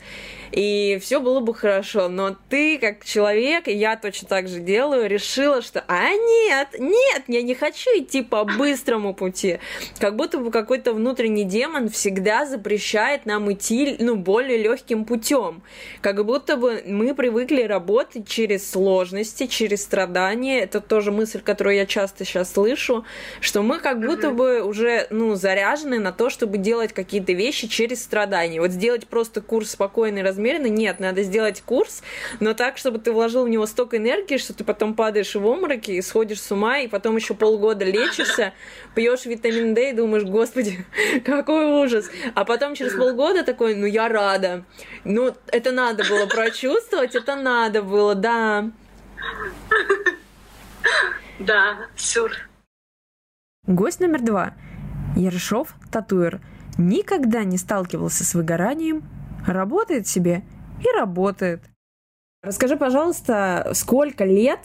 И 0.55 1.01
все 1.03 1.21
было 1.21 1.41
бы 1.41 1.53
хорошо. 1.53 2.09
Но 2.09 2.37
ты, 2.49 2.79
как 2.79 3.05
человек, 3.05 3.67
и 3.67 3.73
я 3.73 3.97
точно 3.97 4.29
так 4.29 4.47
же 4.47 4.61
делаю, 4.61 5.09
решила, 5.09 5.63
что 5.63 5.85
а 5.89 6.11
нет, 6.11 6.69
нет, 6.79 7.25
я 7.27 7.43
не 7.43 7.55
хочу 7.55 7.91
идти 7.97 8.23
по 8.23 8.45
быстрому 8.45 9.15
пути. 9.15 9.59
Как 9.99 10.15
будто 10.15 10.39
бы 10.39 10.53
какой-то 10.53 10.93
внутренний 10.93 11.43
демон 11.43 11.89
всегда 11.89 12.47
запрещает 12.47 13.27
нам 13.27 13.53
идти, 13.53 13.97
ну, 13.99 14.15
более 14.15 14.57
легким 14.59 15.05
путем. 15.05 15.63
Как 16.01 16.25
будто 16.25 16.57
бы 16.57 16.85
мы 16.87 17.15
привыкли 17.15 17.63
работать 17.63 18.29
через 18.29 18.71
сложности, 18.71 19.49
через 19.49 19.83
страдания. 19.83 20.61
Это 20.61 20.81
тоже 20.81 21.11
мысль, 21.11 21.41
которую 21.41 21.75
я 21.75 21.85
часто 21.85 22.25
сейчас 22.25 22.53
слышу, 22.53 23.05
что 23.41 23.63
мы 23.63 23.81
как 23.81 24.01
будто 24.01 24.31
бы 24.31 24.63
уже, 24.63 25.09
ну, 25.11 25.35
заряжены 25.35 25.99
на 25.99 26.13
то, 26.13 26.31
чтобы 26.31 26.59
делать 26.59 26.93
какие-то 26.93 27.33
вещи 27.33 27.67
через 27.67 28.05
страдания. 28.05 28.61
Вот 28.61 28.71
сделать 28.71 29.09
просто 29.09 29.41
курс 29.41 29.73
спокойно 29.73 30.21
и 30.21 30.23
размеренно, 30.45 30.67
нет, 30.67 31.01
надо 31.01 31.23
сделать 31.23 31.63
курс, 31.63 32.03
но 32.41 32.53
так, 32.55 32.77
чтобы 32.77 32.99
ты 32.99 33.13
вложил 33.13 33.45
в 33.45 33.49
него 33.49 33.67
столько 33.67 33.97
энергии, 33.97 34.37
что 34.37 34.53
ты 34.53 34.63
потом 34.63 34.95
падаешь 34.95 35.35
в 35.35 35.47
обмороки 35.47 35.93
и 35.93 36.03
сходишь 36.03 36.43
с 36.43 36.51
ума, 36.53 36.81
и 36.81 36.89
потом 36.89 37.17
еще 37.17 37.35
полгода 37.35 37.85
лечишься, 37.85 38.53
пьешь 38.95 39.25
витамин 39.25 39.75
D 39.75 39.91
и 39.91 39.93
думаешь, 39.95 40.25
господи, 40.25 40.85
какой 41.25 41.65
ужас. 41.65 42.11
А 42.35 42.45
потом 42.45 42.75
через 42.75 42.93
полгода 42.93 43.43
такой, 43.43 43.75
ну 43.75 43.87
я 43.87 44.09
рада. 44.09 44.65
Ну, 45.05 45.35
это 45.47 45.73
надо 45.73 46.05
было 46.05 46.27
прочувствовать, 46.27 47.15
это 47.15 47.37
надо 47.37 47.83
было, 47.83 48.15
да. 48.15 48.71
Да, 51.41 51.89
сюр. 51.97 52.31
Гость 53.67 53.99
номер 53.99 54.21
два. 54.21 54.55
Ершов 55.17 55.75
Татуэр. 55.91 56.41
Никогда 56.79 57.43
не 57.43 57.59
сталкивался 57.59 58.25
с 58.25 58.35
выгоранием, 58.35 59.03
работает 59.47 60.07
себе 60.07 60.43
и 60.81 60.99
работает. 60.99 61.63
Расскажи, 62.43 62.77
пожалуйста, 62.77 63.71
сколько 63.73 64.25
лет 64.25 64.61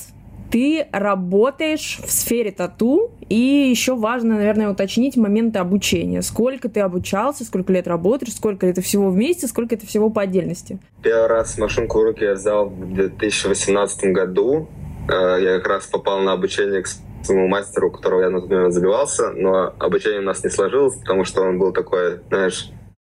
ты 0.51 0.87
работаешь 0.91 1.99
в 2.03 2.11
сфере 2.11 2.51
тату, 2.51 3.11
и 3.29 3.35
еще 3.35 3.95
важно, 3.95 4.35
наверное, 4.35 4.69
уточнить 4.69 5.15
моменты 5.15 5.59
обучения. 5.59 6.21
Сколько 6.21 6.69
ты 6.69 6.79
обучался, 6.79 7.45
сколько 7.45 7.71
лет 7.71 7.87
работаешь, 7.87 8.33
сколько 8.33 8.65
это 8.65 8.81
всего 8.81 9.09
вместе, 9.09 9.47
сколько 9.47 9.75
это 9.75 9.85
всего 9.85 10.09
по 10.09 10.23
отдельности? 10.23 10.79
Первый 11.03 11.27
раз 11.27 11.57
машинку 11.57 11.99
в 11.99 12.03
руки 12.03 12.23
я 12.23 12.33
взял 12.33 12.67
в 12.67 12.93
2018 12.93 14.05
году. 14.05 14.67
Э, 15.07 15.37
я 15.39 15.57
как 15.59 15.67
раз 15.67 15.85
попал 15.85 16.19
на 16.21 16.33
обучение 16.33 16.81
к 16.81 16.87
своему 17.23 17.47
мастеру, 17.47 17.91
которого 17.91 18.21
я 18.21 18.29
на 18.29 18.41
тот 18.41 18.49
момент 18.49 18.73
забивался, 18.73 19.31
но 19.31 19.73
обучение 19.79 20.19
у 20.19 20.23
нас 20.23 20.43
не 20.43 20.49
сложилось, 20.49 20.95
потому 20.95 21.25
что 21.25 21.41
он 21.41 21.59
был 21.59 21.73
такой, 21.73 22.21
знаешь, 22.29 22.71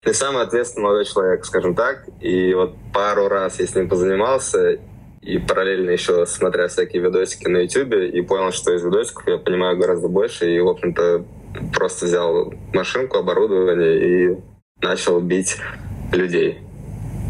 не 0.06 0.14
самый 0.14 0.44
ответственный 0.44 0.84
молодой 0.84 1.06
человек, 1.06 1.46
скажем 1.46 1.76
так. 1.76 2.08
И 2.22 2.54
вот 2.54 2.76
пару 2.94 3.28
раз 3.28 3.60
я 3.60 3.68
с 3.68 3.76
ним 3.76 3.90
позанимался, 3.90 4.80
и 5.22 5.38
параллельно 5.38 5.90
еще 5.92 6.26
смотря 6.26 6.68
всякие 6.68 7.02
видосики 7.02 7.48
на 7.48 7.60
YouTube, 7.60 7.94
и 7.94 8.22
понял, 8.22 8.52
что 8.52 8.74
из 8.74 8.84
видосиков 8.84 9.28
я 9.28 9.38
понимаю 9.38 9.78
гораздо 9.78 10.08
больше, 10.08 10.50
и, 10.50 10.60
в 10.60 10.70
общем-то, 10.70 11.26
просто 11.74 12.06
взял 12.06 12.54
машинку, 12.74 13.18
оборудование 13.18 14.32
и 14.32 14.38
начал 14.82 15.20
бить 15.20 15.58
людей. 16.14 16.60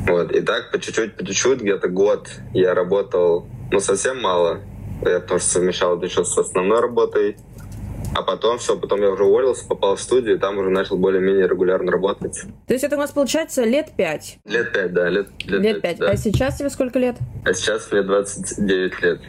Вот. 0.08 0.32
И 0.32 0.42
так 0.42 0.72
по 0.72 0.80
чуть-чуть, 0.80 1.16
по 1.16 1.26
чуть-чуть, 1.26 1.62
где-то 1.62 1.88
год 1.88 2.30
я 2.54 2.74
работал, 2.74 3.48
ну, 3.72 3.80
совсем 3.80 4.22
мало. 4.22 4.60
Я 5.02 5.22
что 5.22 5.40
совмещал 5.40 5.98
это 5.98 6.06
еще 6.06 6.24
с 6.24 6.38
основной 6.38 6.82
работой. 6.82 7.38
А 8.16 8.22
потом 8.24 8.58
все, 8.58 8.78
потом 8.78 9.02
я 9.02 9.10
уже 9.12 9.24
уволился, 9.24 9.68
попал 9.68 9.96
в 9.96 10.02
студию, 10.02 10.36
и 10.36 10.40
там 10.40 10.58
уже 10.58 10.70
начал 10.70 10.98
более-менее 10.98 11.48
регулярно 11.48 11.92
работать. 11.92 12.42
То 12.68 12.74
есть 12.74 12.84
это 12.84 12.96
у 12.96 13.00
нас 13.00 13.12
получается 13.12 13.64
лет 13.64 13.92
пять? 13.96 14.40
Лет 14.46 14.74
пять, 14.74 14.94
да. 14.94 15.10
Лет, 15.10 15.28
лет, 15.46 15.62
лет 15.62 15.82
пять. 15.82 15.98
Да. 16.00 16.10
А 16.10 16.18
сейчас 16.18 16.58
тебе 16.58 16.70
сколько 16.70 17.00
лет? 17.00 17.18
А 17.46 17.54
сейчас 17.54 17.92
мне 17.92 18.02
29 18.02 19.02
лет. 19.02 19.22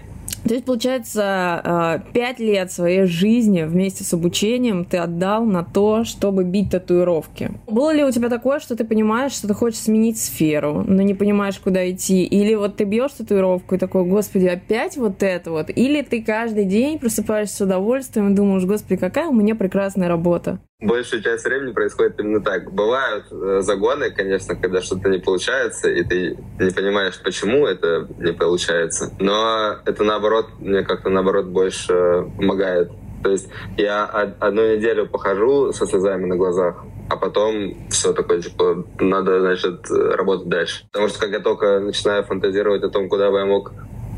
То 0.50 0.54
есть, 0.54 0.66
получается, 0.66 1.22
а, 1.22 1.98
пять 2.12 2.40
лет 2.40 2.72
своей 2.72 3.04
жизни 3.04 3.62
вместе 3.62 4.02
с 4.02 4.12
обучением 4.12 4.84
ты 4.84 4.96
отдал 4.96 5.44
на 5.44 5.62
то, 5.62 6.02
чтобы 6.02 6.42
бить 6.42 6.72
татуировки. 6.72 7.52
Было 7.68 7.94
ли 7.94 8.02
у 8.02 8.10
тебя 8.10 8.28
такое, 8.28 8.58
что 8.58 8.74
ты 8.74 8.82
понимаешь, 8.82 9.30
что 9.30 9.46
ты 9.46 9.54
хочешь 9.54 9.78
сменить 9.78 10.18
сферу, 10.18 10.82
но 10.84 11.02
не 11.02 11.14
понимаешь, 11.14 11.60
куда 11.60 11.88
идти? 11.88 12.24
Или 12.24 12.56
вот 12.56 12.74
ты 12.74 12.82
бьешь 12.82 13.12
татуировку 13.12 13.76
и 13.76 13.78
такой, 13.78 14.04
господи, 14.04 14.46
опять 14.46 14.96
вот 14.96 15.22
это 15.22 15.52
вот? 15.52 15.70
Или 15.70 16.02
ты 16.02 16.20
каждый 16.20 16.64
день 16.64 16.98
просыпаешься 16.98 17.54
с 17.54 17.60
удовольствием 17.60 18.32
и 18.32 18.34
думаешь, 18.34 18.64
господи, 18.64 18.96
какая 18.96 19.28
у 19.28 19.32
меня 19.32 19.54
прекрасная 19.54 20.08
работа? 20.08 20.58
Большую 20.80 21.22
часть 21.22 21.44
времени 21.44 21.72
происходит 21.72 22.18
именно 22.20 22.42
так. 22.42 22.72
Бывают 22.72 23.26
э, 23.30 23.60
загоны, 23.60 24.10
конечно, 24.10 24.54
когда 24.56 24.80
что-то 24.80 25.08
не 25.08 25.18
получается, 25.18 25.90
и 25.90 26.02
ты 26.02 26.38
не 26.58 26.70
понимаешь, 26.70 27.20
почему 27.22 27.66
это 27.66 28.08
не 28.18 28.32
получается. 28.32 29.12
Но 29.18 29.76
это 29.84 30.04
наоборот, 30.04 30.46
мне 30.58 30.82
как-то 30.82 31.10
наоборот 31.10 31.46
больше 31.46 32.26
помогает. 32.36 32.90
То 33.22 33.30
есть 33.30 33.48
я 33.76 34.06
одну 34.06 34.76
неделю 34.76 35.06
похожу 35.06 35.72
со 35.72 35.86
слезами 35.86 36.24
на 36.24 36.36
глазах, 36.36 36.82
а 37.10 37.16
потом 37.16 37.88
все 37.90 38.14
такое, 38.14 38.40
типа, 38.40 38.86
надо, 38.98 39.40
значит, 39.40 39.90
работать 39.90 40.48
дальше. 40.48 40.84
Потому 40.90 41.08
что 41.08 41.20
как 41.20 41.30
я 41.30 41.40
только 41.40 41.80
начинаю 41.80 42.24
фантазировать 42.24 42.82
о 42.82 42.88
том, 42.88 43.10
куда 43.10 43.30
бы 43.30 43.38
я 43.38 43.44
мог 43.44 43.72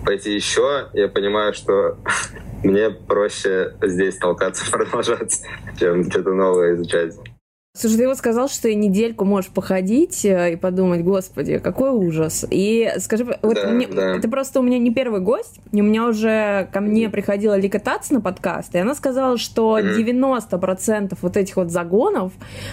пойти 0.04 0.34
еще, 0.34 0.88
я 0.92 1.08
понимаю, 1.08 1.52
что 1.52 1.98
мне 2.62 2.90
проще 2.90 3.74
здесь 3.82 4.16
толкаться, 4.16 4.64
продолжать, 4.70 5.40
чем 5.78 6.10
что-то 6.10 6.32
новое 6.32 6.74
изучать. 6.74 7.14
Слушай, 7.74 7.96
ты 8.00 8.08
вот 8.08 8.18
сказал, 8.18 8.50
что 8.50 8.64
ты 8.64 8.74
недельку 8.74 9.24
можешь 9.24 9.50
походить 9.50 10.26
э, 10.26 10.52
и 10.52 10.56
подумать, 10.56 11.02
господи, 11.02 11.56
какой 11.56 11.88
ужас. 11.88 12.44
И 12.50 12.92
скажи, 12.98 13.24
вот 13.40 13.54
Да, 13.54 13.68
мне, 13.70 13.86
да. 13.86 14.18
ты 14.20 14.28
просто 14.28 14.60
у 14.60 14.62
меня 14.62 14.78
не 14.78 14.92
первый 14.92 15.20
гость, 15.22 15.58
и 15.72 15.80
у 15.80 15.84
меня 15.84 16.06
уже 16.06 16.68
ко 16.70 16.80
мне 16.80 17.08
приходила 17.08 17.58
Лика 17.58 17.80
Тац 17.80 18.10
на 18.10 18.20
подкаст, 18.20 18.74
и 18.74 18.78
она 18.78 18.94
сказала, 18.94 19.38
что 19.38 19.78
Мгм. 19.78 19.88
90% 19.96 21.16
вот 21.22 21.36
этих 21.38 21.56
вот 21.56 21.70
загонов 21.70 22.32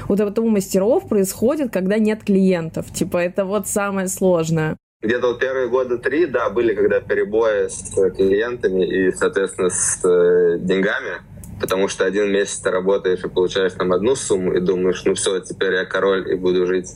вот 0.09 0.19
этого 0.19 0.45
у 0.45 0.49
мастеров 0.49 1.07
происходит, 1.07 1.71
когда 1.71 1.97
нет 1.97 2.25
клиентов. 2.25 2.91
Типа, 2.91 3.19
это 3.19 3.45
вот 3.45 3.69
самое 3.69 4.09
сложное. 4.09 4.75
Где-то 5.01 5.27
вот 5.27 5.39
первые 5.39 5.69
года 5.69 5.97
три, 5.97 6.25
да, 6.25 6.49
были 6.49 6.73
когда 6.73 6.99
перебои 6.99 7.69
с 7.69 7.97
э, 7.97 8.11
клиентами 8.11 8.85
и, 8.85 9.11
соответственно, 9.13 9.69
с 9.69 10.03
э, 10.03 10.57
деньгами, 10.59 11.21
потому 11.61 11.87
что 11.87 12.03
один 12.03 12.29
месяц 12.29 12.59
ты 12.59 12.69
работаешь 12.69 13.23
и 13.23 13.29
получаешь 13.29 13.71
там 13.71 13.93
одну 13.93 14.15
сумму 14.15 14.53
и 14.53 14.59
думаешь, 14.59 15.01
ну 15.05 15.13
все, 15.13 15.39
теперь 15.39 15.73
я 15.75 15.85
король 15.85 16.29
и 16.29 16.35
буду 16.35 16.67
жить 16.67 16.95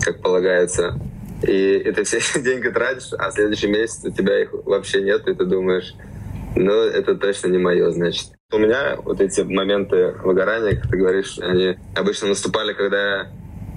как 0.00 0.20
полагается. 0.20 0.98
И, 1.46 1.76
и 1.76 1.92
ты 1.92 2.02
все 2.02 2.18
деньги 2.40 2.68
тратишь, 2.70 3.12
а 3.16 3.30
следующий 3.30 3.68
месяц 3.68 4.04
у 4.04 4.10
тебя 4.10 4.42
их 4.42 4.52
вообще 4.52 5.00
нет, 5.02 5.28
и 5.28 5.34
ты 5.34 5.44
думаешь, 5.44 5.94
ну 6.56 6.72
это 6.72 7.14
точно 7.14 7.46
не 7.46 7.58
мое, 7.58 7.92
значит. 7.92 8.32
У 8.50 8.58
меня 8.58 8.96
вот 8.96 9.20
эти 9.20 9.42
моменты 9.42 10.16
выгорания, 10.24 10.74
как 10.74 10.90
ты 10.90 10.96
говоришь, 10.96 11.38
они 11.38 11.78
обычно 11.94 12.28
наступали, 12.28 12.72
когда 12.72 13.18
я 13.18 13.32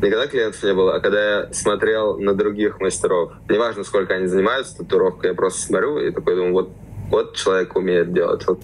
Никогда 0.06 0.28
клиентов 0.28 0.62
не 0.62 0.74
было, 0.76 0.96
а 0.96 1.00
когда 1.00 1.40
я 1.40 1.54
смотрел 1.54 2.20
на 2.20 2.36
других 2.36 2.80
мастеров, 2.80 3.32
неважно, 3.50 3.84
сколько 3.84 4.14
они 4.14 4.28
занимаются 4.28 4.78
татуировкой, 4.78 5.32
я 5.32 5.36
просто 5.36 5.62
смотрю 5.64 5.98
и 5.98 6.12
такой 6.12 6.36
думаю, 6.36 6.54
вот, 6.54 6.70
вот 7.10 7.36
человек 7.36 7.76
умеет 7.76 8.14
делать, 8.14 8.46
вот, 8.48 8.62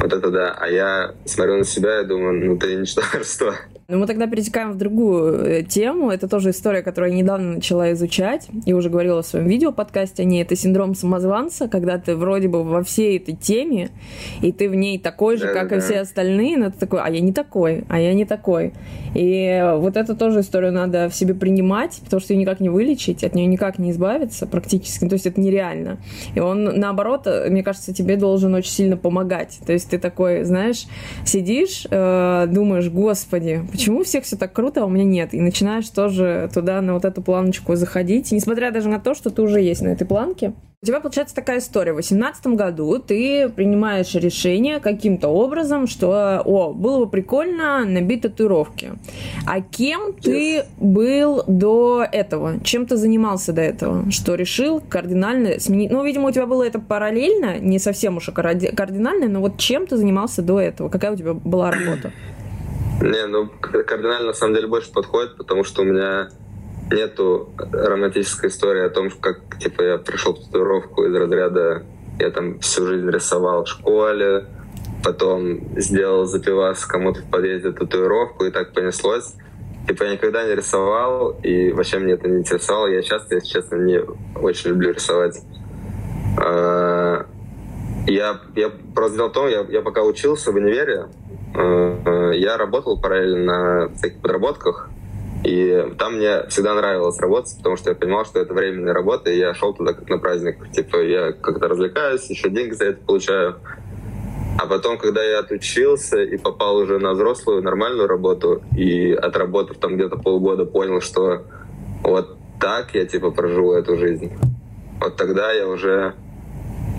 вот 0.00 0.12
это 0.12 0.30
да. 0.30 0.56
А 0.58 0.68
я 0.68 1.14
смотрю 1.24 1.58
на 1.58 1.64
себя 1.64 2.00
и 2.00 2.06
думаю, 2.06 2.44
ну 2.44 2.58
ты 2.58 2.76
ничтожество. 2.76 3.54
Ну, 3.92 3.98
мы 3.98 4.06
тогда 4.06 4.26
перетекаем 4.26 4.72
в 4.72 4.78
другую 4.78 5.44
э, 5.44 5.62
тему. 5.64 6.10
Это 6.10 6.26
тоже 6.26 6.50
история, 6.50 6.80
которую 6.80 7.12
я 7.12 7.18
недавно 7.18 7.56
начала 7.56 7.92
изучать. 7.92 8.48
И 8.64 8.72
уже 8.72 8.88
говорила 8.88 9.22
в 9.22 9.26
своем 9.26 9.46
видео 9.46 9.70
подкасте 9.70 10.22
о 10.22 10.24
ней. 10.24 10.42
Это 10.42 10.56
синдром 10.56 10.94
самозванца, 10.94 11.68
когда 11.68 11.98
ты 11.98 12.16
вроде 12.16 12.48
бы 12.48 12.64
во 12.64 12.82
всей 12.82 13.18
этой 13.18 13.34
теме, 13.34 13.90
и 14.40 14.50
ты 14.50 14.70
в 14.70 14.74
ней 14.74 14.98
такой 14.98 15.36
же, 15.36 15.48
как 15.48 15.72
и 15.72 15.80
все 15.80 16.00
остальные, 16.00 16.56
но 16.56 16.70
ты 16.70 16.78
такой, 16.78 17.00
а 17.02 17.10
я 17.10 17.20
не 17.20 17.34
такой, 17.34 17.84
а 17.90 18.00
я 18.00 18.14
не 18.14 18.24
такой. 18.24 18.72
И 19.14 19.62
вот 19.76 19.98
эту 19.98 20.16
тоже 20.16 20.40
историю 20.40 20.72
надо 20.72 21.10
в 21.10 21.14
себе 21.14 21.34
принимать, 21.34 22.00
потому 22.02 22.20
что 22.20 22.32
ее 22.32 22.40
никак 22.40 22.60
не 22.60 22.70
вылечить, 22.70 23.22
от 23.22 23.34
нее 23.34 23.46
никак 23.46 23.78
не 23.78 23.90
избавиться 23.90 24.46
практически. 24.46 25.06
То 25.06 25.14
есть 25.16 25.26
это 25.26 25.38
нереально. 25.38 25.98
И 26.34 26.40
он, 26.40 26.64
наоборот, 26.64 27.21
э, 27.26 27.48
мне 27.50 27.62
кажется, 27.62 27.92
тебе 27.94 28.16
должен 28.16 28.54
очень 28.54 28.72
сильно 28.72 28.96
помогать. 28.96 29.60
То 29.66 29.72
есть 29.72 29.90
ты 29.90 29.98
такой, 29.98 30.44
знаешь, 30.44 30.86
сидишь, 31.24 31.86
э, 31.90 32.46
думаешь, 32.48 32.88
господи, 32.88 33.62
почему 33.70 34.00
у 34.00 34.04
всех 34.04 34.24
все 34.24 34.36
так 34.36 34.52
круто, 34.52 34.82
а 34.82 34.86
у 34.86 34.88
меня 34.88 35.04
нет? 35.04 35.34
И 35.34 35.40
начинаешь 35.40 35.88
тоже 35.88 36.50
туда 36.52 36.80
на 36.80 36.94
вот 36.94 37.04
эту 37.04 37.22
планочку 37.22 37.74
заходить, 37.76 38.32
несмотря 38.32 38.70
даже 38.70 38.88
на 38.88 39.00
то, 39.00 39.14
что 39.14 39.30
ты 39.30 39.42
уже 39.42 39.60
есть 39.60 39.82
на 39.82 39.88
этой 39.88 40.06
планке. 40.06 40.52
У 40.84 40.88
тебя 40.88 40.98
получается 40.98 41.36
такая 41.36 41.60
история. 41.60 41.92
В 41.92 42.02
2018 42.02 42.46
году 42.56 42.98
ты 42.98 43.48
принимаешь 43.48 44.16
решение 44.16 44.80
каким-то 44.80 45.28
образом, 45.28 45.86
что, 45.86 46.42
о, 46.44 46.72
было 46.72 47.04
бы 47.04 47.08
прикольно 47.08 47.84
набить 47.84 48.22
татуировки. 48.22 48.94
А 49.46 49.60
кем 49.60 50.12
ты 50.12 50.64
был 50.78 51.44
до 51.46 52.04
этого? 52.10 52.58
Чем 52.64 52.86
ты 52.86 52.96
занимался 52.96 53.52
до 53.52 53.60
этого? 53.60 54.10
Что 54.10 54.34
решил 54.34 54.80
кардинально 54.80 55.60
сменить? 55.60 55.92
Ну, 55.92 56.04
видимо, 56.04 56.30
у 56.30 56.32
тебя 56.32 56.46
было 56.46 56.64
это 56.64 56.80
параллельно, 56.80 57.60
не 57.60 57.78
совсем 57.78 58.16
уж 58.16 58.28
кардинально, 58.30 59.28
но 59.28 59.40
вот 59.40 59.58
чем 59.58 59.86
ты 59.86 59.96
занимался 59.96 60.42
до 60.42 60.58
этого? 60.58 60.88
Какая 60.88 61.12
у 61.12 61.16
тебя 61.16 61.32
была 61.32 61.70
работа? 61.70 62.10
Не, 63.00 63.24
ну 63.28 63.48
кардинально 63.60 64.26
на 64.26 64.32
самом 64.32 64.56
деле 64.56 64.66
больше 64.66 64.90
подходит, 64.90 65.36
потому 65.36 65.62
что 65.62 65.82
у 65.82 65.84
меня 65.84 66.30
нету 66.92 67.52
романтической 67.56 68.48
истории 68.50 68.84
о 68.84 68.90
том, 68.90 69.10
как 69.10 69.58
типа 69.58 69.82
я 69.82 69.98
пришел 69.98 70.34
в 70.34 70.44
татуировку 70.44 71.04
из 71.04 71.14
разряда 71.14 71.84
я 72.18 72.30
там 72.30 72.58
всю 72.60 72.86
жизнь 72.86 73.08
рисовал 73.10 73.64
в 73.64 73.68
школе, 73.68 74.46
потом 75.02 75.60
сделал 75.76 76.24
запивас 76.26 76.84
кому-то 76.84 77.20
в 77.20 77.30
подъезде 77.30 77.72
татуировку, 77.72 78.44
и 78.44 78.50
так 78.50 78.72
понеслось. 78.72 79.34
Типа 79.88 80.04
я 80.04 80.12
никогда 80.12 80.44
не 80.44 80.54
рисовал, 80.54 81.30
и 81.42 81.72
вообще 81.72 81.98
мне 81.98 82.12
это 82.12 82.28
не 82.28 82.40
интересовало. 82.40 82.86
Я 82.86 83.02
часто, 83.02 83.34
если 83.34 83.48
честно, 83.48 83.76
не 83.76 84.00
очень 84.36 84.70
люблю 84.70 84.92
рисовать. 84.92 85.40
А, 86.38 87.26
Я, 88.06 88.40
я 88.54 88.70
просто 88.94 89.16
дело 89.16 89.28
в 89.28 89.32
том, 89.32 89.48
я, 89.48 89.66
я 89.68 89.82
пока 89.82 90.02
учился 90.02 90.52
в 90.52 90.56
универе, 90.56 91.06
э, 91.54 92.32
я 92.34 92.56
работал 92.56 93.00
параллельно 93.00 93.44
на 93.44 93.94
всяких 93.94 94.20
подработках, 94.20 94.88
и 95.44 95.92
там 95.98 96.16
мне 96.16 96.46
всегда 96.48 96.74
нравилось 96.74 97.18
работать, 97.18 97.56
потому 97.56 97.76
что 97.76 97.90
я 97.90 97.96
понимал, 97.96 98.24
что 98.24 98.38
это 98.40 98.54
временная 98.54 98.94
работа, 98.94 99.30
и 99.30 99.38
я 99.38 99.54
шел 99.54 99.74
туда 99.74 99.92
как 99.92 100.08
на 100.08 100.18
праздник. 100.18 100.70
Типа 100.70 100.96
я 101.02 101.32
как-то 101.32 101.68
развлекаюсь, 101.68 102.30
еще 102.30 102.48
деньги 102.48 102.72
за 102.72 102.86
это 102.86 103.04
получаю. 103.04 103.56
А 104.58 104.66
потом, 104.66 104.98
когда 104.98 105.22
я 105.22 105.40
отучился 105.40 106.22
и 106.22 106.36
попал 106.36 106.76
уже 106.76 106.98
на 106.98 107.12
взрослую 107.12 107.62
нормальную 107.62 108.06
работу, 108.06 108.62
и 108.76 109.12
отработав 109.12 109.78
там 109.78 109.96
где-то 109.96 110.16
полгода, 110.16 110.64
понял, 110.64 111.00
что 111.00 111.42
вот 112.04 112.36
так 112.60 112.94
я 112.94 113.06
типа 113.06 113.30
проживу 113.30 113.72
эту 113.72 113.96
жизнь. 113.96 114.32
Вот 115.00 115.16
тогда 115.16 115.52
я 115.52 115.66
уже 115.66 116.14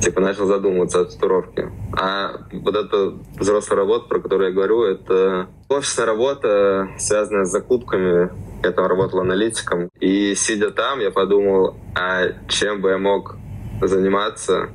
типа 0.04 0.20
начал 0.20 0.45
задумываться 0.47 1.01
о 1.01 1.06
татуировке. 1.06 1.72
А 1.93 2.34
вот 2.51 2.76
эта 2.76 3.14
взрослая 3.39 3.78
работа, 3.78 4.08
про 4.10 4.20
которую 4.20 4.49
я 4.49 4.56
говорю, 4.56 4.84
это 4.84 5.47
офисная 5.70 6.06
работа, 6.06 6.89
связанная 6.97 7.45
с 7.45 7.51
закупками. 7.51 8.30
Я 8.64 8.72
там 8.72 8.86
работал 8.86 9.22
аналитиком. 9.22 9.89
И 9.99 10.36
сидя 10.36 10.72
там, 10.72 10.99
я 10.99 11.12
подумал, 11.12 11.78
а 11.95 12.34
чем 12.49 12.82
бы 12.82 12.89
я 12.89 12.97
мог 12.97 13.38
заниматься, 13.82 14.70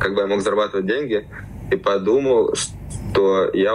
как 0.00 0.14
бы 0.14 0.22
я 0.22 0.26
мог 0.26 0.40
зарабатывать 0.40 0.86
деньги, 0.86 1.28
и 1.70 1.76
подумал, 1.76 2.54
что 2.54 3.50
я 3.52 3.74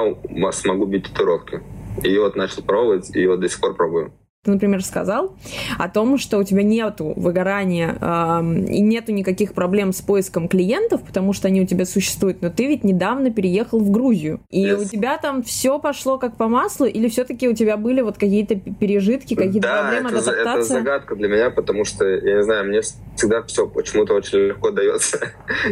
смогу 0.51 0.85
бить 0.85 1.05
татуировки. 1.05 1.61
И 2.03 2.17
вот 2.17 2.35
начал 2.35 2.63
пробовать, 2.63 3.15
и 3.15 3.25
вот 3.27 3.39
до 3.39 3.49
сих 3.49 3.59
пор 3.59 3.75
пробую. 3.75 4.13
Ты, 4.47 4.51
например, 4.51 4.81
сказал 4.81 5.35
о 5.77 5.89
том, 5.89 6.17
что 6.17 6.37
у 6.37 6.43
тебя 6.45 6.63
нету 6.63 7.11
выгорания 7.17 7.97
эм, 7.99 8.63
и 8.63 8.79
нету 8.79 9.11
никаких 9.11 9.53
проблем 9.53 9.91
с 9.91 9.99
поиском 10.01 10.47
клиентов, 10.47 11.01
потому 11.05 11.33
что 11.33 11.49
они 11.49 11.59
у 11.61 11.65
тебя 11.67 11.83
существуют, 11.85 12.41
но 12.41 12.49
ты 12.49 12.67
ведь 12.67 12.85
недавно 12.85 13.29
переехал 13.29 13.79
в 13.81 13.91
Грузию. 13.91 14.39
И 14.49 14.65
Yes. 14.65 14.83
у 14.83 14.85
тебя 14.85 15.17
там 15.17 15.43
все 15.43 15.79
пошло 15.79 16.17
как 16.17 16.37
по 16.37 16.47
маслу, 16.47 16.85
или 16.85 17.09
все-таки 17.09 17.49
у 17.49 17.53
тебя 17.53 17.75
были 17.75 17.99
вот 17.99 18.17
какие-то 18.17 18.55
пережитки, 18.55 19.35
какие-то 19.35 19.67
да, 19.67 19.81
проблемы, 19.81 20.09
это, 20.11 20.21
за- 20.21 20.31
это 20.31 20.63
загадка 20.63 21.15
для 21.17 21.27
меня, 21.27 21.49
потому 21.49 21.83
что, 21.83 22.05
я 22.05 22.37
не 22.37 22.43
знаю, 22.43 22.67
мне 22.69 22.79
всегда 23.17 23.43
все 23.43 23.67
почему-то 23.67 24.13
очень 24.13 24.37
легко 24.39 24.71
дается. 24.71 25.19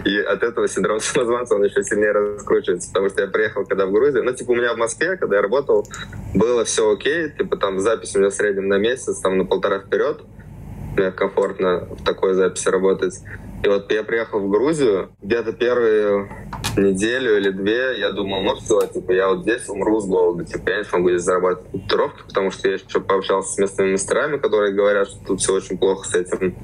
И 0.03 0.17
от 0.17 0.43
этого 0.43 0.67
синдром 0.67 0.99
самозванца 0.99 1.55
он 1.55 1.63
еще 1.63 1.81
сильнее 1.81 2.11
раскручивается, 2.11 2.89
потому 2.89 3.07
что 3.09 3.21
я 3.21 3.27
приехал 3.27 3.63
когда 3.65 3.85
в 3.85 3.91
Грузию. 3.93 4.25
Ну, 4.25 4.33
типа, 4.33 4.51
у 4.51 4.55
меня 4.55 4.73
в 4.73 4.77
Москве, 4.77 5.15
когда 5.15 5.37
я 5.37 5.41
работал, 5.41 5.87
было 6.33 6.65
все 6.65 6.91
окей, 6.91 7.29
типа, 7.29 7.55
там 7.55 7.79
запись 7.79 8.13
у 8.15 8.19
меня 8.19 8.29
в 8.29 8.33
среднем 8.33 8.64
на 8.67 8.77
месяц, 8.77 9.19
там, 9.19 9.37
на 9.37 9.45
полтора 9.45 9.79
вперед. 9.79 10.21
Мне 10.97 11.11
комфортно 11.11 11.87
в 11.91 12.03
такой 12.03 12.33
записи 12.33 12.69
работать. 12.69 13.15
И 13.63 13.67
вот 13.67 13.91
я 13.91 14.03
приехал 14.03 14.39
в 14.39 14.49
Грузию, 14.49 15.09
где-то 15.21 15.51
первую 15.53 16.29
неделю 16.77 17.37
или 17.37 17.49
две 17.49 17.99
я 17.99 18.11
думал, 18.11 18.43
ну 18.43 18.55
все, 18.55 18.85
типа, 18.87 19.11
я 19.11 19.29
вот 19.29 19.41
здесь 19.41 19.67
умру 19.69 19.99
с 19.99 20.05
голоду, 20.05 20.45
типа, 20.45 20.69
я 20.69 20.77
не 20.79 20.83
смогу 20.83 21.09
здесь 21.09 21.23
зарабатывать 21.23 21.71
татуировки, 21.71 22.23
потому 22.27 22.51
что 22.51 22.67
я 22.67 22.75
еще 22.75 22.99
пообщался 22.99 23.53
с 23.53 23.57
местными 23.57 23.91
мастерами, 23.93 24.37
которые 24.37 24.73
говорят, 24.73 25.07
что 25.07 25.25
тут 25.25 25.39
все 25.41 25.53
очень 25.53 25.77
плохо 25.77 26.07
с 26.07 26.13
этим. 26.13 26.55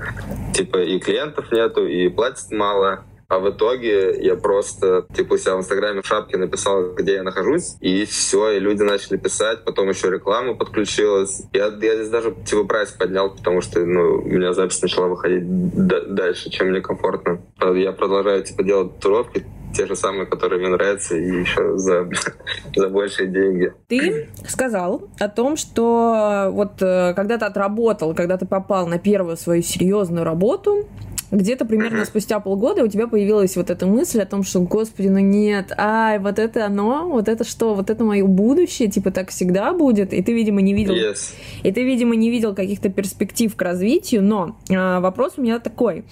Типа, 0.53 0.77
и 0.77 0.99
клиентов 0.99 1.51
нету, 1.51 1.87
и 1.87 2.07
платят 2.09 2.51
мало. 2.51 3.03
А 3.31 3.39
в 3.39 3.49
итоге 3.49 4.21
я 4.21 4.35
просто, 4.35 5.05
типа, 5.15 5.35
у 5.35 5.37
себя 5.37 5.55
в 5.55 5.59
Инстаграме 5.59 6.01
в 6.01 6.05
шапке 6.05 6.35
написал, 6.35 6.91
где 6.91 7.13
я 7.13 7.23
нахожусь, 7.23 7.77
и 7.79 8.03
все, 8.03 8.49
и 8.49 8.59
люди 8.59 8.83
начали 8.83 9.15
писать, 9.15 9.63
потом 9.63 9.87
еще 9.87 10.11
реклама 10.11 10.53
подключилась. 10.53 11.43
Я, 11.53 11.67
я 11.67 11.95
здесь 11.95 12.09
даже, 12.09 12.35
типа, 12.45 12.65
прайс 12.65 12.91
поднял, 12.91 13.29
потому 13.29 13.61
что, 13.61 13.79
ну, 13.85 14.15
у 14.15 14.27
меня 14.27 14.51
запись 14.51 14.81
начала 14.81 15.07
выходить 15.07 15.45
дальше, 15.45 16.49
чем 16.49 16.71
мне 16.71 16.81
комфортно. 16.81 17.41
Я 17.73 17.93
продолжаю, 17.93 18.43
типа, 18.43 18.63
делать 18.63 18.95
татуировки, 18.95 19.45
те 19.73 19.87
же 19.87 19.95
самые, 19.95 20.25
которые 20.25 20.59
мне 20.59 20.69
нравятся, 20.69 21.15
и 21.15 21.39
еще 21.39 21.77
за, 21.77 22.09
за 22.75 22.89
большие 22.89 23.29
деньги. 23.29 23.73
Ты 23.87 24.29
сказал 24.45 25.03
о 25.19 25.29
том, 25.29 25.55
что 25.55 26.49
вот 26.51 26.81
э, 26.81 27.13
когда 27.13 27.37
ты 27.37 27.45
отработал, 27.45 28.13
когда 28.13 28.35
ты 28.35 28.45
попал 28.45 28.87
на 28.87 28.99
первую 28.99 29.37
свою 29.37 29.61
серьезную 29.61 30.25
работу, 30.25 30.85
где-то 31.31 31.65
примерно 31.65 32.05
спустя 32.05 32.39
полгода 32.39 32.83
у 32.83 32.87
тебя 32.87 33.07
появилась 33.07 33.55
вот 33.55 33.69
эта 33.69 33.85
мысль 33.87 34.21
о 34.21 34.25
том, 34.25 34.43
что, 34.43 34.59
господи, 34.61 35.07
ну 35.07 35.19
нет, 35.19 35.71
ай, 35.77 36.19
вот 36.19 36.39
это 36.39 36.65
оно, 36.65 37.09
вот 37.09 37.27
это 37.27 37.43
что, 37.43 37.73
вот 37.73 37.89
это 37.89 38.03
мое 38.03 38.25
будущее, 38.25 38.89
типа 38.89 39.11
так 39.11 39.29
всегда 39.29 39.73
будет, 39.73 40.13
и 40.13 40.21
ты, 40.21 40.33
видимо, 40.33 40.61
не 40.61 40.73
видел 40.73 40.91
Yes. 40.91 41.33
и 41.63 41.71
ты, 41.71 41.83
видимо, 41.83 42.15
не 42.15 42.29
видел 42.29 42.53
каких-то 42.53 42.89
перспектив 42.89 43.55
к 43.55 43.61
развитию, 43.61 44.21
но 44.23 44.57
а, 44.69 44.99
вопрос 44.99 45.33
у 45.37 45.41
меня 45.41 45.59
такой. 45.59 46.03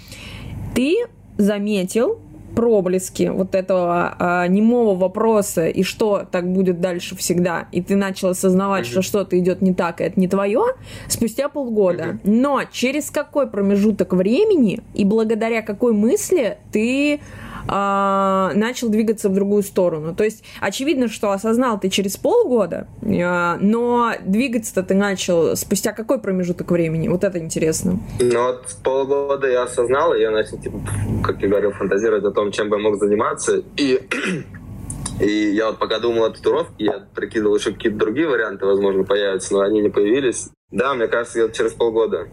Ты 0.74 0.96
заметил 1.38 2.20
проблески 2.50 3.32
вот 3.34 3.56
этого 3.56 4.16
а, 4.18 4.48
немого 4.48 4.98
вопроса 4.98 5.68
и 5.68 5.84
что 5.84 6.26
так 6.30 6.52
будет 6.52 6.82
дальше 6.82 7.16
всегда, 7.16 7.68
и 7.72 7.82
ты 7.82 7.96
начал 7.96 8.30
осознавать, 8.30 8.86
mm-hmm. 8.86 8.92
что 8.92 9.02
что-то 9.02 9.40
идет 9.40 9.62
не 9.62 9.74
так, 9.74 10.02
и 10.02 10.04
это 10.04 10.20
не 10.20 10.28
твое, 10.28 10.64
спустя 11.08 11.50
полгода. 11.50 12.04
Mm-hmm. 12.04 12.20
Но 12.24 12.62
через 12.72 13.12
какой 13.12 13.48
промежуток 13.48 14.14
времени 14.14 14.82
и 14.94 15.06
благодаря 15.06 15.62
какой 15.62 15.94
мысли 15.94 16.58
ты 16.72 17.22
а, 17.68 18.52
начал 18.54 18.90
двигаться 18.90 19.30
в 19.30 19.34
другую 19.34 19.64
сторону. 19.64 20.16
То 20.16 20.24
есть 20.24 20.44
очевидно, 20.60 21.08
что 21.08 21.32
осознал 21.32 21.80
ты 21.80 21.90
через 21.90 22.18
полгода, 22.18 22.88
а, 23.02 23.58
но 23.60 24.14
двигаться-то 24.26 24.84
ты 24.84 24.94
начал 24.94 25.56
спустя 25.56 25.94
какой 25.94 26.20
промежуток 26.20 26.72
времени? 26.72 27.08
Вот 27.08 27.24
это 27.24 27.40
интересно. 27.40 28.00
Ну 28.20 28.44
вот 28.44 28.66
полгода 28.84 29.48
я 29.48 29.64
осознал, 29.64 30.14
и 30.14 30.22
я 30.22 30.32
начал, 30.32 30.58
типа, 30.58 30.80
как 31.24 31.42
я 31.42 31.48
говорил, 31.48 31.72
фантазировать 31.72 32.24
о 32.24 32.32
том, 32.32 32.52
чем 32.52 32.70
бы 32.70 32.78
я 32.78 32.84
мог 32.84 33.00
заниматься. 33.00 33.64
И 33.78 34.00
и 35.20 35.52
я 35.54 35.68
вот 35.68 35.80
пока 35.80 36.00
думал 36.00 36.26
о 36.26 36.30
татуировке, 36.30 36.86
я 36.86 37.06
прикидывал 37.14 37.58
еще 37.58 37.74
какие-то 37.74 37.98
другие 37.98 38.28
варианты, 38.28 38.66
возможно, 38.66 39.04
появятся, 39.04 39.54
но 39.54 39.62
они 39.62 39.82
не 39.82 39.90
появились. 39.90 40.50
Да, 40.72 40.94
мне 40.94 41.08
кажется, 41.08 41.46
где 41.46 41.54
через 41.54 41.74
полгода. 41.74 42.28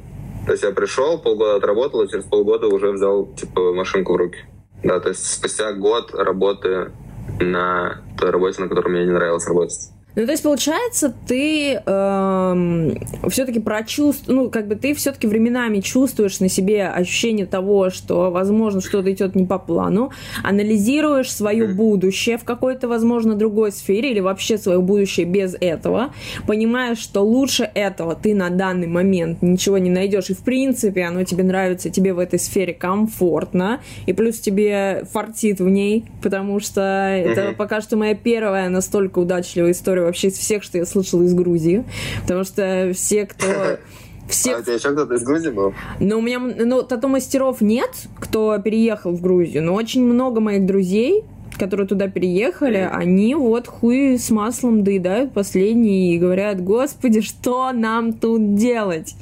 То 0.46 0.52
есть 0.52 0.62
я 0.62 0.70
пришел, 0.70 1.18
полгода 1.18 1.56
отработал, 1.56 2.02
и 2.02 2.08
через 2.08 2.24
полгода 2.24 2.68
уже 2.68 2.92
взял, 2.92 3.26
типа, 3.34 3.72
машинку 3.72 4.12
в 4.12 4.16
руки. 4.16 4.38
Да, 4.82 5.00
то 5.00 5.08
есть 5.08 5.26
спустя 5.26 5.72
год 5.72 6.14
работы 6.14 6.92
на 7.40 8.02
той 8.18 8.30
работе, 8.30 8.62
на 8.62 8.68
которой 8.68 8.88
мне 8.88 9.04
не 9.06 9.12
нравилось 9.12 9.46
работать. 9.46 9.90
Ну, 10.16 10.24
то 10.24 10.32
есть, 10.32 10.42
получается, 10.42 11.14
ты 11.28 11.74
эм, 11.74 12.98
все-таки 13.28 13.60
прочувствуешь, 13.60 14.34
ну, 14.34 14.50
как 14.50 14.66
бы 14.66 14.74
ты 14.74 14.94
все-таки 14.94 15.26
временами 15.26 15.80
чувствуешь 15.80 16.40
на 16.40 16.48
себе 16.48 16.88
ощущение 16.88 17.44
того, 17.44 17.90
что, 17.90 18.30
возможно, 18.30 18.80
что-то 18.80 19.12
идет 19.12 19.34
не 19.34 19.44
по 19.44 19.58
плану, 19.58 20.10
анализируешь 20.42 21.30
свое 21.30 21.68
будущее 21.68 22.38
в 22.38 22.44
какой-то, 22.44 22.88
возможно, 22.88 23.34
другой 23.34 23.72
сфере 23.72 24.10
или 24.10 24.20
вообще 24.20 24.56
свое 24.56 24.80
будущее 24.80 25.26
без 25.26 25.54
этого, 25.60 26.14
понимаешь, 26.46 26.98
что 26.98 27.20
лучше 27.20 27.70
этого 27.74 28.14
ты 28.14 28.34
на 28.34 28.48
данный 28.48 28.86
момент 28.86 29.42
ничего 29.42 29.76
не 29.76 29.90
найдешь, 29.90 30.30
и, 30.30 30.34
в 30.34 30.40
принципе, 30.40 31.02
оно 31.02 31.24
тебе 31.24 31.44
нравится, 31.44 31.90
тебе 31.90 32.14
в 32.14 32.18
этой 32.18 32.38
сфере 32.38 32.72
комфортно, 32.72 33.82
и 34.06 34.14
плюс 34.14 34.38
тебе 34.38 35.04
фартит 35.12 35.60
в 35.60 35.68
ней, 35.68 36.06
потому 36.22 36.58
что 36.58 36.80
это 36.80 37.52
пока 37.52 37.82
что 37.82 37.98
моя 37.98 38.14
первая 38.14 38.70
настолько 38.70 39.18
удачливая 39.18 39.72
история 39.72 40.05
вообще 40.06 40.28
из 40.28 40.34
всех, 40.34 40.62
что 40.62 40.78
я 40.78 40.86
слышала 40.86 41.22
из 41.22 41.34
Грузии. 41.34 41.84
Потому 42.22 42.44
что 42.44 42.92
все, 42.94 43.26
кто 43.26 43.46
все... 44.28 44.54
А 44.56 44.58
у 44.58 44.62
тебя 44.62 44.74
еще 44.74 44.92
кто-то 44.92 45.14
из 45.14 45.22
Грузии 45.22 45.50
был? 45.50 45.74
Ну, 46.00 46.18
у 46.18 46.22
меня, 46.22 46.38
ну, 46.38 46.82
тату-мастеров 46.82 47.60
нет, 47.60 47.90
кто 48.18 48.58
переехал 48.58 49.12
в 49.12 49.20
Грузию, 49.20 49.62
но 49.62 49.74
очень 49.74 50.04
много 50.04 50.40
моих 50.40 50.66
друзей, 50.66 51.24
которые 51.58 51.86
туда 51.86 52.08
переехали, 52.08 52.80
mm. 52.80 52.90
они 52.90 53.34
вот 53.34 53.66
хуй 53.66 54.18
с 54.18 54.30
маслом 54.30 54.84
доедают 54.84 55.32
последние 55.32 56.14
и 56.14 56.18
говорят, 56.18 56.62
господи, 56.62 57.20
что 57.20 57.72
нам 57.72 58.12
тут 58.12 58.54
делать? 58.54 59.14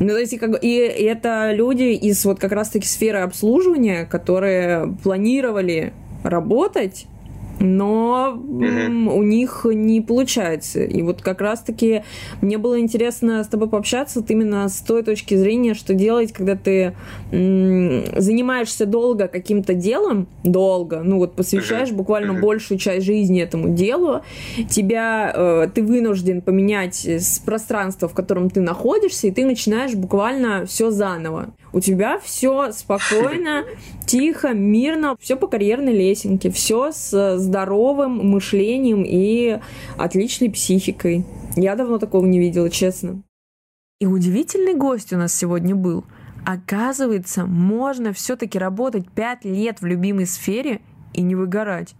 Ну, 0.00 0.08
то 0.08 0.18
есть, 0.18 0.38
как, 0.38 0.62
и, 0.62 0.68
и 0.68 1.04
это 1.04 1.52
люди 1.52 1.94
из 1.94 2.24
вот 2.24 2.38
как 2.38 2.52
раз-таки 2.52 2.86
сферы 2.86 3.18
обслуживания, 3.18 4.04
которые 4.06 4.96
планировали 5.02 5.92
работать 6.24 7.06
но 7.62 8.34
угу. 8.34 8.64
у 9.14 9.22
них 9.22 9.64
не 9.64 10.00
получается. 10.00 10.82
И 10.82 11.02
вот 11.02 11.22
как 11.22 11.40
раз-таки 11.40 12.02
мне 12.40 12.58
было 12.58 12.78
интересно 12.80 13.42
с 13.44 13.48
тобой 13.48 13.68
пообщаться 13.68 14.20
вот 14.20 14.30
именно 14.30 14.68
с 14.68 14.80
той 14.80 15.02
точки 15.02 15.34
зрения, 15.34 15.74
что 15.74 15.94
делать, 15.94 16.32
когда 16.32 16.56
ты 16.56 16.94
занимаешься 17.30 18.86
долго 18.86 19.28
каким-то 19.28 19.74
делом, 19.74 20.26
долго, 20.44 21.02
ну 21.02 21.18
вот 21.18 21.34
посвящаешь 21.34 21.90
угу. 21.90 21.98
буквально 21.98 22.32
угу. 22.32 22.42
большую 22.42 22.78
часть 22.78 23.06
жизни 23.06 23.40
этому 23.40 23.68
делу, 23.68 24.22
тебя 24.68 25.32
э, 25.34 25.68
ты 25.72 25.82
вынужден 25.82 26.42
поменять 26.42 27.08
пространство, 27.44 28.08
в 28.08 28.14
котором 28.14 28.50
ты 28.50 28.60
находишься, 28.60 29.28
и 29.28 29.30
ты 29.30 29.44
начинаешь 29.44 29.94
буквально 29.94 30.66
все 30.66 30.90
заново. 30.90 31.52
У 31.72 31.80
тебя 31.80 32.18
все 32.18 32.72
спокойно, 32.72 33.64
тихо, 34.06 34.52
мирно, 34.52 35.16
все 35.18 35.36
по 35.36 35.46
карьерной 35.46 35.94
лесенке, 35.94 36.50
все 36.50 36.92
с 36.92 37.38
здоровым 37.38 38.30
мышлением 38.30 39.04
и 39.06 39.58
отличной 39.96 40.50
психикой. 40.50 41.24
Я 41.56 41.74
давно 41.76 41.98
такого 41.98 42.26
не 42.26 42.38
видела, 42.38 42.68
честно. 42.68 43.22
И 44.00 44.06
удивительный 44.06 44.74
гость 44.74 45.12
у 45.12 45.16
нас 45.16 45.34
сегодня 45.34 45.74
был. 45.74 46.04
Оказывается, 46.44 47.46
можно 47.46 48.12
все-таки 48.12 48.58
работать 48.58 49.08
пять 49.08 49.44
лет 49.44 49.80
в 49.80 49.86
любимой 49.86 50.26
сфере 50.26 50.80
и 51.14 51.22
не 51.22 51.36
выгорать. 51.36 51.94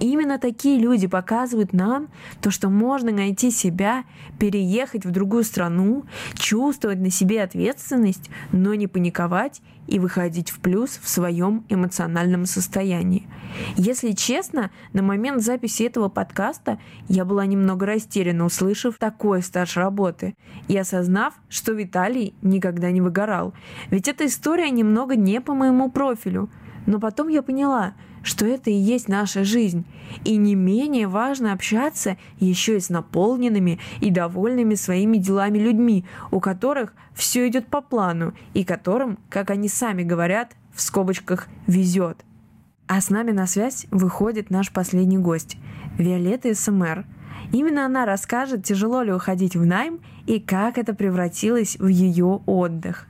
Именно 0.00 0.38
такие 0.38 0.78
люди 0.78 1.06
показывают 1.06 1.72
нам 1.72 2.08
то, 2.40 2.50
что 2.50 2.68
можно 2.68 3.12
найти 3.12 3.50
себя, 3.50 4.04
переехать 4.38 5.04
в 5.04 5.10
другую 5.10 5.44
страну, 5.44 6.04
чувствовать 6.34 6.98
на 6.98 7.10
себе 7.10 7.42
ответственность, 7.42 8.30
но 8.52 8.74
не 8.74 8.86
паниковать 8.86 9.62
и 9.86 9.98
выходить 9.98 10.50
в 10.50 10.60
плюс 10.60 10.98
в 11.02 11.08
своем 11.08 11.64
эмоциональном 11.68 12.46
состоянии. 12.46 13.28
Если 13.76 14.12
честно, 14.12 14.70
на 14.92 15.02
момент 15.02 15.42
записи 15.42 15.84
этого 15.84 16.08
подкаста 16.08 16.78
я 17.08 17.24
была 17.24 17.46
немного 17.46 17.86
растеряна, 17.86 18.46
услышав 18.46 18.98
такой 18.98 19.42
стаж 19.42 19.76
работы 19.76 20.34
и 20.68 20.76
осознав, 20.76 21.34
что 21.48 21.72
Виталий 21.72 22.34
никогда 22.42 22.90
не 22.90 23.00
выгорал. 23.00 23.54
Ведь 23.90 24.08
эта 24.08 24.26
история 24.26 24.70
немного 24.70 25.16
не 25.16 25.40
по 25.40 25.54
моему 25.54 25.90
профилю. 25.90 26.50
Но 26.86 26.98
потом 26.98 27.28
я 27.28 27.42
поняла, 27.42 27.94
что 28.24 28.46
это 28.46 28.70
и 28.70 28.74
есть 28.74 29.08
наша 29.08 29.44
жизнь. 29.44 29.84
И 30.24 30.36
не 30.36 30.56
менее 30.56 31.06
важно 31.06 31.52
общаться 31.52 32.16
еще 32.40 32.78
и 32.78 32.80
с 32.80 32.90
наполненными 32.90 33.78
и 34.00 34.10
довольными 34.10 34.74
своими 34.74 35.18
делами 35.18 35.58
людьми, 35.58 36.04
у 36.32 36.40
которых 36.40 36.94
все 37.14 37.46
идет 37.46 37.68
по 37.68 37.80
плану 37.80 38.34
и 38.54 38.64
которым, 38.64 39.18
как 39.28 39.50
они 39.50 39.68
сами 39.68 40.02
говорят, 40.02 40.56
в 40.72 40.82
скобочках 40.82 41.46
везет. 41.68 42.24
А 42.86 43.00
с 43.00 43.08
нами 43.10 43.30
на 43.30 43.46
связь 43.46 43.86
выходит 43.90 44.50
наш 44.50 44.72
последний 44.72 45.18
гость– 45.18 45.56
Виолетта 45.98 46.54
СМР. 46.54 47.06
Именно 47.52 47.86
она 47.86 48.04
расскажет, 48.04 48.64
тяжело 48.64 49.02
ли 49.02 49.12
уходить 49.12 49.54
в 49.54 49.64
найм 49.64 50.00
и 50.26 50.40
как 50.40 50.76
это 50.76 50.92
превратилось 50.92 51.76
в 51.78 51.86
ее 51.86 52.42
отдых. 52.46 53.06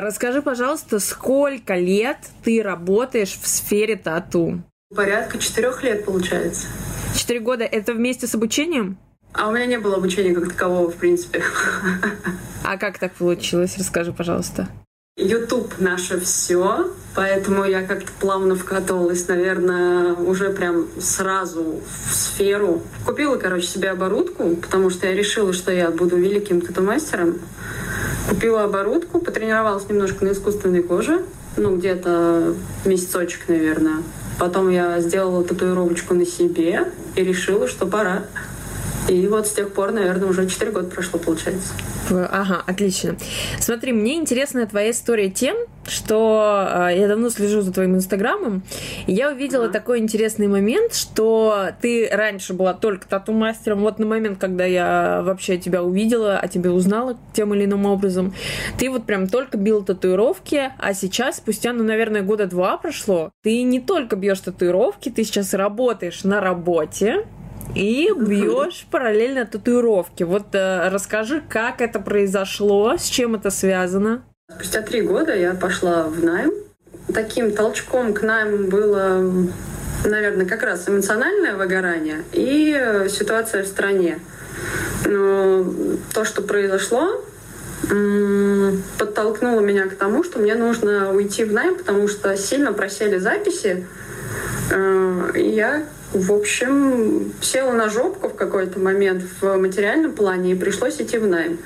Расскажи, 0.00 0.40
пожалуйста, 0.40 0.98
сколько 0.98 1.74
лет 1.74 2.16
ты 2.42 2.62
работаешь 2.62 3.38
в 3.40 3.46
сфере 3.46 3.96
тату? 3.96 4.62
Порядка 4.94 5.38
четырех 5.38 5.82
лет, 5.82 6.04
получается. 6.04 6.68
Четыре 7.14 7.40
года. 7.40 7.64
Это 7.64 7.92
вместе 7.92 8.26
с 8.26 8.34
обучением? 8.34 8.96
А 9.32 9.48
у 9.48 9.52
меня 9.52 9.66
не 9.66 9.78
было 9.78 9.96
обучения 9.96 10.34
как 10.34 10.48
такового, 10.48 10.90
в 10.90 10.96
принципе. 10.96 11.42
А 12.64 12.76
как 12.78 12.98
так 12.98 13.12
получилось? 13.12 13.76
Расскажи, 13.78 14.12
пожалуйста. 14.12 14.68
YouTube 15.20 15.74
наше 15.78 16.18
все, 16.20 16.90
поэтому 17.14 17.64
я 17.64 17.82
как-то 17.82 18.10
плавно 18.18 18.54
вкатывалась, 18.54 19.28
наверное, 19.28 20.14
уже 20.14 20.50
прям 20.50 20.86
сразу 20.98 21.80
в 22.08 22.14
сферу. 22.14 22.82
Купила, 23.06 23.36
короче, 23.36 23.66
себе 23.66 23.90
оборудку, 23.90 24.56
потому 24.56 24.90
что 24.90 25.06
я 25.06 25.14
решила, 25.14 25.52
что 25.52 25.70
я 25.72 25.90
буду 25.90 26.16
великим 26.16 26.60
тату-мастером. 26.60 27.38
Купила 28.28 28.64
оборудку, 28.64 29.20
потренировалась 29.20 29.88
немножко 29.88 30.24
на 30.24 30.32
искусственной 30.32 30.82
коже, 30.82 31.22
ну, 31.56 31.76
где-то 31.76 32.54
месяцочек, 32.84 33.48
наверное. 33.48 34.02
Потом 34.38 34.70
я 34.70 35.00
сделала 35.00 35.44
татуировочку 35.44 36.14
на 36.14 36.24
себе 36.24 36.90
и 37.14 37.22
решила, 37.22 37.68
что 37.68 37.86
пора. 37.86 38.24
И 39.10 39.26
вот 39.26 39.48
с 39.48 39.52
тех 39.52 39.72
пор, 39.72 39.90
наверное, 39.90 40.28
уже 40.28 40.48
4 40.48 40.70
года 40.70 40.88
прошло, 40.88 41.18
получается. 41.18 41.72
Ага, 42.10 42.62
отлично. 42.64 43.16
Смотри, 43.58 43.92
мне 43.92 44.14
интересна 44.14 44.64
твоя 44.66 44.92
история 44.92 45.28
тем, 45.30 45.56
что 45.84 46.68
э, 46.70 46.96
я 46.96 47.08
давно 47.08 47.28
слежу 47.30 47.60
за 47.62 47.72
твоим 47.72 47.96
инстаграмом, 47.96 48.62
и 49.08 49.12
я 49.12 49.30
увидела 49.32 49.64
ага. 49.64 49.72
такой 49.72 49.98
интересный 49.98 50.46
момент, 50.46 50.94
что 50.94 51.70
ты 51.82 52.08
раньше 52.12 52.54
была 52.54 52.72
только 52.72 53.08
тату-мастером, 53.08 53.80
вот 53.80 53.98
на 53.98 54.06
момент, 54.06 54.38
когда 54.38 54.64
я 54.64 55.22
вообще 55.24 55.58
тебя 55.58 55.82
увидела, 55.82 56.38
а 56.38 56.46
тебя 56.46 56.70
узнала 56.70 57.18
тем 57.32 57.52
или 57.52 57.64
иным 57.64 57.86
образом, 57.86 58.32
ты 58.78 58.90
вот 58.90 59.06
прям 59.06 59.26
только 59.26 59.58
бил 59.58 59.82
татуировки, 59.82 60.70
а 60.78 60.94
сейчас, 60.94 61.38
спустя, 61.38 61.72
ну, 61.72 61.82
наверное, 61.82 62.22
года 62.22 62.46
два 62.46 62.76
прошло, 62.76 63.30
ты 63.42 63.62
не 63.62 63.80
только 63.80 64.14
бьешь 64.14 64.40
татуировки, 64.40 65.08
ты 65.08 65.24
сейчас 65.24 65.52
работаешь 65.52 66.22
на 66.22 66.40
работе, 66.40 67.24
и 67.74 68.12
бьешь 68.16 68.86
параллельно 68.90 69.46
татуировки. 69.46 70.22
Вот 70.22 70.54
э, 70.54 70.88
расскажи, 70.88 71.42
как 71.48 71.80
это 71.80 72.00
произошло, 72.00 72.96
с 72.96 73.04
чем 73.04 73.34
это 73.34 73.50
связано. 73.50 74.22
Спустя 74.54 74.82
три 74.82 75.02
года 75.02 75.34
я 75.34 75.54
пошла 75.54 76.04
в 76.04 76.22
найм. 76.24 76.52
Таким 77.12 77.52
толчком 77.52 78.12
к 78.14 78.22
найму 78.22 78.68
было, 78.68 79.46
наверное, 80.04 80.46
как 80.46 80.62
раз 80.62 80.88
эмоциональное 80.88 81.54
выгорание 81.54 82.22
и 82.32 83.06
ситуация 83.08 83.64
в 83.64 83.66
стране. 83.66 84.18
Но 85.06 85.64
то, 86.12 86.24
что 86.24 86.42
произошло, 86.42 87.24
подтолкнуло 88.98 89.60
меня 89.60 89.88
к 89.88 89.94
тому, 89.94 90.22
что 90.22 90.38
мне 90.38 90.54
нужно 90.54 91.12
уйти 91.12 91.44
в 91.44 91.52
найм, 91.52 91.76
потому 91.76 92.08
что 92.08 92.36
сильно 92.36 92.72
просели 92.72 93.18
записи. 93.18 93.86
Э, 94.70 95.32
я, 95.34 95.84
в 96.12 96.32
общем, 96.32 97.32
села 97.40 97.72
на 97.72 97.88
жопку 97.88 98.28
в 98.28 98.34
какой-то 98.34 98.80
момент 98.80 99.22
в 99.40 99.56
материальном 99.56 100.12
плане 100.12 100.52
и 100.52 100.54
пришлось 100.54 101.00
идти 101.00 101.18
в 101.18 101.26
найм. 101.26 101.58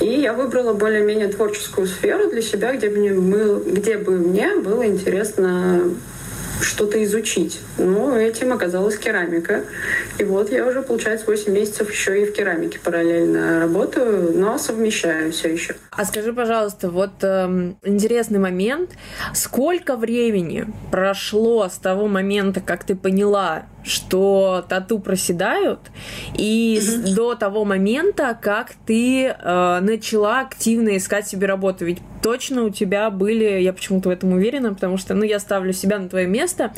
И 0.00 0.06
я 0.06 0.32
выбрала 0.32 0.74
более-менее 0.74 1.28
творческую 1.28 1.86
сферу 1.86 2.30
для 2.30 2.42
себя, 2.42 2.74
где 2.74 2.88
мне, 2.88 3.10
где 3.10 3.98
бы 3.98 4.12
мне 4.12 4.56
было 4.56 4.86
интересно 4.86 5.92
что-то 6.62 7.02
изучить. 7.04 7.60
Ну, 7.78 8.14
этим 8.14 8.52
оказалась 8.52 8.96
керамика. 8.96 9.64
И 10.18 10.24
вот 10.24 10.50
я 10.50 10.66
уже, 10.66 10.82
получается, 10.82 11.26
8 11.26 11.52
месяцев 11.52 11.90
еще 11.90 12.22
и 12.22 12.26
в 12.26 12.32
керамике 12.32 12.78
параллельно 12.78 13.60
работаю, 13.60 14.32
но 14.34 14.58
совмещаю 14.58 15.32
все 15.32 15.52
еще. 15.52 15.76
А 15.90 16.04
скажи, 16.04 16.32
пожалуйста, 16.32 16.90
вот 16.90 17.22
э, 17.22 17.72
интересный 17.82 18.38
момент. 18.38 18.90
Сколько 19.34 19.96
времени 19.96 20.66
прошло 20.90 21.68
с 21.68 21.76
того 21.76 22.06
момента, 22.08 22.60
как 22.60 22.84
ты 22.84 22.94
поняла, 22.94 23.66
что 23.84 24.64
тату 24.68 24.98
проседают, 24.98 25.80
и 26.36 26.78
mm-hmm. 26.80 27.14
до 27.14 27.34
того 27.34 27.64
момента, 27.64 28.38
как 28.40 28.72
ты 28.86 29.26
э, 29.26 29.78
начала 29.80 30.40
активно 30.40 30.96
искать 30.96 31.26
себе 31.26 31.46
работу. 31.46 31.84
Ведь 31.84 31.98
точно 32.22 32.64
у 32.64 32.70
тебя 32.70 33.10
были, 33.10 33.60
я 33.60 33.72
почему-то 33.72 34.10
в 34.10 34.12
этом 34.12 34.32
уверена, 34.32 34.74
потому 34.74 34.98
что, 34.98 35.14
ну, 35.14 35.24
я 35.24 35.38
ставлю 35.38 35.72
себя 35.72 35.98
на 35.98 36.08
твое 36.08 36.26
место, 36.26 36.72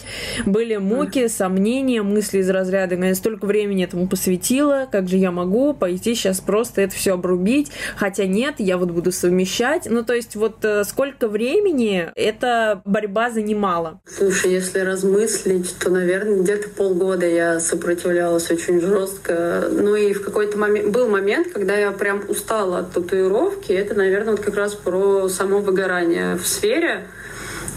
были 0.46 0.76
муки, 0.76 1.20
mm-hmm. 1.20 1.28
сомнения, 1.28 2.02
мысли 2.02 2.38
из 2.38 2.50
разряда, 2.50 2.94
я 2.94 3.14
столько 3.14 3.46
времени 3.46 3.84
этому 3.84 4.08
посвятила, 4.08 4.88
как 4.90 5.08
же 5.08 5.16
я 5.16 5.30
могу 5.30 5.74
пойти 5.74 6.14
сейчас 6.14 6.40
просто 6.40 6.82
это 6.82 6.94
все 6.94 7.14
обрубить, 7.14 7.72
хотя 7.96 8.26
нет, 8.26 8.56
я 8.58 8.78
вот 8.78 8.90
буду 8.90 9.12
совмещать. 9.12 9.88
Ну, 9.90 10.04
то 10.04 10.14
есть 10.14 10.36
вот 10.36 10.64
э, 10.64 10.84
сколько 10.84 11.28
времени 11.28 12.08
эта 12.14 12.82
борьба 12.84 13.30
занимала? 13.30 14.00
Слушай, 14.06 14.52
если 14.52 14.80
размыслить, 14.80 15.76
то, 15.78 15.90
наверное, 15.90 16.40
где-то 16.42 16.68
пол 16.70 16.91
полгода 16.92 17.26
я 17.26 17.58
сопротивлялась 17.58 18.50
очень 18.50 18.80
жестко. 18.80 19.68
Ну 19.70 19.96
и 19.96 20.12
в 20.12 20.22
какой-то 20.22 20.58
момент 20.58 20.88
был 20.88 21.08
момент, 21.08 21.48
когда 21.52 21.74
я 21.76 21.90
прям 21.90 22.22
устала 22.28 22.80
от 22.80 22.92
татуировки. 22.92 23.72
Это, 23.72 23.94
наверное, 23.94 24.32
вот 24.32 24.40
как 24.40 24.56
раз 24.56 24.74
про 24.74 25.28
само 25.28 25.60
выгорание 25.60 26.36
в 26.36 26.46
сфере. 26.46 27.06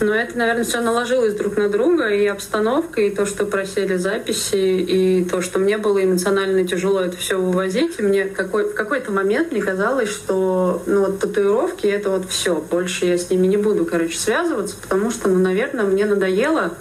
Но 0.02 0.14
это, 0.14 0.38
наверное, 0.38 0.66
все 0.66 0.82
наложилось 0.82 1.36
друг 1.36 1.56
на 1.56 1.70
друга, 1.70 2.10
и 2.10 2.28
обстановка, 2.28 3.00
и 3.00 3.16
то, 3.16 3.26
что 3.26 3.46
просели 3.46 3.96
записи, 3.96 4.58
и 4.58 5.24
то, 5.24 5.42
что 5.42 5.58
мне 5.58 5.78
было 5.78 6.04
эмоционально 6.04 6.68
тяжело 6.68 7.00
это 7.00 7.16
все 7.16 7.40
вывозить. 7.40 7.98
И 8.00 8.02
мне 8.02 8.26
какой, 8.26 8.66
в 8.66 8.74
какой-то 8.74 9.14
момент 9.14 9.54
мне 9.54 9.62
казалось, 9.62 10.10
что 10.10 10.84
ну, 10.86 11.06
вот 11.06 11.20
татуировки— 11.20 11.88
это 11.88 12.10
вот 12.10 12.30
все. 12.30 12.56
Больше 12.56 13.06
я 13.06 13.18
с 13.18 13.30
ними 13.30 13.48
не 13.48 13.56
буду, 13.56 13.86
короче, 13.86 14.18
связываться, 14.18 14.76
потому 14.82 15.12
что, 15.12 15.30
ну, 15.30 15.40
наверное, 15.40 15.86
мне 15.86 16.04
надоело 16.06 16.74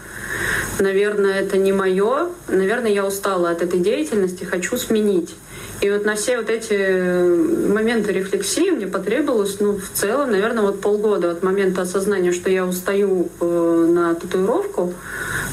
наверное, 0.79 1.41
это 1.41 1.57
не 1.57 1.73
мое, 1.73 2.29
наверное, 2.49 2.91
я 2.91 3.07
устала 3.07 3.51
от 3.51 3.63
этой 3.63 3.81
деятельности, 3.81 4.45
хочу 4.45 4.77
сменить. 4.77 5.35
И 5.81 5.91
вот 5.91 6.05
на 6.05 6.15
все 6.15 6.39
вот 6.39 6.49
эти 6.49 7.69
моменты 7.69 8.13
рефлексии 8.13 8.71
мне 8.71 8.87
потребовалось, 8.87 9.59
ну, 9.61 9.77
в 9.77 9.91
целом, 9.93 10.31
наверное, 10.31 10.63
вот 10.63 10.81
полгода 10.81 11.31
от 11.31 11.43
момента 11.43 11.83
осознания, 11.83 12.33
что 12.33 12.49
я 12.49 12.65
устаю 12.65 13.29
э, 13.41 13.87
на 13.91 14.15
татуировку, 14.15 14.95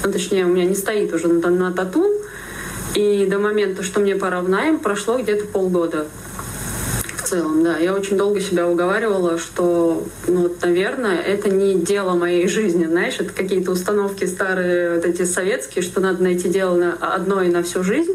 ну, 0.04 0.12
точнее, 0.12 0.46
у 0.46 0.50
меня 0.50 0.66
не 0.66 0.76
стоит 0.76 1.14
уже 1.14 1.28
на, 1.28 1.50
на 1.50 1.74
тату, 1.74 2.08
и 2.94 3.26
до 3.26 3.40
момента, 3.40 3.84
что 3.84 4.00
мне 4.00 4.16
пора 4.16 4.44
прошло 4.82 5.18
где-то 5.18 5.46
полгода 5.48 6.08
целом, 7.32 7.64
да. 7.64 7.78
Я 7.78 7.94
очень 7.94 8.18
долго 8.18 8.42
себя 8.42 8.68
уговаривала, 8.68 9.38
что, 9.38 10.06
ну, 10.28 10.42
вот, 10.44 10.62
наверное, 10.62 11.18
это 11.18 11.50
не 11.50 11.76
дело 11.76 12.14
моей 12.16 12.48
жизни, 12.48 12.86
знаешь, 12.86 13.16
это 13.20 13.34
какие-то 13.34 13.72
установки 13.72 14.26
старые, 14.26 14.96
вот 14.96 15.06
эти 15.06 15.24
советские, 15.24 15.82
что 15.82 16.02
надо 16.02 16.22
найти 16.22 16.50
дело 16.50 16.76
на 16.76 16.94
одно 16.94 17.42
и 17.42 17.50
на 17.50 17.64
всю 17.64 17.84
жизнь. 17.84 18.14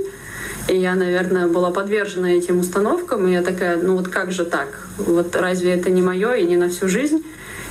И 0.68 0.76
я, 0.76 0.94
наверное, 0.94 1.46
была 1.46 1.70
подвержена 1.70 2.32
этим 2.32 2.58
установкам, 2.58 3.26
и 3.26 3.32
я 3.32 3.42
такая, 3.42 3.76
ну 3.76 3.96
вот 3.96 4.08
как 4.08 4.32
же 4.32 4.44
так? 4.44 4.88
Вот 4.98 5.34
разве 5.36 5.72
это 5.72 5.90
не 5.90 6.02
мое 6.02 6.34
и 6.34 6.44
не 6.44 6.56
на 6.56 6.68
всю 6.68 6.88
жизнь? 6.88 7.24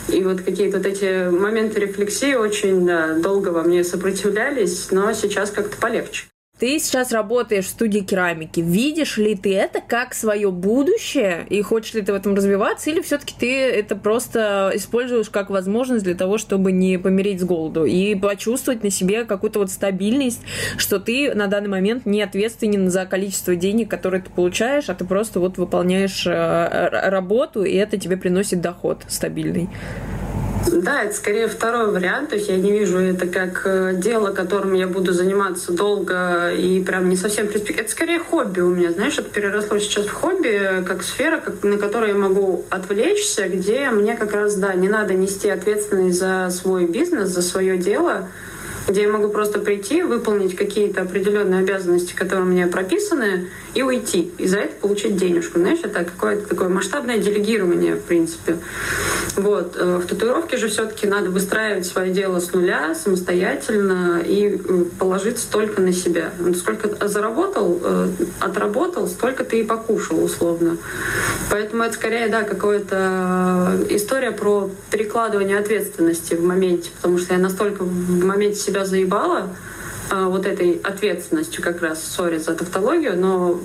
И 0.08 0.24
вот 0.24 0.42
какие-то 0.42 0.78
вот 0.78 0.86
эти 0.86 1.30
моменты 1.30 1.82
рефлексии 1.82 2.36
очень 2.36 2.86
да, 2.86 3.14
долго 3.16 3.50
во 3.50 3.64
мне 3.64 3.84
сопротивлялись, 3.84 4.88
но 4.92 5.12
сейчас 5.14 5.52
как-то 5.52 5.78
полегче. 5.78 6.26
Ты 6.58 6.80
сейчас 6.80 7.12
работаешь 7.12 7.66
в 7.66 7.70
студии 7.70 8.00
керамики. 8.00 8.62
Видишь 8.62 9.18
ли 9.18 9.36
ты 9.36 9.54
это 9.54 9.82
как 9.82 10.14
свое 10.14 10.52
будущее 10.52 11.46
и 11.50 11.62
хочешь 11.62 11.94
ли 11.96 12.02
ты 12.02 12.14
в 12.14 12.16
этом 12.16 12.34
развиваться, 12.34 12.90
или 12.90 13.02
все-таки 13.02 13.36
ты 13.38 13.62
это 13.62 13.98
просто 13.98 14.72
используешь 14.74 15.30
как 15.30 15.50
возможность 15.50 16.06
для 16.06 16.16
того, 16.16 16.38
чтобы 16.38 16.72
не 16.72 16.98
помереть 16.98 17.42
с 17.42 17.44
голоду 17.44 17.84
и 17.84 18.16
почувствовать 18.16 18.84
на 18.84 18.90
себе 18.90 19.26
какую-то 19.26 19.60
вот 19.60 19.70
стабильность, 19.70 20.42
что 20.78 21.00
ты 21.00 21.36
на 21.36 21.48
данный 21.48 21.70
момент 21.70 22.06
не 22.06 22.22
ответственен 22.22 22.90
за 22.90 23.06
количество 23.06 23.58
денег, 23.58 23.92
которые 23.92 24.22
ты 24.22 24.30
получаешь, 24.30 24.88
а 24.88 24.96
ты 24.96 25.04
просто 25.04 25.42
вот 25.42 25.58
выполняешь 25.58 26.26
э, 26.26 27.10
работу, 27.10 27.66
и 27.66 27.76
это 27.76 27.98
тебе 27.98 28.16
приносит 28.16 28.62
доход 28.62 29.04
стабильный. 29.10 29.70
Да, 30.72 31.04
это 31.04 31.14
скорее 31.16 31.48
второй 31.48 31.92
вариант. 31.92 32.30
То 32.30 32.36
есть 32.36 32.50
я 32.50 32.58
не 32.58 32.72
вижу 32.72 32.98
это 33.00 33.28
как 33.28 33.62
э, 33.66 33.94
дело, 33.96 34.32
которым 34.32 34.74
я 34.74 34.88
буду 34.88 35.14
заниматься 35.14 35.72
долго 35.72 36.52
и 36.54 36.84
прям 36.84 37.10
не 37.10 37.16
совсем 37.16 37.48
перспективно. 37.48 37.82
Это 37.82 37.92
скорее 37.92 38.20
хобби 38.20 38.62
у 38.62 38.70
меня, 38.70 38.92
знаешь, 38.92 39.18
это 39.18 39.30
переросло 39.30 39.78
сейчас 39.80 40.06
в 40.06 40.12
хобби, 40.12 40.84
как 40.86 41.04
сфера, 41.04 41.40
как, 41.40 41.64
на 41.64 41.78
которой 41.78 42.10
я 42.10 42.16
могу 42.16 42.66
отвлечься, 42.70 43.48
где 43.48 43.90
мне 43.90 44.16
как 44.16 44.34
раз, 44.34 44.56
да, 44.56 44.74
не 44.74 44.90
надо 44.90 45.14
нести 45.14 45.50
ответственность 45.50 46.20
за 46.20 46.50
свой 46.50 46.86
бизнес, 46.86 47.30
за 47.30 47.42
свое 47.42 47.78
дело, 47.78 48.30
где 48.88 49.04
я 49.04 49.10
могу 49.10 49.30
просто 49.30 49.60
прийти, 49.60 50.04
выполнить 50.04 50.56
какие-то 50.56 51.02
определенные 51.02 51.62
обязанности, 51.62 52.14
которые 52.14 52.46
у 52.46 52.50
меня 52.50 52.68
прописаны, 52.68 53.50
и 53.74 53.82
уйти. 53.82 54.32
И 54.38 54.48
за 54.48 54.60
это 54.60 54.76
получить 54.76 55.18
денежку. 55.18 55.60
Знаешь, 55.60 55.80
это 55.84 56.06
какое-то 56.06 56.48
такое 56.48 56.70
масштабное 56.70 57.18
делегирование, 57.18 57.96
в 57.96 58.02
принципе. 58.02 58.58
Вот. 59.36 59.76
Э, 59.78 59.98
в 59.98 60.06
татуировке 60.06 60.58
же 60.58 60.70
все-таки 60.70 61.08
надо 61.08 61.30
выстраивать 61.30 61.86
свое 61.86 62.14
дело 62.14 62.40
с 62.40 62.54
нуля, 62.54 62.96
самостоятельно, 62.96 64.22
и 64.26 64.58
э, 64.58 64.86
положиться 64.98 65.52
только 65.52 65.82
на 65.82 65.92
себя. 65.92 66.32
Сколько 66.58 67.08
заработал, 67.08 67.82
э, 67.84 68.08
отработал, 68.40 69.08
столько 69.08 69.44
ты 69.44 69.60
и 69.60 69.64
покушал, 69.64 70.24
условно. 70.24 70.78
Поэтому 71.50 71.84
это 71.84 71.96
скорее, 71.96 72.28
да, 72.30 72.44
какая-то 72.44 73.86
история 73.90 74.32
про 74.32 74.70
перекладывание 74.92 75.58
ответственности 75.58 76.36
в 76.36 76.44
моменте, 76.44 76.92
потому 76.96 77.18
что 77.18 77.34
я 77.34 77.40
настолько 77.40 77.84
в 77.84 78.26
моменте 78.26 78.60
себя 78.60 78.75
себя 78.76 78.86
заебала 78.86 79.50
а, 80.12 80.28
вот 80.28 80.46
этой 80.46 80.80
ответственностью 80.84 81.64
как 81.64 81.82
раз, 81.82 82.04
сори 82.04 82.38
за 82.38 82.54
тавтологию, 82.54 83.18
но 83.18 83.60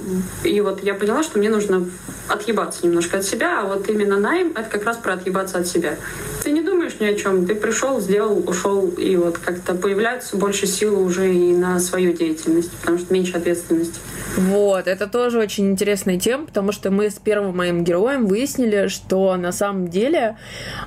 и 0.45 0.61
вот 0.61 0.83
я 0.83 0.95
поняла, 0.95 1.23
что 1.23 1.39
мне 1.39 1.51
нужно 1.51 1.87
отъебаться 2.29 2.87
немножко 2.87 3.19
от 3.19 3.25
себя, 3.25 3.61
а 3.61 3.65
вот 3.65 3.89
именно 3.91 4.19
найм— 4.19 4.53
это 4.57 4.71
как 4.71 4.85
раз 4.85 4.97
про 4.97 5.15
отъебаться 5.15 5.59
от 5.59 5.67
себя. 5.67 5.97
Ты 6.45 6.53
не 6.53 6.63
думаешь 6.63 6.95
ни 7.01 7.07
о 7.07 7.15
чем, 7.15 7.47
ты 7.47 7.55
пришел, 7.55 8.01
сделал, 8.01 8.43
ушел, 8.49 8.89
и 8.97 9.17
вот 9.17 9.39
как-то 9.39 9.75
появляется 9.75 10.37
больше 10.37 10.67
силы 10.67 11.03
уже 11.03 11.35
и 11.35 11.53
на 11.53 11.81
свою 11.81 12.13
деятельность, 12.13 12.71
потому 12.71 12.99
что 12.99 13.13
меньше 13.13 13.37
ответственности. 13.37 13.99
Вот, 14.37 14.87
это 14.87 15.09
тоже 15.09 15.39
очень 15.39 15.73
интересная 15.73 16.19
тема, 16.19 16.47
потому 16.47 16.71
что 16.71 16.91
мы 16.91 17.11
с 17.11 17.15
первым 17.15 17.57
моим 17.57 17.83
героем 17.83 18.27
выяснили, 18.27 18.87
что 18.87 19.37
на 19.37 19.51
самом 19.51 19.89
деле, 19.89 20.37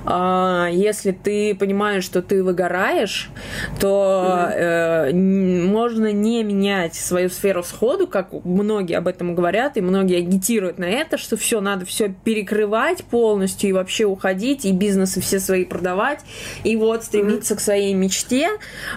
э, 0.06 0.68
если 0.72 1.12
ты 1.12 1.54
понимаешь, 1.54 2.04
что 2.04 2.22
ты 2.22 2.42
выгораешь, 2.42 3.28
то 3.80 4.48
э, 4.50 5.12
можно 5.12 6.10
не 6.10 6.42
менять 6.42 6.94
свою 6.94 7.28
сферу 7.28 7.62
сходу, 7.62 8.06
как 8.06 8.32
многие 8.44 8.96
об 8.96 9.08
этом 9.08 9.34
говорят, 9.34 9.76
и 9.76 9.82
многие 9.82 10.18
агитируют 10.18 10.78
на 10.78 10.86
это, 10.86 11.18
что 11.18 11.36
все 11.36 11.60
надо 11.60 11.84
все 11.84 12.14
перекрывать 12.24 13.04
полностью 13.04 13.70
и 13.70 13.72
вообще 13.72 14.04
уходить, 14.06 14.64
и 14.64 14.72
бизнесы 14.72 15.20
все 15.20 15.38
свои 15.38 15.66
продавать, 15.66 16.20
и 16.64 16.76
вот 16.76 17.04
стремиться 17.04 17.56
к 17.56 17.60
своей 17.60 17.92
мечте. 17.92 18.48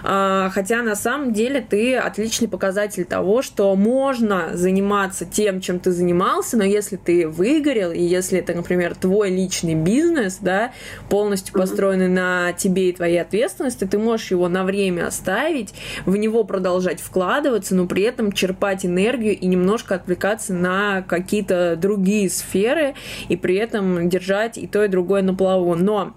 Э, 0.04 0.48
хотя 0.52 0.82
на 0.82 0.96
самом 0.96 1.34
деле 1.34 1.60
ты 1.60 1.96
отличный 1.96 2.48
показатель 2.48 3.04
того, 3.04 3.42
что 3.42 3.76
можно 3.76 4.37
заниматься 4.52 5.24
тем, 5.24 5.60
чем 5.60 5.78
ты 5.78 5.92
занимался, 5.92 6.56
но 6.56 6.64
если 6.64 6.96
ты 6.96 7.26
выгорел, 7.28 7.92
и 7.92 8.02
если 8.02 8.38
это, 8.38 8.54
например, 8.54 8.94
твой 8.94 9.30
личный 9.30 9.74
бизнес, 9.74 10.38
да, 10.40 10.72
полностью 11.08 11.54
построенный 11.54 12.06
mm-hmm. 12.06 12.46
на 12.46 12.52
тебе 12.52 12.90
и 12.90 12.92
твоей 12.92 13.20
ответственности, 13.20 13.84
ты 13.84 13.98
можешь 13.98 14.30
его 14.30 14.48
на 14.48 14.64
время 14.64 15.06
оставить, 15.06 15.74
в 16.06 16.16
него 16.16 16.44
продолжать 16.44 17.00
вкладываться, 17.00 17.74
но 17.74 17.86
при 17.86 18.02
этом 18.02 18.32
черпать 18.32 18.84
энергию 18.84 19.38
и 19.38 19.46
немножко 19.46 19.96
отвлекаться 19.96 20.54
на 20.54 21.02
какие-то 21.02 21.76
другие 21.76 22.30
сферы, 22.30 22.94
и 23.28 23.36
при 23.36 23.56
этом 23.56 24.08
держать 24.08 24.58
и 24.58 24.66
то, 24.66 24.84
и 24.84 24.88
другое 24.88 25.22
на 25.22 25.34
плаву. 25.34 25.74
Но 25.74 26.14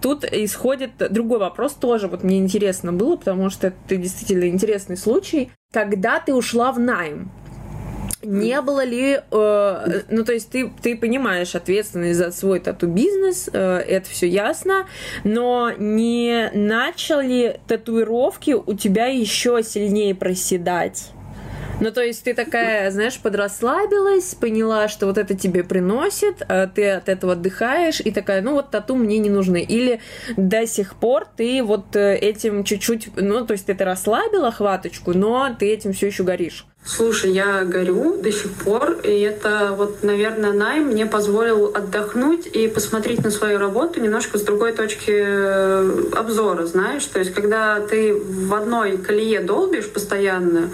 Тут 0.00 0.24
исходит 0.24 0.92
другой 1.10 1.38
вопрос 1.38 1.74
тоже, 1.74 2.08
вот 2.08 2.24
мне 2.24 2.38
интересно 2.38 2.94
было, 2.94 3.16
потому 3.16 3.50
что 3.50 3.66
это 3.66 3.96
действительно 3.96 4.48
интересный 4.48 4.96
случай. 4.96 5.50
Когда 5.70 6.18
ты 6.18 6.32
ушла 6.32 6.72
в 6.72 6.78
найм, 6.78 7.30
не 8.22 8.60
было 8.62 8.84
ли, 8.84 9.20
э, 9.30 10.02
ну 10.08 10.24
то 10.24 10.32
есть 10.32 10.50
ты, 10.50 10.70
ты 10.82 10.96
понимаешь 10.96 11.54
ответственность 11.54 12.18
за 12.18 12.30
свой 12.30 12.58
тату-бизнес, 12.58 13.50
э, 13.52 13.78
это 13.78 14.08
все 14.08 14.26
ясно, 14.26 14.86
но 15.24 15.72
не 15.76 16.50
начали 16.54 17.60
татуировки 17.68 18.52
у 18.52 18.74
тебя 18.74 19.06
еще 19.06 19.62
сильнее 19.62 20.14
проседать? 20.14 21.12
Ну, 21.80 21.92
то 21.92 22.02
есть 22.02 22.24
ты 22.24 22.34
такая, 22.34 22.90
знаешь, 22.90 23.18
подрасслабилась, 23.20 24.34
поняла, 24.34 24.88
что 24.88 25.06
вот 25.06 25.16
это 25.16 25.36
тебе 25.36 25.62
приносит, 25.62 26.42
а 26.48 26.66
ты 26.66 26.90
от 26.90 27.08
этого 27.08 27.34
отдыхаешь, 27.34 28.00
и 28.00 28.10
такая, 28.10 28.42
ну 28.42 28.54
вот 28.54 28.70
тату 28.70 28.96
мне 28.96 29.18
не 29.18 29.30
нужны. 29.30 29.62
Или 29.62 30.00
до 30.36 30.66
сих 30.66 30.96
пор 30.96 31.26
ты 31.36 31.62
вот 31.62 31.94
э, 31.94 32.16
этим 32.16 32.64
чуть-чуть, 32.64 33.10
ну, 33.16 33.46
то 33.46 33.52
есть 33.52 33.66
ты 33.66 33.74
расслабила 33.74 34.50
хваточку, 34.50 35.12
но 35.12 35.54
ты 35.56 35.72
этим 35.72 35.92
все 35.92 36.08
еще 36.08 36.24
горишь. 36.24 36.66
Слушай, 36.84 37.32
я 37.32 37.64
горю 37.64 38.16
до 38.16 38.32
сих 38.32 38.50
пор, 38.52 38.96
и 39.04 39.20
это 39.20 39.74
вот, 39.76 40.02
наверное, 40.02 40.52
найм 40.52 40.86
мне 40.86 41.04
позволил 41.04 41.66
отдохнуть 41.66 42.46
и 42.46 42.66
посмотреть 42.66 43.22
на 43.22 43.30
свою 43.30 43.58
работу 43.58 44.00
немножко 44.00 44.38
с 44.38 44.42
другой 44.42 44.72
точки 44.72 45.12
э, 45.14 46.02
обзора, 46.16 46.64
знаешь. 46.64 47.04
То 47.04 47.18
есть, 47.18 47.34
когда 47.34 47.80
ты 47.80 48.14
в 48.14 48.54
одной 48.54 48.96
колее 48.96 49.40
долбишь 49.40 49.88
постоянно, 49.88 50.70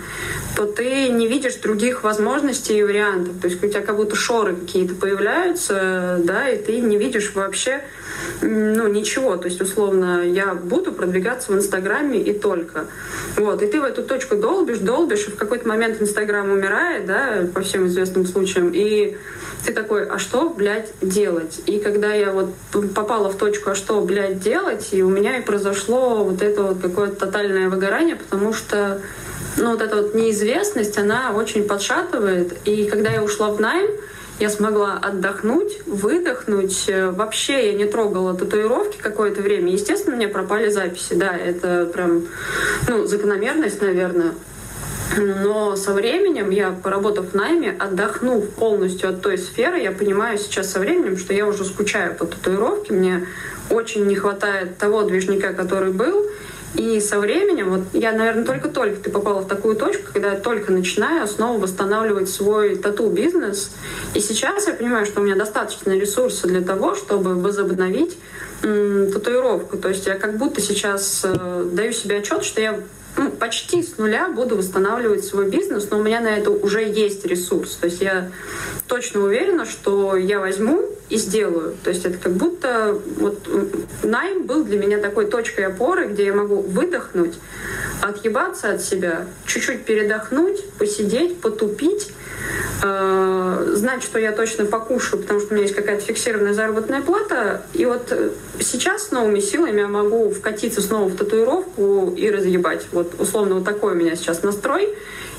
то 0.56 0.66
ты 0.66 1.08
не 1.08 1.26
видишь 1.26 1.56
других 1.56 2.04
возможностей 2.04 2.78
и 2.78 2.82
вариантов. 2.84 3.34
То 3.42 3.48
есть, 3.48 3.62
у 3.62 3.66
тебя 3.66 3.80
как 3.80 3.96
будто 3.96 4.14
шоры 4.14 4.54
какие-то 4.54 4.94
появляются, 4.94 6.20
да, 6.22 6.48
и 6.48 6.62
ты 6.62 6.80
не 6.80 6.96
видишь 6.96 7.32
вообще 7.34 7.82
ну, 8.40 8.86
ничего. 8.88 9.36
То 9.36 9.48
есть, 9.48 9.60
условно, 9.60 10.22
я 10.22 10.54
буду 10.54 10.92
продвигаться 10.92 11.52
в 11.52 11.56
Инстаграме 11.56 12.20
и 12.20 12.32
только. 12.32 12.86
Вот. 13.36 13.62
И 13.62 13.66
ты 13.66 13.80
в 13.80 13.84
эту 13.84 14.02
точку 14.02 14.36
долбишь, 14.36 14.78
долбишь, 14.78 15.26
и 15.28 15.30
в 15.30 15.36
какой-то 15.36 15.66
момент 15.68 15.93
Инстаграм 16.02 16.50
умирает, 16.50 17.06
да, 17.06 17.46
по 17.52 17.60
всем 17.62 17.86
известным 17.86 18.26
случаям, 18.26 18.70
и 18.74 19.16
ты 19.64 19.72
такой, 19.72 20.06
а 20.06 20.18
что, 20.18 20.50
блядь, 20.50 20.92
делать? 21.00 21.60
И 21.66 21.78
когда 21.78 22.12
я 22.12 22.32
вот 22.32 22.50
попала 22.94 23.30
в 23.30 23.36
точку, 23.36 23.70
а 23.70 23.74
что, 23.74 24.00
блядь, 24.00 24.40
делать, 24.40 24.88
и 24.92 25.02
у 25.02 25.08
меня 25.08 25.38
и 25.38 25.42
произошло 25.42 26.24
вот 26.24 26.42
это 26.42 26.62
вот 26.62 26.82
какое-то 26.82 27.26
тотальное 27.26 27.68
выгорание, 27.68 28.16
потому 28.16 28.52
что 28.52 29.00
ну, 29.56 29.70
вот 29.70 29.80
эта 29.80 29.96
вот 29.96 30.14
неизвестность, 30.14 30.98
она 30.98 31.32
очень 31.32 31.64
подшатывает. 31.64 32.56
И 32.64 32.86
когда 32.86 33.10
я 33.10 33.22
ушла 33.22 33.52
в 33.52 33.60
найм, 33.60 33.90
я 34.40 34.50
смогла 34.50 34.98
отдохнуть, 35.00 35.86
выдохнуть. 35.86 36.90
Вообще 37.12 37.70
я 37.70 37.72
не 37.74 37.84
трогала 37.84 38.34
татуировки 38.34 38.98
какое-то 39.00 39.42
время. 39.42 39.72
Естественно, 39.72 40.16
мне 40.16 40.26
пропали 40.26 40.70
записи. 40.70 41.14
Да, 41.14 41.36
это 41.36 41.86
прям 41.86 42.26
ну, 42.88 43.06
закономерность, 43.06 43.80
наверное. 43.80 44.32
Но 45.16 45.76
со 45.76 45.92
временем 45.92 46.50
я, 46.50 46.70
поработав 46.70 47.32
в 47.32 47.34
найме, 47.34 47.76
отдохнув 47.78 48.48
полностью 48.50 49.10
от 49.10 49.22
той 49.22 49.38
сферы, 49.38 49.78
я 49.78 49.92
понимаю 49.92 50.38
сейчас 50.38 50.72
со 50.72 50.80
временем, 50.80 51.16
что 51.18 51.32
я 51.34 51.46
уже 51.46 51.64
скучаю 51.64 52.14
по 52.14 52.26
татуировке, 52.26 52.92
мне 52.92 53.26
очень 53.70 54.06
не 54.06 54.16
хватает 54.16 54.78
того 54.78 55.02
движника, 55.02 55.52
который 55.52 55.92
был, 55.92 56.26
и 56.74 57.00
со 57.00 57.20
временем, 57.20 57.70
вот 57.70 57.82
я, 57.92 58.10
наверное, 58.10 58.44
только-только 58.44 58.96
ты 58.96 59.10
попала 59.10 59.42
в 59.42 59.46
такую 59.46 59.76
точку, 59.76 60.12
когда 60.12 60.32
я 60.32 60.38
только 60.38 60.72
начинаю 60.72 61.28
снова 61.28 61.60
восстанавливать 61.60 62.28
свой 62.28 62.74
тату-бизнес. 62.74 63.70
И 64.14 64.20
сейчас 64.20 64.66
я 64.66 64.74
понимаю, 64.74 65.06
что 65.06 65.20
у 65.20 65.24
меня 65.24 65.36
достаточно 65.36 65.92
ресурсов 65.92 66.50
для 66.50 66.62
того, 66.62 66.96
чтобы 66.96 67.36
возобновить 67.36 68.18
м, 68.62 69.12
татуировку. 69.12 69.76
То 69.76 69.88
есть 69.88 70.06
я 70.06 70.16
как 70.16 70.36
будто 70.36 70.60
сейчас 70.60 71.22
э, 71.22 71.64
даю 71.72 71.92
себе 71.92 72.16
отчет, 72.16 72.42
что 72.42 72.60
я 72.60 72.80
ну, 73.16 73.30
почти 73.30 73.82
с 73.82 73.96
нуля 73.98 74.28
буду 74.28 74.56
восстанавливать 74.56 75.24
свой 75.24 75.48
бизнес, 75.48 75.88
но 75.90 75.98
у 75.98 76.02
меня 76.02 76.20
на 76.20 76.36
это 76.36 76.50
уже 76.50 76.82
есть 76.82 77.24
ресурс. 77.24 77.76
То 77.76 77.86
есть 77.86 78.00
я 78.00 78.30
точно 78.88 79.20
уверена, 79.20 79.66
что 79.66 80.16
я 80.16 80.40
возьму 80.40 80.82
и 81.08 81.16
сделаю. 81.16 81.74
То 81.84 81.90
есть 81.90 82.04
это 82.04 82.18
как 82.18 82.32
будто 82.32 82.98
вот 83.18 83.48
найм 84.02 84.44
был 84.44 84.64
для 84.64 84.78
меня 84.78 84.98
такой 84.98 85.26
точкой 85.26 85.66
опоры, 85.66 86.06
где 86.06 86.26
я 86.26 86.34
могу 86.34 86.56
выдохнуть, 86.56 87.34
отъебаться 88.02 88.70
от 88.70 88.82
себя, 88.82 89.26
чуть-чуть 89.46 89.84
передохнуть, 89.84 90.64
посидеть, 90.78 91.40
потупить, 91.40 92.10
э, 92.82 93.72
знать, 93.74 94.02
что 94.02 94.18
я 94.18 94.32
точно 94.32 94.64
покушаю, 94.66 95.22
потому 95.22 95.40
что 95.40 95.50
у 95.50 95.54
меня 95.54 95.64
есть 95.64 95.76
какая-то 95.76 96.04
фиксированная 96.04 96.54
заработная 96.54 97.02
плата. 97.02 97.62
И 97.72 97.84
вот 97.86 98.12
сейчас 98.60 99.08
с 99.08 99.10
новыми 99.10 99.40
силами 99.40 99.80
я 99.80 99.88
могу 99.88 100.30
вкатиться 100.30 100.80
снова 100.80 101.08
в 101.08 101.16
татуировку 101.16 102.14
и 102.16 102.30
разъебать. 102.30 102.86
Вот 102.92 103.20
условно 103.20 103.56
вот 103.56 103.64
такой 103.64 103.92
у 103.92 103.96
меня 103.96 104.16
сейчас 104.16 104.42
настрой. 104.42 104.94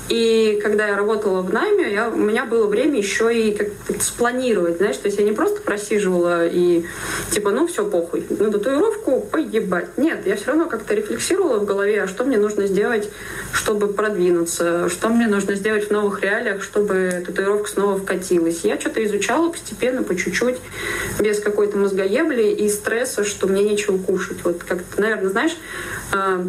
И 0.08 0.60
когда 0.62 0.86
я 0.86 0.96
работала 0.96 1.42
в 1.42 1.52
найме, 1.52 1.92
я, 1.92 2.08
у 2.08 2.16
меня 2.16 2.44
было 2.44 2.66
время 2.68 2.98
еще 2.98 3.34
и 3.36 3.52
как-то 3.52 4.04
спланировать, 4.04 4.76
знаешь, 4.76 4.96
то 4.96 5.06
есть 5.06 5.18
я 5.18 5.24
не 5.24 5.32
просто 5.32 5.60
просиживала 5.60 6.46
и 6.46 6.84
типа, 7.32 7.50
ну 7.50 7.66
все, 7.66 7.84
похуй, 7.84 8.24
ну 8.30 8.52
татуировку 8.52 9.20
поебать. 9.20 9.96
Нет, 9.96 10.26
я 10.26 10.36
все 10.36 10.46
равно 10.46 10.66
как-то 10.66 10.94
рефлексировала 10.94 11.58
в 11.58 11.64
голове, 11.64 12.02
а 12.02 12.06
что 12.06 12.24
мне 12.24 12.38
нужно 12.38 12.66
сделать, 12.66 13.08
чтобы 13.52 13.88
продвинуться, 13.88 14.88
что 14.88 15.08
мне 15.08 15.26
нужно 15.26 15.56
сделать 15.56 15.88
в 15.88 15.90
новых 15.90 16.22
реалиях, 16.22 16.62
чтобы 16.62 17.24
татуировка 17.26 17.68
снова 17.68 17.98
вкатилась. 17.98 18.60
Я 18.62 18.78
что-то 18.78 19.04
изучала 19.04 19.50
постепенно, 19.50 20.04
по 20.04 20.14
чуть-чуть, 20.14 20.58
без 21.18 21.40
какой-то 21.40 21.78
мозгоебли 21.78 22.44
и 22.44 22.68
стресса, 22.68 23.24
что 23.24 23.48
мне 23.48 23.64
нечего 23.64 23.98
кушать. 23.98 24.38
Вот 24.44 24.62
как-то, 24.62 25.00
наверное, 25.00 25.30
знаешь, 25.30 25.56
а, 26.12 26.46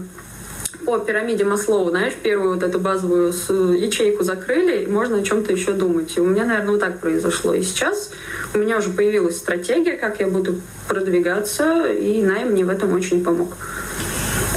по 0.87 0.97
пирамиде 0.99 1.43
Маслоу, 1.43 1.89
знаешь, 1.89 2.13
первую 2.13 2.53
вот 2.53 2.63
эту 2.63 2.79
базовую 2.79 3.33
ячейку 3.77 4.23
закрыли, 4.23 4.85
можно 4.85 5.17
о 5.17 5.21
чем-то 5.21 5.51
еще 5.51 5.73
думать. 5.73 6.15
И 6.15 6.21
у 6.21 6.25
меня, 6.25 6.45
наверное, 6.45 6.71
вот 6.71 6.79
так 6.79 7.01
произошло. 7.01 7.53
И 7.53 7.61
сейчас 7.61 8.09
у 8.53 8.57
меня 8.57 8.77
уже 8.77 8.91
появилась 8.91 9.35
стратегия, 9.35 9.97
как 9.97 10.21
я 10.21 10.27
буду 10.27 10.61
продвигаться, 10.87 11.87
и 11.87 12.23
найм 12.23 12.51
мне 12.51 12.63
в 12.63 12.69
этом 12.69 12.93
очень 12.93 13.21
помог. 13.21 13.57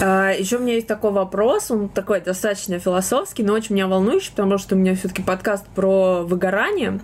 А, 0.02 0.30
Еще 0.30 0.56
у 0.56 0.60
меня 0.60 0.74
есть 0.74 0.86
такой 0.86 1.10
вопрос, 1.10 1.70
он 1.70 1.90
такой 1.90 2.20
достаточно 2.20 2.78
философский, 2.78 3.42
но 3.42 3.52
очень 3.52 3.74
меня 3.74 3.86
волнующий, 3.86 4.30
потому 4.30 4.56
что 4.56 4.74
у 4.74 4.78
меня 4.78 4.94
все-таки 4.94 5.22
подкаст 5.22 5.66
про 5.74 6.22
выгорание. 6.22 7.00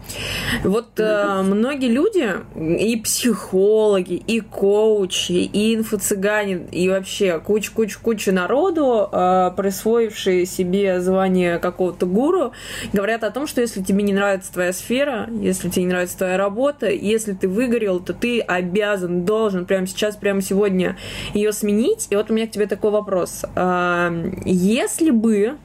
Вот 0.64 0.99
э, 0.99 1.42
многие 1.42 1.88
люди, 1.88 2.30
и 2.57 2.97
психологи, 2.97 4.14
и 4.14 4.40
коучи, 4.40 5.32
и 5.32 5.76
инфо-цыгане, 5.76 6.68
и 6.72 6.88
вообще 6.88 7.38
куча-куча-куча 7.38 8.32
народу, 8.32 9.09
э, 9.12 9.51
присвоившие 9.57 10.47
себе 10.47 11.01
звание 11.03 11.59
какого-то 11.59 12.07
гуру, 12.07 12.53
говорят 12.94 13.24
о 13.24 13.30
том, 13.30 13.47
что 13.47 13.61
если 13.61 13.82
тебе 13.82 14.05
не 14.05 14.14
нравится 14.14 14.51
твоя 14.51 14.72
сфера, 14.72 15.28
если 15.30 15.68
тебе 15.68 15.82
не 15.82 15.90
нравится 15.90 16.16
твоя 16.16 16.38
работа, 16.38 16.88
если 16.88 17.34
ты 17.34 17.47
выгорел, 17.47 18.01
то 18.01 18.14
ты 18.14 18.40
обязан, 18.40 19.26
должен 19.26 19.66
прямо 19.66 19.86
сейчас, 19.86 20.16
прямо 20.16 20.40
сегодня 20.40 20.97
ее 21.34 21.53
сменить. 21.53 22.07
И 22.09 22.16
вот 22.16 22.30
у 22.30 22.34
меня 22.34 22.47
к 22.47 22.53
тебе 22.53 22.66
такой 22.66 22.86
такой 22.87 22.91
вопрос. 22.91 23.45
Если 24.45 25.11
бы 25.11 25.57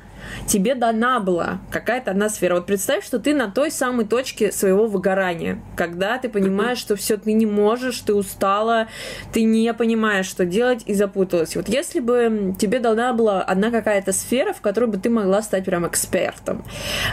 тебе 0.46 0.76
дана 0.76 1.20
была 1.20 1.60
какая-то 1.72 2.12
одна 2.12 2.30
сфера. 2.30 2.56
Вот 2.56 2.68
представь, 2.68 3.04
что 3.04 3.20
ты 3.20 3.34
на 3.34 3.50
той 3.50 3.72
самой 3.72 4.06
точке 4.06 4.52
своего 4.52 4.86
выгорания, 4.86 5.60
когда 5.76 6.20
ты 6.20 6.30
понимаешь, 6.30 6.78
что 6.78 6.96
все 6.96 7.18
ты 7.18 7.34
не 7.34 7.48
можешь, 7.48 8.00
ты 8.00 8.14
устала, 8.14 8.88
ты 9.34 9.44
не 9.44 9.74
понимаешь, 9.74 10.28
что 10.28 10.46
делать 10.46 10.84
и 10.86 10.94
запуталась. 10.94 11.56
Вот 11.56 11.68
если 11.68 12.00
бы 12.00 12.56
тебе 12.60 12.80
дана 12.80 13.14
была 13.14 13.42
одна 13.42 13.72
какая-то 13.72 14.14
сфера, 14.14 14.54
в 14.54 14.62
которой 14.62 14.86
бы 14.92 14.98
ты 14.98 15.10
могла 15.10 15.42
стать 15.42 15.66
прям 15.66 15.88
экспертом, 15.88 16.64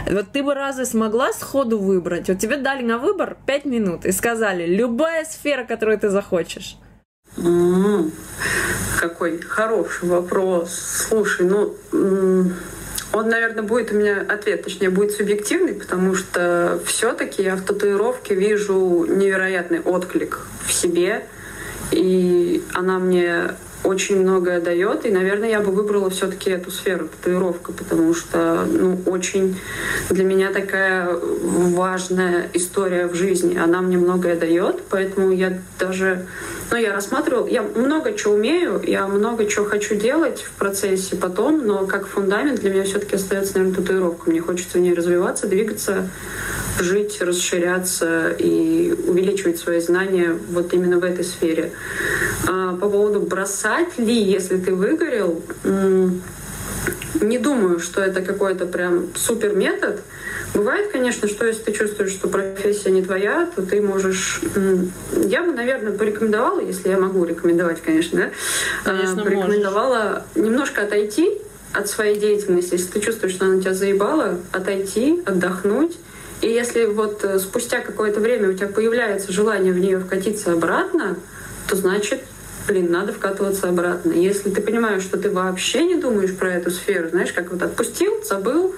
вот 0.09 0.31
ты 0.31 0.43
бы 0.43 0.53
разве 0.53 0.85
смогла 0.85 1.33
сходу 1.33 1.79
выбрать? 1.79 2.29
Вот 2.29 2.37
тебе 2.37 2.57
дали 2.57 2.83
на 2.83 2.99
выбор 2.99 3.37
5 3.47 3.65
минут 3.65 4.05
и 4.05 4.11
сказали, 4.11 4.67
любая 4.67 5.25
сфера, 5.25 5.63
которую 5.65 5.97
ты 5.97 6.09
захочешь. 6.09 6.77
Mm-hmm. 7.37 8.11
Какой 8.99 9.39
хороший 9.39 10.09
вопрос. 10.09 10.71
Слушай, 11.07 11.45
ну, 11.47 11.75
он, 13.11 13.29
наверное, 13.29 13.63
будет 13.63 13.91
у 13.91 13.95
меня 13.95 14.25
ответ, 14.27 14.63
точнее, 14.63 14.89
будет 14.89 15.11
субъективный, 15.11 15.73
потому 15.73 16.15
что 16.15 16.79
все-таки 16.85 17.41
я 17.41 17.55
в 17.55 17.61
татуировке 17.61 18.35
вижу 18.35 19.05
невероятный 19.07 19.79
отклик 19.79 20.39
в 20.65 20.71
себе, 20.71 21.25
и 21.91 22.63
она 22.73 22.99
мне 22.99 23.55
очень 23.83 24.21
многое 24.21 24.59
дает, 24.59 25.05
и, 25.05 25.09
наверное, 25.09 25.49
я 25.49 25.61
бы 25.61 25.71
выбрала 25.71 26.09
все-таки 26.09 26.51
эту 26.51 26.69
сферу, 26.69 27.07
татуировка, 27.07 27.71
потому 27.71 28.13
что, 28.13 28.65
ну, 28.65 29.01
очень 29.05 29.59
для 30.09 30.23
меня 30.25 30.51
такая 30.51 31.09
важная 31.13 32.49
история 32.53 33.07
в 33.07 33.15
жизни. 33.15 33.57
Она 33.57 33.81
мне 33.81 33.97
многое 33.97 34.35
дает, 34.35 34.83
поэтому 34.89 35.31
я 35.31 35.59
даже, 35.79 36.27
ну, 36.71 36.77
я 36.77 36.93
рассматривала, 36.93 37.47
я 37.47 37.63
много 37.63 38.13
чего 38.13 38.35
умею, 38.35 38.81
я 38.85 39.07
много 39.07 39.45
чего 39.45 39.65
хочу 39.65 39.95
делать 39.95 40.41
в 40.41 40.51
процессе 40.51 41.15
потом, 41.15 41.65
но 41.65 41.87
как 41.87 42.07
фундамент 42.07 42.59
для 42.59 42.69
меня 42.69 42.83
все-таки 42.83 43.15
остается, 43.15 43.57
наверное, 43.57 43.75
татуировка. 43.81 44.29
Мне 44.29 44.39
хочется 44.41 44.77
в 44.77 44.81
ней 44.81 44.93
развиваться, 44.93 45.47
двигаться, 45.47 46.09
жить, 46.79 47.21
расширяться 47.21 48.29
и 48.37 48.93
увеличивать 49.07 49.57
свои 49.57 49.79
знания 49.79 50.37
вот 50.51 50.73
именно 50.73 50.99
в 50.99 51.03
этой 51.03 51.23
сфере. 51.23 51.71
А 52.47 52.75
по 52.75 52.89
поводу 52.89 53.21
бросать 53.21 53.97
ли, 53.97 54.13
если 54.13 54.57
ты 54.57 54.73
выгорел, 54.73 55.41
не 57.21 57.37
думаю, 57.37 57.79
что 57.79 58.01
это 58.01 58.21
какой-то 58.21 58.65
прям 58.65 59.07
супер 59.15 59.55
метод. 59.55 60.01
Бывает, 60.53 60.91
конечно, 60.91 61.27
что 61.27 61.45
если 61.45 61.63
ты 61.63 61.71
чувствуешь, 61.73 62.11
что 62.11 62.27
профессия 62.27 62.91
не 62.91 63.03
твоя, 63.03 63.49
то 63.55 63.61
ты 63.61 63.81
можешь... 63.81 64.41
Я 65.15 65.43
бы, 65.43 65.51
наверное, 65.51 65.93
порекомендовала, 65.93 66.59
если 66.59 66.89
я 66.89 66.97
могу 66.97 67.23
рекомендовать, 67.25 67.81
конечно, 67.81 68.19
да? 68.19 68.91
Конечно, 68.91 69.23
порекомендовала 69.23 70.25
можешь. 70.35 70.49
немножко 70.49 70.83
отойти 70.83 71.37
от 71.73 71.87
своей 71.87 72.19
деятельности. 72.19 72.73
Если 72.73 72.91
ты 72.91 72.99
чувствуешь, 72.99 73.33
что 73.33 73.45
она 73.45 73.61
тебя 73.61 73.73
заебала, 73.73 74.39
отойти, 74.51 75.21
отдохнуть. 75.25 75.97
И 76.41 76.47
если 76.47 76.85
вот 76.85 77.23
э, 77.23 77.37
спустя 77.37 77.81
какое-то 77.81 78.19
время 78.19 78.49
у 78.49 78.53
тебя 78.53 78.67
появляется 78.67 79.31
желание 79.31 79.73
в 79.73 79.79
нее 79.79 79.99
вкатиться 79.99 80.53
обратно, 80.53 81.17
то 81.67 81.75
значит 81.75 82.21
блин, 82.69 82.91
надо 82.91 83.11
вкатываться 83.11 83.67
обратно. 83.67 84.11
Если 84.11 84.51
ты 84.51 84.61
понимаешь, 84.61 85.01
что 85.01 85.17
ты 85.17 85.31
вообще 85.31 85.85
не 85.85 85.95
думаешь 85.95 86.35
про 86.35 86.53
эту 86.53 86.69
сферу, 86.69 87.09
знаешь, 87.09 87.33
как 87.33 87.51
вот 87.51 87.61
отпустил, 87.63 88.23
забыл, 88.23 88.75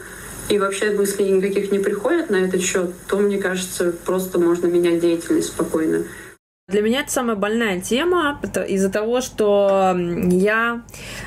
и 0.50 0.58
вообще 0.58 0.92
мыслей 0.92 1.30
никаких 1.30 1.72
не 1.72 1.80
приходят 1.80 2.30
на 2.30 2.38
этот 2.38 2.62
счет, 2.62 2.92
то, 3.08 3.18
мне 3.18 3.38
кажется, 3.38 3.94
просто 4.06 4.40
можно 4.40 4.68
менять 4.68 5.02
деятельность 5.02 5.50
спокойно. 5.50 6.06
Для 6.72 6.82
меня 6.82 7.02
это 7.02 7.12
самая 7.12 7.36
больная 7.36 7.82
тема 7.82 8.40
из-за 8.68 8.90
того, 8.90 9.20
что 9.20 9.94
я, 9.98 10.82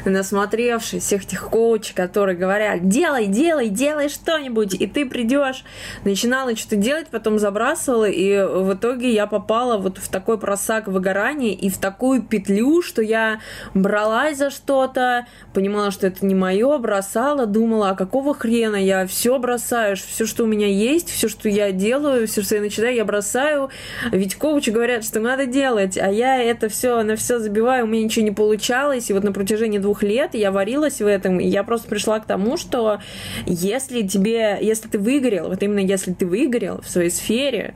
насмотревшись 0.06 1.02
всех 1.02 1.24
этих 1.24 1.48
коучей, 1.50 1.94
которые 1.94 2.36
говорят, 2.36 2.88
делай, 2.88 3.26
делай, 3.26 3.68
делай 3.68 4.08
что-нибудь, 4.08 4.74
и 4.74 4.86
ты 4.86 5.04
придешь, 5.04 5.64
начинала 6.04 6.56
что-то 6.56 6.76
делать, 6.76 7.08
потом 7.08 7.38
забрасывала, 7.38 8.08
и 8.08 8.42
в 8.42 8.72
итоге 8.74 9.12
я 9.12 9.26
попала 9.26 9.76
вот 9.76 9.98
в 9.98 10.08
такой 10.08 10.38
просак 10.38 10.88
выгорания 10.88 11.52
и 11.52 11.68
в 11.68 11.76
такую 11.76 12.22
петлю, 12.22 12.80
что 12.80 13.02
я 13.02 13.40
бралась 13.74 14.38
за 14.38 14.48
что-то, 14.50 15.26
понимала, 15.52 15.90
что 15.90 16.06
это 16.06 16.24
не 16.24 16.34
мое, 16.34 16.78
бросала, 16.78 17.44
думала, 17.44 17.90
а 17.90 17.94
какого 17.94 18.34
хрена 18.34 18.76
я 18.76 19.06
все 19.06 19.38
бросаю, 19.38 19.96
все, 19.96 20.24
что 20.24 20.44
у 20.44 20.46
меня 20.46 20.68
есть, 20.68 21.10
все, 21.10 21.28
что 21.28 21.50
я 21.50 21.70
делаю, 21.70 22.26
все, 22.26 22.42
что 22.42 22.54
я 22.54 22.62
начинаю, 22.62 22.94
я 22.94 23.04
бросаю. 23.04 23.68
Ведь 24.10 24.36
коучи 24.36 24.70
говорят, 24.70 25.04
что 25.04 25.20
надо 25.20 25.33
делать, 25.46 25.98
а 25.98 26.10
я 26.10 26.42
это 26.42 26.68
все 26.68 27.02
на 27.02 27.16
все 27.16 27.38
забиваю, 27.38 27.84
у 27.84 27.88
меня 27.88 28.04
ничего 28.04 28.24
не 28.24 28.30
получалось, 28.30 29.10
и 29.10 29.12
вот 29.12 29.24
на 29.24 29.32
протяжении 29.32 29.78
двух 29.78 30.02
лет 30.02 30.34
я 30.34 30.50
варилась 30.50 31.00
в 31.00 31.06
этом, 31.06 31.40
и 31.40 31.46
я 31.46 31.64
просто 31.64 31.88
пришла 31.88 32.20
к 32.20 32.26
тому, 32.26 32.56
что 32.56 33.00
если 33.46 34.02
тебе, 34.02 34.58
если 34.60 34.88
ты 34.88 34.98
выгорел, 34.98 35.48
вот 35.48 35.62
именно 35.62 35.80
если 35.80 36.12
ты 36.12 36.26
выгорел 36.26 36.80
в 36.80 36.88
своей 36.88 37.10
сфере, 37.10 37.74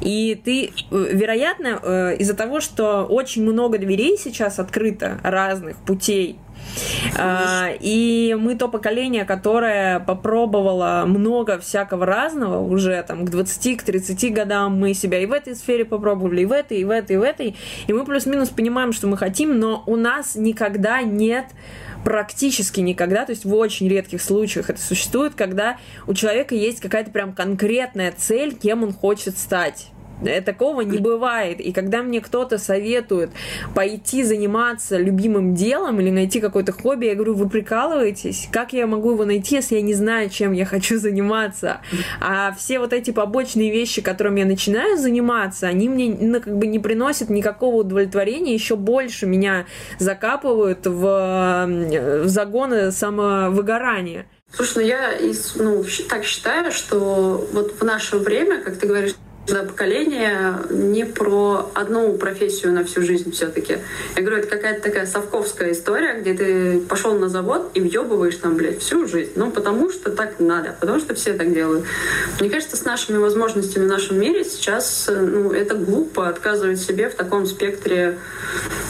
и 0.00 0.40
ты, 0.42 0.66
э, 0.66 0.70
вероятно, 0.90 1.80
э, 1.82 2.16
из-за 2.18 2.34
того, 2.34 2.60
что 2.60 3.04
очень 3.04 3.42
много 3.42 3.78
дверей 3.78 4.16
сейчас 4.18 4.58
открыто 4.58 5.18
разных 5.22 5.76
путей 5.78 6.38
и 7.80 8.36
мы 8.38 8.54
то 8.54 8.68
поколение, 8.68 9.24
которое 9.24 10.00
попробовало 10.00 11.04
много 11.06 11.58
всякого 11.58 12.06
разного 12.06 12.60
уже 12.60 13.02
там 13.06 13.24
к 13.24 13.30
20, 13.30 13.78
к 13.78 13.82
30 13.82 14.32
годам 14.32 14.78
мы 14.78 14.94
себя 14.94 15.18
и 15.20 15.26
в 15.26 15.32
этой 15.32 15.54
сфере 15.54 15.84
попробовали, 15.84 16.42
и 16.42 16.46
в 16.46 16.52
этой, 16.52 16.78
и 16.78 16.84
в 16.84 16.90
этой, 16.90 17.16
и 17.16 17.18
в 17.18 17.22
этой. 17.22 17.56
И 17.86 17.92
мы 17.92 18.04
плюс-минус 18.04 18.50
понимаем, 18.50 18.92
что 18.92 19.06
мы 19.06 19.16
хотим, 19.16 19.58
но 19.58 19.82
у 19.86 19.96
нас 19.96 20.34
никогда 20.34 21.02
нет 21.02 21.46
практически 22.04 22.80
никогда, 22.80 23.26
то 23.26 23.30
есть 23.32 23.44
в 23.44 23.54
очень 23.54 23.88
редких 23.88 24.22
случаях 24.22 24.70
это 24.70 24.80
существует, 24.80 25.34
когда 25.34 25.76
у 26.06 26.14
человека 26.14 26.54
есть 26.54 26.80
какая-то 26.80 27.10
прям 27.10 27.34
конкретная 27.34 28.12
цель, 28.16 28.54
кем 28.54 28.82
он 28.82 28.92
хочет 28.92 29.36
стать. 29.36 29.88
Э, 30.24 30.40
такого 30.40 30.82
не 30.82 30.98
бывает. 30.98 31.60
И 31.60 31.72
когда 31.72 32.02
мне 32.02 32.20
кто-то 32.20 32.58
советует 32.58 33.30
пойти 33.74 34.22
заниматься 34.24 34.98
любимым 34.98 35.54
делом 35.54 36.00
или 36.00 36.10
найти 36.10 36.40
какое-то 36.40 36.72
хобби, 36.72 37.06
я 37.06 37.14
говорю, 37.14 37.34
вы 37.34 37.48
прикалываетесь? 37.48 38.48
Как 38.52 38.72
я 38.72 38.86
могу 38.86 39.12
его 39.12 39.24
найти, 39.24 39.56
если 39.56 39.76
я 39.76 39.82
не 39.82 39.94
знаю, 39.94 40.30
чем 40.30 40.52
я 40.52 40.64
хочу 40.64 40.98
заниматься? 40.98 41.80
А 42.20 42.52
все 42.52 42.78
вот 42.78 42.92
эти 42.92 43.10
побочные 43.10 43.70
вещи, 43.70 44.02
которыми 44.02 44.40
я 44.40 44.46
начинаю 44.46 44.96
заниматься, 44.96 45.66
они 45.66 45.88
мне 45.88 46.16
ну, 46.18 46.40
как 46.40 46.56
бы 46.56 46.66
не 46.66 46.78
приносят 46.78 47.30
никакого 47.30 47.76
удовлетворения, 47.76 48.54
еще 48.54 48.76
больше 48.76 49.26
меня 49.26 49.66
закапывают 49.98 50.86
в, 50.86 51.66
в 52.24 52.28
загоны 52.28 52.92
самовыгорания. 52.92 54.26
Слушай, 54.52 54.72
ну 54.76 54.80
я 54.80 55.14
ну, 55.56 55.84
так 56.08 56.24
считаю, 56.24 56.72
что 56.72 57.48
вот 57.52 57.80
в 57.80 57.84
наше 57.84 58.18
время, 58.18 58.60
как 58.62 58.78
ты 58.78 58.86
говоришь, 58.86 59.14
да, 59.46 59.64
поколение 59.64 60.54
не 60.70 61.04
про 61.04 61.70
одну 61.74 62.12
профессию 62.18 62.72
на 62.72 62.84
всю 62.84 63.02
жизнь 63.02 63.32
все-таки. 63.32 63.78
Я 64.14 64.22
говорю, 64.22 64.38
это 64.38 64.48
какая-то 64.48 64.82
такая 64.82 65.06
совковская 65.06 65.72
история, 65.72 66.20
где 66.20 66.34
ты 66.34 66.80
пошел 66.80 67.18
на 67.18 67.28
завод 67.28 67.70
и 67.74 67.80
въебываешь 67.80 68.36
там, 68.36 68.56
блядь, 68.56 68.80
всю 68.80 69.06
жизнь. 69.06 69.32
Ну, 69.36 69.50
потому 69.50 69.90
что 69.90 70.10
так 70.10 70.38
надо, 70.38 70.76
потому 70.78 71.00
что 71.00 71.14
все 71.14 71.32
так 71.32 71.52
делают. 71.52 71.84
Мне 72.38 72.48
кажется, 72.48 72.76
с 72.76 72.84
нашими 72.84 73.16
возможностями 73.16 73.84
в 73.84 73.88
нашем 73.88 74.20
мире 74.20 74.44
сейчас, 74.44 75.10
ну, 75.10 75.52
это 75.52 75.74
глупо 75.74 76.28
отказывать 76.28 76.80
себе 76.80 77.08
в 77.08 77.14
таком 77.14 77.46
спектре 77.46 78.18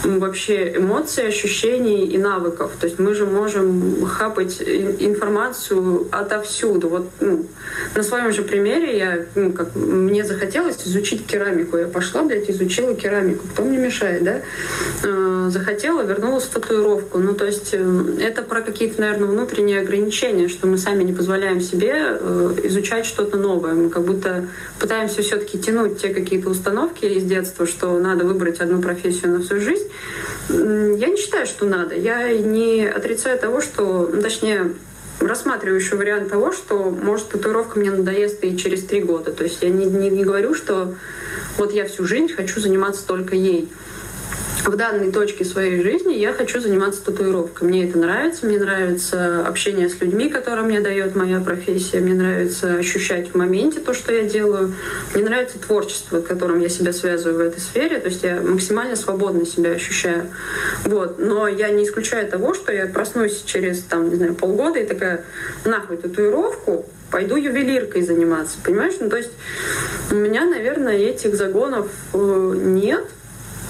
вообще 0.05 0.77
эмоций, 0.77 1.29
ощущений 1.29 2.07
и 2.07 2.19
навыков. 2.19 2.73
То 2.81 2.87
есть 2.87 2.99
мы 2.99 3.15
же 3.15 3.25
можем 3.25 4.05
хапать 4.05 4.61
информацию 4.61 6.09
отовсюду. 6.11 6.89
Вот 6.89 7.09
ну, 7.21 7.47
на 7.95 8.03
своем 8.03 8.33
же 8.33 8.43
примере 8.43 8.99
я, 8.99 9.27
ну, 9.35 9.53
как 9.53 9.75
мне 9.75 10.25
захотелось 10.25 10.40
захотелось 10.41 10.87
изучить 10.87 11.27
керамику. 11.27 11.77
Я 11.77 11.87
пошла, 11.87 12.23
блядь, 12.23 12.49
изучила 12.51 12.95
керамику. 12.95 13.47
Кто 13.49 13.63
мне 13.63 13.79
мешает, 13.79 14.25
да? 14.25 14.41
Э, 15.05 15.49
захотела, 15.51 16.03
вернулась 16.03 16.45
в 16.45 16.51
татуировку. 16.51 17.19
Ну, 17.19 17.35
то 17.35 17.45
есть 17.45 17.71
э, 17.73 18.17
это 18.21 18.43
про 18.43 18.63
какие-то, 18.63 19.01
наверное, 19.01 19.29
внутренние 19.29 19.81
ограничения, 19.81 20.49
что 20.49 20.67
мы 20.67 20.79
сами 20.79 21.03
не 21.05 21.13
позволяем 21.13 21.61
себе 21.61 21.93
э, 21.95 22.55
изучать 22.65 23.05
что-то 23.05 23.37
новое. 23.37 23.75
Мы 23.75 23.91
как 23.91 24.05
будто 24.05 24.47
пытаемся 24.79 25.23
все-таки 25.23 25.59
тянуть 25.59 26.01
те 26.01 26.09
какие-то 26.09 26.51
установки 26.51 27.05
из 27.05 27.25
детства, 27.25 27.67
что 27.67 27.99
надо 27.99 28.25
выбрать 28.25 28.61
одну 28.61 28.81
профессию 28.81 29.33
на 29.33 29.41
всю 29.43 29.61
жизнь. 29.61 29.89
Я 30.49 31.07
не 31.09 31.17
считаю, 31.17 31.47
что 31.47 31.67
надо. 31.67 31.95
Я 31.95 32.33
не 32.33 32.87
отрицаю 32.87 33.39
того, 33.39 33.61
что, 33.61 34.07
точнее, 34.07 34.73
рассматриваю 35.21 35.81
еще 35.81 35.97
вариант 35.97 36.31
того, 36.31 36.53
что, 36.53 36.91
может, 36.91 37.29
татуировка 37.29 37.79
мне 37.79 37.91
надоест 37.91 38.43
и 38.45 38.57
через 38.57 38.85
три 38.85 39.01
года. 39.01 39.33
То 39.33 39.45
есть 39.45 39.63
я 39.63 39.69
не, 39.69 39.85
не, 39.85 40.11
не 40.11 40.25
говорю, 40.25 40.55
что 40.55 40.95
вот 41.59 41.73
я 41.73 41.87
всю 41.87 42.05
жизнь 42.05 42.33
хочу 42.33 42.61
заниматься 42.61 43.07
только 43.07 43.35
ей 43.35 43.69
в 44.65 44.77
данной 44.77 45.11
точке 45.11 45.45
своей 45.45 45.83
жизни 45.83 46.15
я 46.15 46.33
хочу 46.33 46.61
заниматься 46.61 47.05
татуировкой. 47.05 47.69
Мне 47.69 47.89
это 47.89 47.99
нравится, 47.99 48.47
мне 48.47 48.59
нравится 48.59 49.47
общение 49.47 49.89
с 49.89 50.01
людьми, 50.01 50.29
которое 50.29 50.63
мне 50.63 50.81
дает 50.81 51.17
моя 51.17 51.41
профессия, 51.41 52.01
мне 52.01 52.15
нравится 52.15 52.75
ощущать 52.75 53.31
в 53.31 53.35
моменте 53.37 53.81
то, 53.81 53.95
что 53.95 54.13
я 54.13 54.23
делаю, 54.25 54.75
мне 55.15 55.25
нравится 55.25 55.59
творчество, 55.59 56.21
которым 56.21 56.61
я 56.61 56.69
себя 56.69 56.93
связываю 56.93 57.39
в 57.39 57.41
этой 57.41 57.61
сфере, 57.61 57.99
то 57.99 58.09
есть 58.09 58.23
я 58.23 58.41
максимально 58.41 58.97
свободно 58.97 59.47
себя 59.47 59.71
ощущаю. 59.71 60.27
Вот. 60.85 61.19
Но 61.19 61.49
я 61.49 61.71
не 61.71 61.85
исключаю 61.85 62.29
того, 62.29 62.55
что 62.55 62.73
я 62.73 62.87
проснусь 62.87 63.43
через 63.45 63.81
там, 63.83 64.11
не 64.11 64.17
знаю, 64.17 64.35
полгода 64.35 64.79
и 64.79 64.87
такая, 64.87 65.25
нахуй 65.65 65.97
татуировку, 65.97 66.87
пойду 67.11 67.37
ювелиркой 67.37 68.03
заниматься, 68.03 68.59
понимаешь? 68.65 68.95
Ну, 69.01 69.09
то 69.09 69.17
есть 69.17 69.33
у 70.11 70.15
меня, 70.15 70.45
наверное, 70.45 70.97
этих 70.97 71.35
загонов 71.35 71.91
э, 72.13 72.53
нет, 72.57 73.07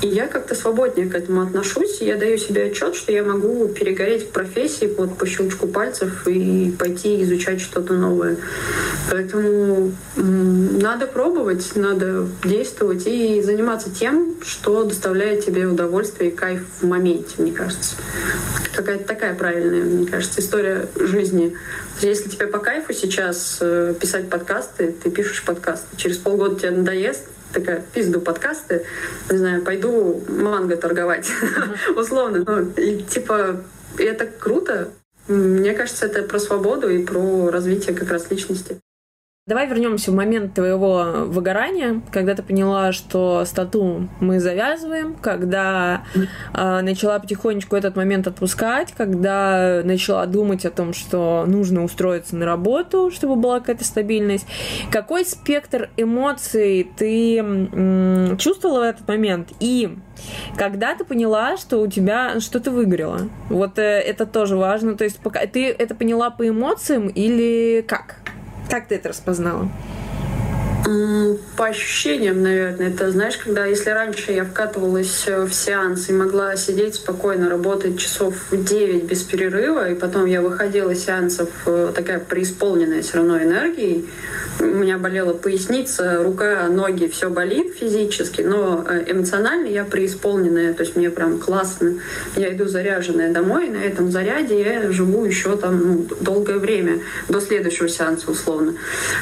и 0.03 0.09
я 0.09 0.27
как-то 0.27 0.55
свободнее 0.55 1.09
к 1.09 1.15
этому 1.15 1.43
отношусь. 1.43 2.01
Я 2.01 2.17
даю 2.17 2.39
себе 2.39 2.65
отчет, 2.65 2.95
что 2.95 3.13
я 3.13 3.23
могу 3.23 3.69
перегореть 3.69 4.29
в 4.29 4.31
профессии 4.31 4.93
вот 4.97 5.19
по 5.19 5.27
щелчку 5.27 5.67
пальцев 5.67 6.27
и 6.27 6.75
пойти 6.79 7.23
изучать 7.23 7.61
что-то 7.61 7.95
новое. 7.95 8.39
Поэтому 9.11 9.93
надо 10.17 11.07
пробовать, 11.07 11.73
надо 11.75 12.27
действовать 12.45 13.07
и 13.07 13.43
заниматься 13.43 13.91
тем, 13.91 14.37
что 14.43 14.85
доставляет 14.85 15.45
тебе 15.45 15.67
удовольствие 15.67 16.31
и 16.31 16.35
кайф 16.35 16.63
в 16.81 16.87
моменте, 16.87 17.35
мне 17.39 17.53
кажется. 17.53 17.97
Какая-то 18.75 19.05
такая 19.05 19.35
правильная, 19.35 19.85
мне 19.85 20.07
кажется, 20.07 20.41
история 20.41 20.89
жизни. 20.97 21.55
Если 22.01 22.31
тебе 22.31 22.47
по 22.47 22.59
кайфу 22.59 22.95
сейчас 22.95 23.59
э, 23.61 23.95
писать 24.01 24.31
подкасты, 24.31 24.93
ты 25.03 25.11
пишешь 25.11 25.43
подкасты. 25.43 25.95
Через 25.97 26.17
полгода 26.17 26.59
тебе 26.59 26.71
надоест, 26.71 27.25
такая, 27.53 27.83
пизду 27.93 28.21
подкасты, 28.21 28.85
не 29.31 29.39
знаю, 29.39 29.63
пойду 29.63 30.23
манго 30.29 30.77
торговать, 30.77 31.31
условно. 31.97 32.45
Ну, 32.47 32.71
и 32.77 33.03
типа, 33.03 33.63
это 33.99 34.27
круто. 34.27 34.89
Мне 35.29 35.75
кажется, 35.75 36.07
это 36.07 36.23
про 36.23 36.39
свободу 36.39 36.89
и 36.89 37.05
про 37.05 37.51
развитие 37.51 37.95
как 37.95 38.11
раз 38.11 38.31
личности. 38.31 38.79
Давай 39.47 39.67
вернемся 39.67 40.13
в 40.13 40.15
момент 40.15 40.53
твоего 40.55 41.25
выгорания, 41.27 42.03
когда 42.13 42.35
ты 42.37 42.43
поняла, 42.43 42.93
что 42.93 43.45
стату 43.47 44.07
мы 44.21 44.39
завязываем, 44.39 45.15
когда 45.15 46.05
э, 46.55 46.81
начала 46.83 47.19
потихонечку 47.19 47.75
этот 47.75 47.97
момент 47.97 48.29
отпускать, 48.29 48.93
когда 48.97 49.81
начала 49.83 50.27
думать 50.27 50.67
о 50.67 50.71
том, 50.71 50.93
что 50.93 51.47
нужно 51.49 51.83
устроиться 51.83 52.37
на 52.37 52.45
работу, 52.45 53.11
чтобы 53.11 53.35
была 53.35 53.61
какая-то 53.61 53.83
стабильность. 53.83 54.47
Какой 54.93 55.25
спектр 55.25 55.89
эмоций 55.97 56.89
ты 56.97 57.39
м- 57.39 58.37
чувствовала 58.37 58.81
в 58.81 58.83
этот 58.83 59.09
момент? 59.09 59.49
И 59.59 59.97
когда 60.57 60.95
ты 60.95 61.05
поняла, 61.05 61.57
что 61.57 61.81
у 61.81 61.89
тебя 61.89 62.39
что 62.41 62.61
то 62.61 62.71
выгорело? 62.71 63.23
Вот 63.49 63.79
э, 63.79 63.83
это 63.83 64.27
тоже 64.27 64.57
важно. 64.57 64.97
То 64.97 65.05
есть 65.05 65.19
пока 65.19 65.45
ты 65.47 65.71
это 65.71 65.95
поняла 65.95 66.29
по 66.31 66.47
эмоциям 66.47 67.09
или 67.09 67.83
как? 67.89 68.17
Как 68.71 68.87
ты 68.87 68.95
это 68.95 69.09
распознала? 69.09 69.69
По 71.57 71.67
ощущениям, 71.67 72.43
наверное. 72.43 72.89
Это, 72.89 73.11
знаешь, 73.11 73.37
когда, 73.37 73.67
если 73.67 73.91
раньше 73.91 74.33
я 74.33 74.45
вкатывалась 74.45 75.25
э, 75.27 75.45
в 75.45 75.53
сеанс 75.53 76.09
и 76.09 76.13
могла 76.13 76.57
сидеть 76.57 76.95
спокойно, 76.95 77.49
работать 77.49 77.99
часов 77.99 78.35
9 78.51 79.05
без 79.05 79.23
перерыва, 79.23 79.91
и 79.91 79.95
потом 79.95 80.27
я 80.27 80.41
выходила 80.43 80.91
из 80.91 81.05
сеансов 81.05 81.51
э, 81.67 81.93
такая 81.95 82.19
преисполненная 82.19 83.03
все 83.03 83.19
равно 83.19 83.43
энергией, 83.43 84.09
у 84.61 84.65
меня 84.65 84.99
болела 84.99 85.33
поясница, 85.33 86.23
рука, 86.23 86.69
ноги, 86.69 87.07
все 87.07 87.31
болит 87.31 87.75
физически, 87.75 88.43
но 88.43 88.85
э, 88.87 89.05
эмоционально 89.07 89.67
я 89.67 89.85
преисполненная, 89.85 90.75
то 90.75 90.83
есть 90.83 90.97
мне 90.97 91.11
прям 91.11 91.39
классно. 91.39 91.95
Я 92.37 92.53
иду 92.53 92.67
заряженная 92.67 93.33
домой, 93.33 93.69
и 93.69 93.71
на 93.71 93.79
этом 93.79 94.11
заряде 94.11 94.61
я 94.61 94.93
живу 94.93 95.25
еще 95.25 95.57
там 95.57 95.79
ну, 95.79 96.07
долгое 96.21 96.59
время, 96.59 97.01
до 97.29 97.41
следующего 97.41 97.89
сеанса 97.89 98.31
условно. 98.31 98.75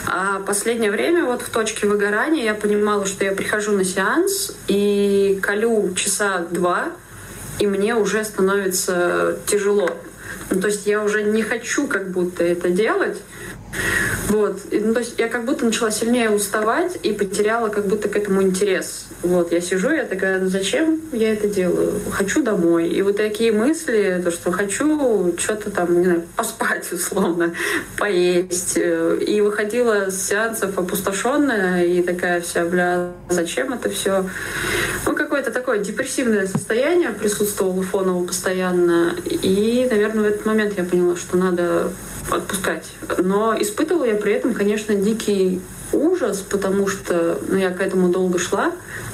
А 0.07 0.41
последнее 0.41 0.91
время 0.91 1.25
вот 1.25 1.43
в 1.49 1.51
точке 1.51 1.87
выгорания 1.87 2.45
я 2.45 2.55
понимала, 2.55 3.07
что 3.07 3.25
я 3.25 3.33
прихожу 3.33 3.73
на 3.73 3.85
сеанс 3.85 4.55
и 4.67 5.39
колю 5.43 5.95
часа 5.95 6.47
два, 6.51 6.93
и 7.59 7.67
мне 7.67 7.95
уже 7.95 8.23
становится 8.23 9.39
тяжело. 9.47 9.91
Ну, 10.51 10.61
то 10.61 10.69
есть 10.69 10.87
я 10.87 11.03
уже 11.03 11.23
не 11.23 11.43
хочу 11.43 11.87
как 11.87 12.11
будто 12.11 12.45
это 12.45 12.69
делать, 12.69 13.17
вот. 14.29 14.61
И, 14.71 14.79
ну, 14.79 14.93
то 14.93 15.01
есть 15.01 15.19
я 15.19 15.29
как 15.29 15.47
будто 15.47 15.65
начала 15.65 15.91
сильнее 15.91 16.31
уставать 16.31 16.99
и 17.03 17.13
потеряла 17.13 17.69
как 17.69 17.87
будто 17.87 18.09
к 18.09 18.17
этому 18.17 18.43
интерес. 18.43 19.07
Вот. 19.23 19.53
Я 19.53 19.61
сижу, 19.61 19.91
я 19.91 20.05
такая, 20.05 20.39
ну 20.39 20.49
зачем 20.49 21.01
я 21.13 21.33
это 21.33 21.49
делаю? 21.49 22.01
Хочу 22.11 22.43
домой. 22.43 22.89
И 22.89 23.03
вот 23.03 23.17
такие 23.17 23.53
мысли, 23.53 24.21
то, 24.23 24.31
что 24.31 24.53
хочу 24.53 25.35
что-то 25.37 25.71
там, 25.71 25.99
не 25.99 26.05
знаю, 26.05 26.23
поспать 26.37 26.91
условно, 26.93 27.55
поесть. 27.97 28.77
И 28.77 29.41
выходила 29.41 30.11
с 30.11 30.29
сеансов 30.29 30.79
опустошенная 30.79 31.85
и 31.85 32.03
такая 32.03 32.41
вся, 32.41 32.65
бля, 32.65 33.11
зачем 33.29 33.73
это 33.73 33.91
все? 33.91 34.25
Ну, 35.05 35.15
какое-то 35.15 35.51
такое 35.51 35.79
депрессивное 35.79 36.47
состояние 36.47 37.11
присутствовало 37.11 37.83
фоново 37.83 38.25
постоянно. 38.25 39.15
И, 39.25 39.87
наверное, 39.91 40.23
в 40.23 40.27
этот 40.27 40.47
момент 40.47 40.75
я 40.77 40.85
поняла, 40.85 41.17
что 41.17 41.37
надо 41.37 41.91
отпускать. 42.31 42.85
Но 43.19 43.57
испытывала 43.59 44.05
я 44.05 44.15
при 44.15 44.33
этом, 44.33 44.55
конечно, 44.55 44.95
дикий 44.95 45.61
ужас, 45.93 46.39
потому 46.49 46.87
что 46.87 47.39
ну, 47.49 47.57
я 47.57 47.71
к 47.71 47.81
этому 47.81 48.09
долго 48.09 48.39
шла, 48.39 48.73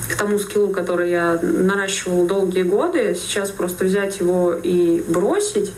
к 0.08 0.16
тому 0.16 0.38
скиллу, 0.38 0.68
который 0.68 1.10
я 1.10 1.38
наращивала 1.42 2.26
долгие 2.26 2.62
годы. 2.62 3.14
Сейчас 3.14 3.50
просто 3.50 3.84
взять 3.84 4.20
его 4.20 4.52
и 4.52 5.02
бросить, 5.08 5.72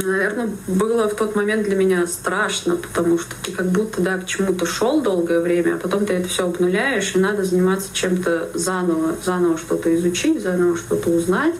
наверное, 0.00 0.50
было 0.66 1.08
в 1.08 1.14
тот 1.14 1.36
момент 1.36 1.64
для 1.64 1.76
меня 1.76 2.06
страшно, 2.06 2.76
потому 2.76 3.18
что 3.18 3.34
ты 3.42 3.52
как 3.52 3.66
будто 3.66 4.00
да, 4.00 4.18
к 4.18 4.26
чему-то 4.26 4.66
шел 4.66 5.00
долгое 5.00 5.40
время, 5.40 5.74
а 5.74 5.78
потом 5.78 6.06
ты 6.06 6.14
это 6.14 6.28
все 6.28 6.44
обнуляешь, 6.44 7.14
и 7.14 7.18
надо 7.18 7.44
заниматься 7.44 7.88
чем-то 7.92 8.50
заново, 8.54 9.16
заново 9.24 9.58
что-то 9.58 9.94
изучить, 9.94 10.42
заново 10.42 10.76
что-то 10.76 11.10
узнать. 11.10 11.54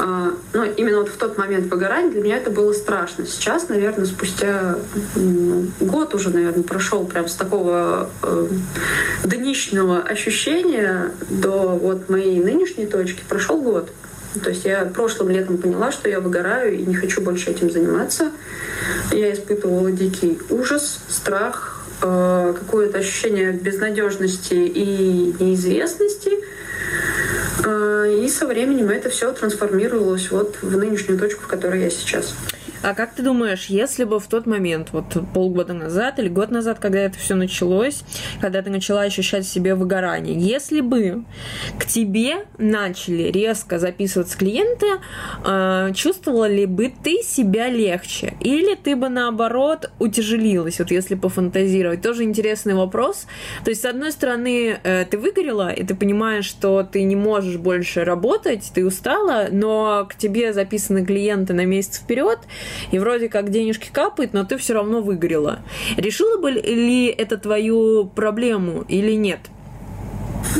А, 0.00 0.32
но 0.52 0.64
ну, 0.64 0.72
именно 0.76 0.98
вот 0.98 1.08
в 1.08 1.16
тот 1.16 1.36
момент 1.36 1.70
выгорания 1.70 2.10
для 2.10 2.22
меня 2.22 2.36
это 2.38 2.50
было 2.50 2.72
страшно. 2.72 3.26
Сейчас, 3.26 3.68
наверное, 3.68 4.06
спустя 4.06 4.76
ну, 5.14 5.66
год 5.80 6.14
уже, 6.14 6.30
наверное, 6.30 6.62
прошел 6.62 7.04
прям 7.04 7.28
с 7.28 7.34
такого 7.34 8.08
э, 8.22 8.48
днищного 9.24 10.00
ощущения 10.00 11.12
до 11.28 11.68
вот 11.68 12.08
моей 12.08 12.40
нынешней 12.40 12.86
точки, 12.86 13.22
прошел 13.28 13.60
год. 13.60 13.90
То 14.42 14.50
есть 14.50 14.64
я 14.64 14.84
прошлым 14.86 15.28
летом 15.30 15.58
поняла, 15.58 15.92
что 15.92 16.08
я 16.08 16.20
выгораю 16.20 16.78
и 16.78 16.82
не 16.82 16.94
хочу 16.94 17.20
больше 17.20 17.50
этим 17.50 17.70
заниматься. 17.70 18.30
Я 19.12 19.32
испытывала 19.32 19.90
дикий 19.90 20.40
ужас, 20.50 21.00
страх, 21.08 21.84
э, 22.02 22.54
какое-то 22.58 22.98
ощущение 22.98 23.52
безнадежности 23.52 24.54
и 24.54 25.34
неизвестности— 25.38 26.30
и 27.66 28.28
со 28.28 28.46
временем 28.46 28.90
это 28.90 29.10
все 29.10 29.32
трансформировалось 29.32 30.30
вот 30.30 30.58
в 30.62 30.76
нынешнюю 30.76 31.18
точку, 31.18 31.42
в 31.42 31.46
которой 31.46 31.82
я 31.82 31.90
сейчас. 31.90 32.34
А 32.82 32.94
как 32.94 33.12
ты 33.14 33.22
думаешь, 33.22 33.66
если 33.66 34.04
бы 34.04 34.18
в 34.18 34.26
тот 34.26 34.46
момент, 34.46 34.88
вот 34.92 35.04
полгода 35.34 35.74
назад 35.74 36.18
или 36.18 36.28
год 36.28 36.50
назад, 36.50 36.78
когда 36.78 37.00
это 37.00 37.18
все 37.18 37.34
началось, 37.34 38.02
когда 38.40 38.62
ты 38.62 38.70
начала 38.70 39.02
ощущать 39.02 39.46
себе 39.46 39.74
выгорание, 39.74 40.38
если 40.38 40.80
бы 40.80 41.24
к 41.78 41.84
тебе 41.84 42.46
начали 42.56 43.24
резко 43.24 43.78
записываться 43.78 44.38
клиенты, 44.38 44.86
э, 45.44 45.92
чувствовала 45.94 46.48
ли 46.48 46.64
бы 46.64 46.90
ты 47.02 47.22
себя 47.22 47.68
легче? 47.68 48.34
Или 48.40 48.74
ты 48.74 48.96
бы 48.96 49.10
наоборот 49.10 49.90
утяжелилась, 49.98 50.78
вот 50.78 50.90
если 50.90 51.16
пофантазировать? 51.16 52.00
Тоже 52.00 52.24
интересный 52.24 52.74
вопрос. 52.74 53.26
То 53.62 53.70
есть, 53.70 53.82
с 53.82 53.84
одной 53.84 54.12
стороны, 54.12 54.78
э, 54.82 55.04
ты 55.04 55.18
выгорела, 55.18 55.70
и 55.70 55.84
ты 55.84 55.94
понимаешь, 55.94 56.46
что 56.46 56.82
ты 56.82 57.02
не 57.02 57.16
можешь 57.16 57.58
больше 57.58 58.04
работать, 58.04 58.70
ты 58.72 58.86
устала, 58.86 59.48
но 59.52 60.06
к 60.08 60.14
тебе 60.14 60.54
записаны 60.54 61.04
клиенты 61.04 61.52
на 61.52 61.66
месяц 61.66 61.98
вперед, 61.98 62.38
и 62.90 62.98
вроде 62.98 63.28
как 63.28 63.50
денежки 63.50 63.90
капают, 63.92 64.32
но 64.32 64.44
ты 64.44 64.56
все 64.56 64.74
равно 64.74 65.00
выгорела. 65.00 65.60
Решила 65.96 66.40
бы 66.40 66.50
ли 66.50 67.06
это 67.06 67.36
твою 67.36 68.06
проблему 68.06 68.84
или 68.88 69.12
нет? 69.12 69.40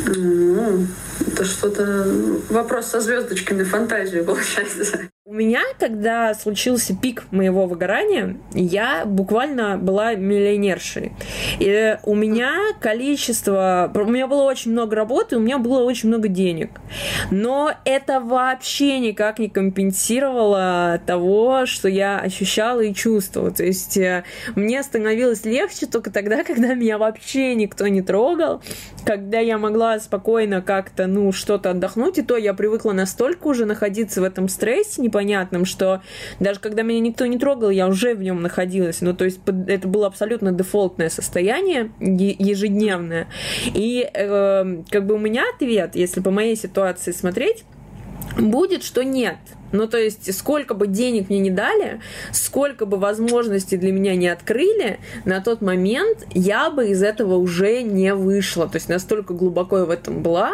Ну, 0.06 0.86
это 1.26 1.44
что-то... 1.44 2.06
Вопрос 2.48 2.86
со 2.86 3.00
звездочками 3.00 3.62
фантазии 3.64 4.20
получается. 4.20 5.10
У 5.30 5.32
меня, 5.32 5.62
когда 5.78 6.34
случился 6.34 6.92
пик 6.92 7.22
моего 7.30 7.66
выгорания, 7.66 8.36
я 8.52 9.04
буквально 9.06 9.78
была 9.78 10.14
миллионершей. 10.16 11.12
И 11.60 11.96
у 12.02 12.16
меня 12.16 12.56
количество... 12.80 13.92
У 13.94 14.04
меня 14.06 14.26
было 14.26 14.42
очень 14.42 14.72
много 14.72 14.96
работы, 14.96 15.36
у 15.36 15.40
меня 15.40 15.58
было 15.58 15.84
очень 15.84 16.08
много 16.08 16.26
денег. 16.26 16.80
Но 17.30 17.72
это 17.84 18.18
вообще 18.18 18.98
никак 18.98 19.38
не 19.38 19.48
компенсировало 19.48 21.00
того, 21.06 21.64
что 21.64 21.86
я 21.88 22.18
ощущала 22.18 22.80
и 22.80 22.92
чувствовала. 22.92 23.52
То 23.52 23.62
есть 23.62 23.96
э, 23.98 24.24
мне 24.56 24.82
становилось 24.82 25.44
легче 25.44 25.86
только 25.86 26.10
тогда, 26.10 26.42
когда 26.44 26.74
меня 26.74 26.98
вообще 26.98 27.54
никто 27.54 27.86
не 27.86 28.02
трогал, 28.02 28.62
когда 29.06 29.38
я 29.38 29.58
могла 29.58 30.00
спокойно 30.00 30.60
как-то, 30.60 31.06
ну, 31.12 31.32
что-то 31.32 31.70
отдохнуть, 31.70 32.18
и 32.18 32.22
то 32.22 32.36
я 32.36 32.54
привыкла 32.54 32.92
настолько 32.92 33.46
уже 33.48 33.66
находиться 33.66 34.20
в 34.20 34.24
этом 34.24 34.48
стрессе, 34.48 35.02
не 35.02 35.08
понятным, 35.08 35.64
что 35.64 36.02
даже 36.38 36.61
когда 36.61 36.82
меня 36.82 37.00
никто 37.00 37.26
не 37.26 37.38
трогал, 37.38 37.70
я 37.70 37.88
уже 37.88 38.14
в 38.14 38.22
нем 38.22 38.42
находилась. 38.42 39.00
Ну, 39.00 39.14
то 39.14 39.24
есть 39.24 39.40
это 39.68 39.88
было 39.88 40.06
абсолютно 40.06 40.52
дефолтное 40.52 41.11
состояние, 41.11 41.90
ежедневное. 42.00 43.28
И 43.74 44.08
э, 44.12 44.82
как 44.90 45.06
бы 45.06 45.14
у 45.14 45.18
меня 45.18 45.44
ответ, 45.54 45.94
если 45.94 46.20
по 46.20 46.30
моей 46.30 46.56
ситуации 46.56 47.12
смотреть, 47.12 47.64
будет, 48.38 48.82
что 48.82 49.02
нет. 49.02 49.38
Ну, 49.72 49.86
то 49.86 49.98
есть, 49.98 50.36
сколько 50.36 50.74
бы 50.74 50.86
денег 50.88 51.28
мне 51.28 51.38
не 51.38 51.50
дали, 51.50 52.00
сколько 52.32 52.86
бы 52.86 52.96
возможностей 52.96 53.76
для 53.76 53.92
меня 53.92 54.16
не 54.16 54.28
открыли, 54.28 54.98
на 55.24 55.40
тот 55.40 55.61
момент 55.61 56.26
я 56.32 56.70
бы 56.70 56.88
из 56.88 57.02
этого 57.02 57.36
уже 57.36 57.82
не 57.82 58.14
вышла. 58.14 58.68
То 58.68 58.76
есть, 58.76 58.88
настолько 58.88 59.32
глубоко 59.32 59.78
я 59.78 59.84
в 59.84 59.90
этом 59.90 60.22
была, 60.22 60.52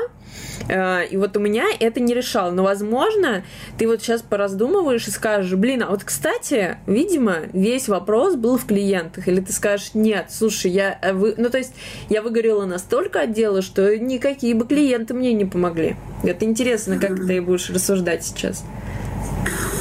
и 0.68 1.16
вот 1.16 1.36
у 1.36 1.40
меня 1.40 1.66
это 1.78 2.00
не 2.00 2.14
решало. 2.14 2.50
Но, 2.50 2.64
возможно, 2.64 3.44
ты 3.78 3.86
вот 3.86 4.02
сейчас 4.02 4.22
пораздумываешь 4.22 5.06
и 5.06 5.10
скажешь, 5.10 5.54
блин, 5.54 5.82
а 5.82 5.90
вот, 5.90 6.02
кстати, 6.04 6.78
видимо, 6.86 7.36
весь 7.52 7.88
вопрос 7.88 8.34
был 8.34 8.58
в 8.58 8.66
клиентах. 8.66 9.28
Или 9.28 9.40
ты 9.40 9.52
скажешь, 9.52 9.90
нет, 9.94 10.26
слушай, 10.30 10.70
я... 10.70 10.98
Э, 11.02 11.12
вы... 11.12 11.34
Ну, 11.36 11.50
то 11.50 11.58
есть, 11.58 11.74
я 12.08 12.22
выгорела 12.22 12.64
настолько 12.64 13.22
от 13.22 13.32
дела, 13.32 13.62
что 13.62 13.96
никакие 13.96 14.54
бы 14.54 14.66
клиенты 14.66 15.14
мне 15.14 15.32
не 15.32 15.44
помогли. 15.44 15.96
Это 16.24 16.44
интересно, 16.44 16.98
как 16.98 17.16
ты 17.16 17.40
будешь 17.40 17.70
рассуждать 17.70 18.24
сейчас. 18.24 18.64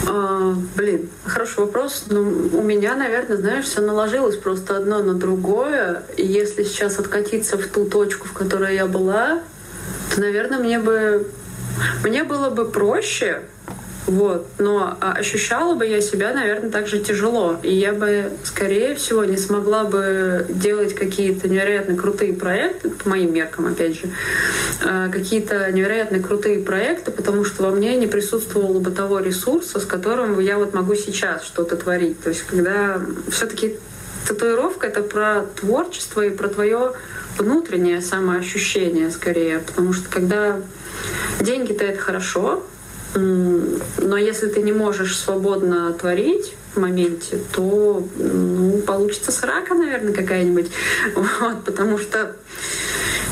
А, 0.08 0.54
блин, 0.76 1.10
хороший 1.24 1.60
вопрос. 1.60 2.06
Ну, 2.10 2.22
у 2.54 2.62
меня, 2.62 2.96
наверное, 2.96 3.38
знаешь, 3.38 3.66
все 3.66 3.82
наложилось 3.82 4.38
просто 4.38 4.78
одно 4.78 5.02
на 5.02 5.14
другое. 5.16 6.04
И 6.18 6.26
если 6.26 6.64
сейчас 6.64 7.00
откатиться 7.00 7.58
в 7.58 7.68
ту 7.68 7.86
точку, 7.86 8.28
в 8.28 8.34
которой 8.34 8.76
я 8.76 8.86
была, 8.86 9.42
то, 10.14 10.22
наверное, 10.22 10.60
мне 10.60 10.80
бы 10.80 11.28
мне 12.04 12.24
было 12.24 12.50
бы 12.50 12.66
проще, 12.66 13.42
Вот. 14.08 14.48
Но 14.60 14.96
а, 15.02 15.14
ощущала 15.14 15.74
бы 15.74 15.88
я 15.88 16.00
себя, 16.00 16.32
наверное, 16.32 16.70
так 16.70 16.88
же 16.88 17.00
тяжело. 17.00 17.58
И 17.64 17.74
я 17.74 17.92
бы, 17.92 18.32
скорее 18.44 18.94
всего, 18.94 19.26
не 19.26 19.36
смогла 19.36 19.84
бы 19.84 20.46
делать 20.48 20.94
какие-то 20.94 21.50
невероятно 21.50 21.96
крутые 21.96 22.34
проекты, 22.34 22.92
по 22.92 23.10
моим 23.10 23.34
меркам, 23.34 23.66
опять 23.66 23.96
же, 23.96 24.04
а, 24.84 25.10
какие-то 25.10 25.72
невероятно 25.72 26.20
крутые 26.20 26.60
проекты, 26.60 27.10
потому 27.10 27.46
что 27.46 27.64
во 27.64 27.72
мне 27.72 27.96
не 27.96 28.06
присутствовало 28.06 28.80
бы 28.80 28.92
того 28.92 29.20
ресурса, 29.20 29.80
с 29.80 29.86
которым 29.86 30.40
я 30.40 30.60
вот 30.60 30.76
могу 30.76 30.94
сейчас 30.94 31.44
что-то 31.44 31.76
творить. 31.76 32.22
То 32.22 32.30
есть, 32.30 32.44
когда 32.44 33.02
все-таки 33.32 33.80
татуировка— 34.28 34.86
это 34.90 35.02
про 35.02 35.48
творчество 35.56 36.22
и 36.22 36.30
про 36.30 36.48
твое 36.48 36.94
внутреннее 37.38 38.02
самоощущение 38.02 39.12
скорее. 39.12 39.60
Потому 39.60 39.94
что 39.94 40.10
когда 40.10 40.62
деньги-то 41.40 41.84
это 41.84 42.00
хорошо, 42.00 42.64
но 43.16 44.18
если 44.18 44.48
ты 44.48 44.62
не 44.62 44.74
можешь 44.74 45.18
свободно 45.18 45.94
творить 45.94 46.54
в 46.74 46.80
моменте, 46.80 47.40
то 47.54 48.06
ну, 48.18 48.78
получится 48.80 49.32
срака, 49.32 49.74
наверное, 49.74 50.14
какая-нибудь. 50.14 50.70
Вот, 51.16 51.64
потому 51.64 51.98
что 51.98 52.36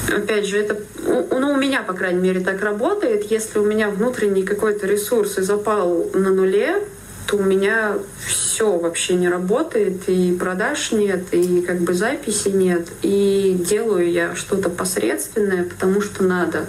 опять 0.07 0.45
же, 0.45 0.57
это, 0.57 0.77
ну, 1.05 1.51
у 1.51 1.57
меня, 1.57 1.83
по 1.83 1.93
крайней 1.93 2.21
мере, 2.21 2.39
так 2.39 2.61
работает. 2.61 3.29
Если 3.29 3.59
у 3.59 3.65
меня 3.65 3.89
внутренний 3.89 4.43
какой-то 4.43 4.87
ресурс 4.87 5.37
и 5.37 5.41
запал 5.41 6.09
на 6.13 6.29
нуле, 6.29 6.87
то 7.33 7.37
у 7.37 7.43
меня 7.43 7.97
все 8.27 8.77
вообще 8.77 9.15
не 9.15 9.27
работает, 9.27 10.07
и 10.07 10.33
продаж 10.33 10.91
нет, 10.91 11.33
и 11.33 11.61
как 11.61 11.79
бы 11.79 11.95
записи 11.95 12.49
нет, 12.49 12.89
и 13.01 13.57
делаю 13.67 14.11
я 14.11 14.35
что-то 14.35 14.69
посредственное, 14.69 15.63
потому 15.63 15.99
что 15.99 16.23
надо. 16.23 16.67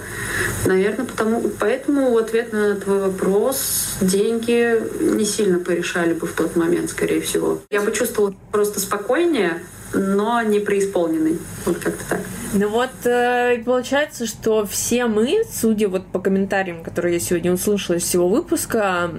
Наверное, 0.65 1.05
потому, 1.05 1.43
поэтому 1.59 2.11
в 2.11 2.17
ответ 2.17 2.51
на 2.51 2.75
твой 2.77 2.97
вопрос 2.97 3.89
деньги 4.01 4.81
не 5.01 5.25
сильно 5.25 5.59
порешали 5.59 6.13
бы 6.13 6.25
в 6.25 6.33
тот 6.33 6.55
момент, 6.55 6.89
скорее 6.89 7.21
всего. 7.21 7.61
Я 7.69 7.81
бы 7.81 7.91
чувствовала 7.91 8.33
просто 8.51 8.79
спокойнее, 8.79 9.61
но 9.95 10.41
не 10.41 10.59
преисполненный. 10.59 11.39
Вот 11.65 11.77
как-то 11.77 12.03
так. 12.09 12.21
Ну 12.57 12.69
вот, 12.69 12.91
э, 13.03 13.61
получается, 13.65 14.25
что 14.25 14.65
все 14.65 15.07
мы, 15.07 15.43
судя 15.51 15.89
вот 15.89 16.05
по 16.07 16.19
комментариям, 16.19 16.83
которые 16.83 17.15
я 17.15 17.19
сегодня 17.19 17.51
услышала 17.51 17.97
из 17.97 18.03
всего 18.03 18.29
выпуска, 18.29 19.09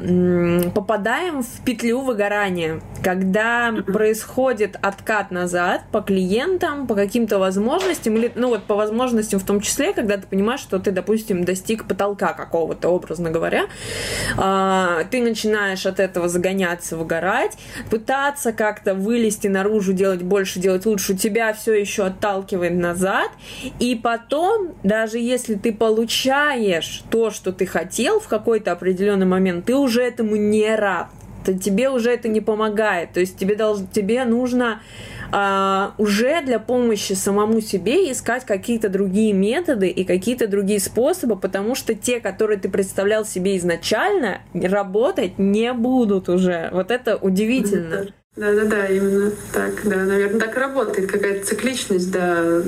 попадаем 0.75 1.43
в 1.43 1.65
петлю 1.65 2.01
выгорания, 2.01 2.81
когда 3.03 3.75
происходит 3.87 4.79
откат 4.81 5.31
назад 5.31 5.83
по 5.93 6.01
клиентам, 6.01 6.87
по 6.87 6.95
каким-то 6.95 7.39
возможностям, 7.39 8.17
или, 8.17 8.33
ну 8.35 8.49
вот 8.49 8.65
по 8.65 8.75
возможностям 8.75 9.39
в 9.39 9.45
том 9.45 9.61
числе, 9.61 9.93
когда 9.93 10.17
ты 10.17 10.27
понимаешь, 10.27 10.61
что 10.61 10.79
ты, 10.79 10.91
допустим, 10.91 11.45
достиг 11.45 11.87
потолка 11.87 12.33
какого-то, 12.33 12.89
образно 12.89 13.31
говоря, 13.31 13.67
а, 14.39 15.05
ты 15.11 15.21
начинаешь 15.21 15.85
от 15.85 16.01
этого 16.01 16.31
загоняться, 16.31 16.97
выгорать, 16.97 17.59
пытаться 17.91 18.53
как-то 18.53 18.95
вылезти 18.95 19.49
наружу, 19.49 19.93
делать 19.93 20.23
больше, 20.23 20.59
делать 20.67 20.85
лучше, 20.85 21.15
тебя 21.15 21.53
все 21.53 21.75
еще 21.75 22.07
отталкивает 22.07 22.75
назад, 22.75 23.31
и 23.79 23.95
потом, 23.95 24.75
даже 24.83 25.19
если 25.19 25.55
ты 25.55 25.73
получаешь 25.73 27.05
то, 27.09 27.31
что 27.31 27.53
ты 27.53 27.67
хотел 27.67 28.19
в 28.19 28.27
какой-то 28.27 28.73
определенный 28.73 29.27
момент, 29.27 29.67
ты 29.67 29.77
уже 29.77 30.03
этому 30.03 30.35
не 30.35 30.75
рад, 30.75 31.07
тебе 31.63 31.89
уже 31.89 32.11
это 32.11 32.27
не 32.27 32.41
помогает, 32.41 33.13
то 33.13 33.21
есть 33.21 33.39
тебе, 33.39 33.55
долж, 33.55 33.81
тебе 33.93 34.25
нужно 34.25 34.81
а, 35.31 35.95
уже 35.99 36.43
для 36.43 36.59
помощи 36.59 37.13
самому 37.13 37.61
себе 37.61 38.11
искать 38.11 38.45
какие-то 38.45 38.89
другие 38.89 39.33
методы 39.33 39.89
и 39.89 40.05
какие-то 40.05 40.49
другие 40.49 40.81
способы, 40.81 41.37
потому 41.37 41.77
что 41.77 41.95
те, 41.95 42.19
которые 42.19 42.59
ты 42.59 42.69
представлял 42.69 43.25
себе 43.25 43.57
изначально, 43.57 44.41
работать 44.53 45.39
не 45.39 45.73
будут 45.73 46.29
уже. 46.29 46.71
Вот 46.73 46.91
это 46.91 47.17
удивительно. 47.17 48.09
Да-да-да, 48.37 48.87
именно 48.89 49.33
так, 49.51 49.81
да, 49.85 49.97
наверное, 49.97 50.39
так 50.39 50.55
и 50.55 50.61
работает 50.61 51.11
какая-то 51.11 51.47
цикличность, 51.47 52.11
да. 52.11 52.63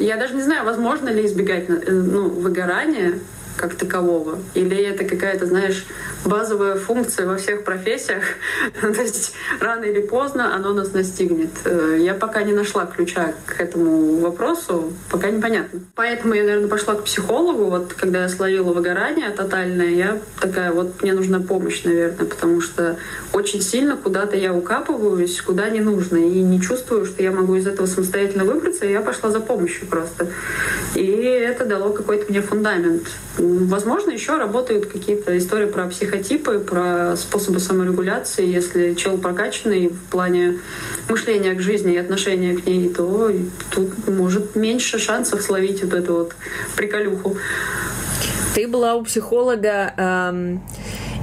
Я 0.00 0.16
даже 0.16 0.34
не 0.34 0.42
знаю, 0.42 0.64
возможно 0.64 1.08
ли 1.08 1.24
избегать 1.24 1.66
э, 1.68 1.90
ну, 1.90 2.28
выгорания, 2.28 3.20
как 3.60 3.74
такового? 3.74 4.38
Или 4.54 4.82
это 4.82 5.04
какая-то, 5.04 5.44
знаешь, 5.44 5.84
базовая 6.24 6.76
функция 6.76 7.26
во 7.26 7.36
всех 7.36 7.62
профессиях? 7.62 8.24
То 8.80 9.02
есть 9.02 9.34
рано 9.60 9.84
или 9.84 10.00
поздно 10.00 10.54
оно 10.54 10.72
нас 10.72 10.92
настигнет. 10.92 11.50
Э, 11.66 11.98
я 12.00 12.14
пока 12.14 12.42
не 12.42 12.54
нашла 12.54 12.86
ключа 12.86 13.34
к 13.44 13.60
этому 13.60 14.16
вопросу, 14.16 14.94
пока 15.10 15.30
непонятно. 15.30 15.80
Поэтому 15.94 16.32
я, 16.32 16.44
наверное, 16.44 16.68
пошла 16.68 16.94
к 16.94 17.04
психологу. 17.04 17.64
Вот 17.64 17.92
когда 17.92 18.22
я 18.22 18.28
словила 18.30 18.72
выгорание 18.72 19.28
тотальное, 19.28 19.90
я 19.90 20.18
такая, 20.40 20.72
вот 20.72 21.02
мне 21.02 21.12
нужна 21.12 21.40
помощь, 21.40 21.84
наверное, 21.84 22.26
потому 22.26 22.62
что 22.62 22.96
очень 23.34 23.60
сильно 23.60 23.96
куда-то 23.96 24.36
я 24.36 24.54
укапываюсь, 24.54 25.38
куда 25.42 25.68
не 25.68 25.80
нужно, 25.80 26.16
и 26.16 26.40
не 26.40 26.62
чувствую, 26.62 27.04
что 27.04 27.22
я 27.22 27.30
могу 27.30 27.56
из 27.56 27.66
этого 27.66 27.86
самостоятельно 27.86 28.44
выбраться, 28.44 28.86
и 28.86 28.92
я 28.92 29.02
пошла 29.02 29.30
за 29.30 29.40
помощью 29.40 29.86
просто. 29.86 30.28
И 30.94 31.04
это 31.04 31.66
дало 31.66 31.90
какой-то 31.90 32.30
мне 32.30 32.40
фундамент 32.40 33.02
Возможно, 33.68 34.10
еще 34.10 34.36
работают 34.36 34.86
какие-то 34.86 35.36
истории 35.36 35.66
про 35.66 35.86
психотипы, 35.86 36.58
про 36.58 37.16
способы 37.16 37.58
саморегуляции. 37.60 38.46
Если 38.46 38.94
чел 38.94 39.18
прокачанный 39.18 39.88
в 39.88 40.02
плане 40.10 40.58
мышления 41.08 41.54
к 41.54 41.60
жизни 41.60 41.94
и 41.94 41.96
отношения 41.96 42.56
к 42.56 42.66
ней, 42.66 42.88
то 42.88 43.32
тут 43.70 44.08
может 44.08 44.56
меньше 44.56 44.98
шансов 44.98 45.42
словить 45.42 45.82
вот 45.82 45.94
эту 45.94 46.14
вот 46.14 46.32
приколюху. 46.76 47.36
Ты 48.54 48.66
была 48.68 48.94
у 48.94 49.04
психолога 49.04 49.94
эм, 49.96 50.62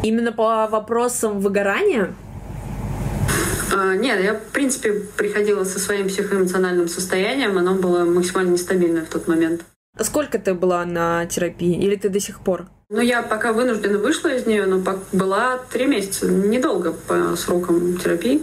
именно 0.03 0.31
по 0.31 0.67
вопросам 0.67 1.39
выгорания? 1.39 2.13
А, 3.73 3.95
нет, 3.95 4.23
я, 4.23 4.33
в 4.33 4.43
принципе, 4.53 4.93
приходила 4.93 5.63
со 5.63 5.79
своим 5.79 6.07
психоэмоциональным 6.07 6.87
состоянием, 6.87 7.57
оно 7.57 7.75
было 7.75 8.05
максимально 8.05 8.51
нестабильное 8.51 9.05
в 9.05 9.09
тот 9.09 9.27
момент. 9.27 9.61
Сколько 9.99 10.39
ты 10.39 10.53
была 10.53 10.85
на 10.85 11.25
терапии? 11.25 11.77
Или 11.77 11.95
ты 11.95 12.09
до 12.09 12.19
сих 12.19 12.39
пор? 12.39 12.67
Ну, 12.89 13.01
я 13.01 13.21
пока 13.21 13.51
вынуждена 13.51 13.97
вышла 13.97 14.29
из 14.29 14.45
нее, 14.45 14.65
но 14.65 14.81
была 15.11 15.59
три 15.71 15.87
месяца. 15.87 16.27
Недолго 16.27 16.93
по 16.93 17.35
срокам 17.35 17.97
терапии. 17.97 18.41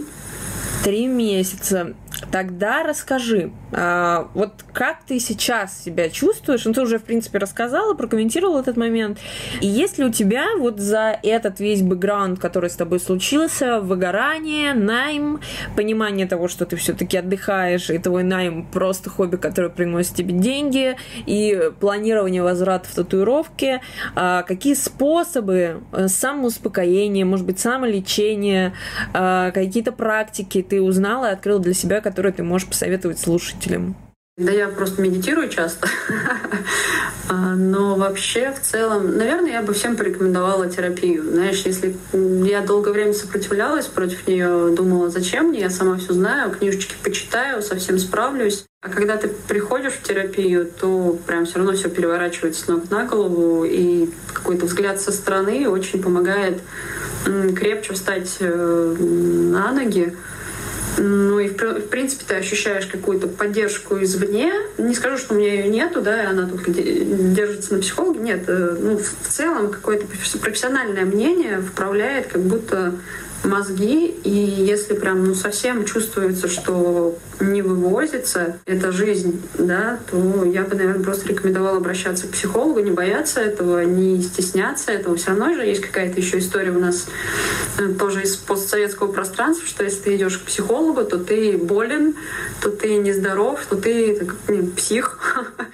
Три 0.83 1.07
месяца. 1.07 1.95
Тогда 2.31 2.83
расскажи, 2.83 3.51
а, 3.71 4.29
вот 4.33 4.63
как 4.73 5.03
ты 5.05 5.19
сейчас 5.19 5.83
себя 5.83 6.09
чувствуешь? 6.09 6.65
Ну, 6.65 6.73
ты 6.73 6.81
уже, 6.81 6.97
в 6.97 7.03
принципе, 7.03 7.39
рассказала, 7.39 7.93
прокомментировала 7.93 8.59
этот 8.59 8.77
момент. 8.77 9.19
И 9.61 9.67
есть 9.67 9.97
ли 9.97 10.05
у 10.05 10.11
тебя 10.11 10.45
вот 10.57 10.79
за 10.79 11.19
этот 11.23 11.59
весь 11.59 11.81
бэкграунд, 11.81 12.39
который 12.39 12.69
с 12.69 12.75
тобой 12.75 12.99
случился, 12.99 13.81
выгорание, 13.81 14.73
найм, 14.73 15.41
понимание 15.75 16.25
того, 16.25 16.47
что 16.47 16.65
ты 16.65 16.75
все-таки 16.77 17.17
отдыхаешь, 17.17 17.89
и 17.89 17.97
твой 17.97 18.23
найм 18.23 18.65
просто 18.65 19.09
хобби, 19.09 19.35
которое 19.35 19.69
приносит 19.69 20.15
тебе 20.15 20.33
деньги, 20.33 20.95
и 21.25 21.71
планирование 21.79 22.43
возврата 22.43 22.87
в 22.89 22.95
татуировки, 22.95 23.81
а, 24.15 24.43
какие 24.43 24.73
способы 24.73 25.81
э, 25.91 26.07
самоуспокоения, 26.07 27.25
может 27.25 27.45
быть, 27.45 27.59
самолечения, 27.59 28.73
а, 29.13 29.51
какие-то 29.51 29.91
практики 29.91 30.61
ты 30.61 30.81
узнала 30.81 31.29
и 31.29 31.33
открыла 31.33 31.59
для 31.59 31.73
себя, 31.73 32.01
которые 32.05 32.31
ты 32.31 32.43
можешь 32.43 32.67
посоветовать 32.67 33.19
слушателям? 33.19 33.95
Да 34.37 34.51
я 34.51 34.67
просто 34.67 35.01
медитирую 35.01 35.49
часто. 35.49 35.87
Но 37.29 37.95
вообще, 37.95 38.51
в 38.51 38.61
целом, 38.61 39.17
наверное, 39.17 39.53
я 39.53 39.61
бы 39.63 39.73
всем 39.73 39.95
порекомендовала 39.95 40.69
терапию. 40.69 41.23
Знаешь, 41.23 41.63
если 41.65 41.95
я 42.13 42.61
долгое 42.61 42.91
время 42.91 43.13
сопротивлялась 43.13 43.87
против 43.87 44.27
нее, 44.27 44.75
думала, 44.75 45.09
зачем 45.09 45.47
мне, 45.47 45.61
я 45.61 45.71
сама 45.71 45.97
все 45.97 46.13
знаю, 46.13 46.51
книжечки 46.51 46.93
почитаю, 47.01 47.63
совсем 47.63 47.97
справлюсь. 47.97 48.65
А 48.83 48.89
когда 48.89 49.17
ты 49.17 49.29
приходишь 49.29 49.93
в 49.93 50.03
терапию, 50.03 50.69
то 50.79 51.17
прям 51.25 51.45
все 51.45 51.57
равно 51.57 51.73
все 51.73 51.89
переворачивается 51.89 52.65
с 52.65 52.67
ног 52.67 52.91
на 52.91 53.05
голову, 53.05 53.63
и 53.63 54.11
какой-то 54.31 54.67
взгляд 54.67 55.01
со 55.01 55.11
стороны 55.11 55.67
очень 55.67 56.03
помогает 56.03 56.61
крепче 57.55 57.93
встать 57.93 58.37
э, 58.41 58.95
на 58.99 59.71
ноги. 59.71 60.15
Ну 60.97 61.39
и 61.39 61.49
в, 61.49 61.87
принципе 61.87 62.23
ты 62.27 62.35
ощущаешь 62.35 62.85
какую-то 62.85 63.27
поддержку 63.27 64.01
извне. 64.01 64.53
Не 64.77 64.93
скажу, 64.93 65.17
что 65.17 65.33
у 65.33 65.37
меня 65.37 65.53
ее 65.53 65.67
нету, 65.67 66.01
да, 66.01 66.29
она 66.29 66.47
тут 66.47 66.63
держится 67.33 67.73
на 67.73 67.81
психологе. 67.81 68.19
Нет, 68.19 68.43
э, 68.47 68.77
ну 68.79 68.97
в 68.97 69.27
целом 69.27 69.69
какое-то 69.71 70.05
профессиональное 70.39 71.05
мнение 71.05 71.59
вправляет, 71.59 72.27
как 72.27 72.41
будто 72.41 72.93
мозги, 73.45 74.07
и 74.23 74.29
если 74.29 74.93
прям 74.93 75.23
ну, 75.23 75.35
совсем 75.35 75.85
чувствуется, 75.85 76.47
что 76.47 77.17
не 77.39 77.61
вывозится 77.61 78.57
эта 78.65 78.91
жизнь, 78.91 79.41
да, 79.57 79.99
то 80.09 80.43
я 80.45 80.63
бы, 80.63 80.75
наверное, 80.75 81.03
просто 81.03 81.29
рекомендовала 81.29 81.77
обращаться 81.77 82.27
к 82.27 82.31
психологу, 82.31 82.79
не 82.79 82.91
бояться 82.91 83.41
этого, 83.41 83.83
не 83.83 84.21
стесняться 84.21 84.91
этого. 84.91 85.15
Все 85.15 85.29
равно 85.29 85.53
же 85.53 85.63
есть 85.65 85.81
какая-то 85.81 86.19
еще 86.19 86.39
история 86.39 86.71
у 86.71 86.79
нас 86.79 87.07
тоже 87.99 88.23
из 88.23 88.35
постсоветского 88.35 89.11
пространства, 89.11 89.67
что 89.67 89.83
если 89.83 90.01
ты 90.01 90.15
идешь 90.15 90.37
к 90.37 90.45
психологу, 90.45 91.03
то 91.05 91.17
ты 91.17 91.57
болен, 91.57 92.15
то 92.61 92.69
ты 92.69 92.97
нездоров, 92.97 93.65
то 93.65 93.75
ты 93.75 94.15
так, 94.15 94.35
псих. 94.75 95.19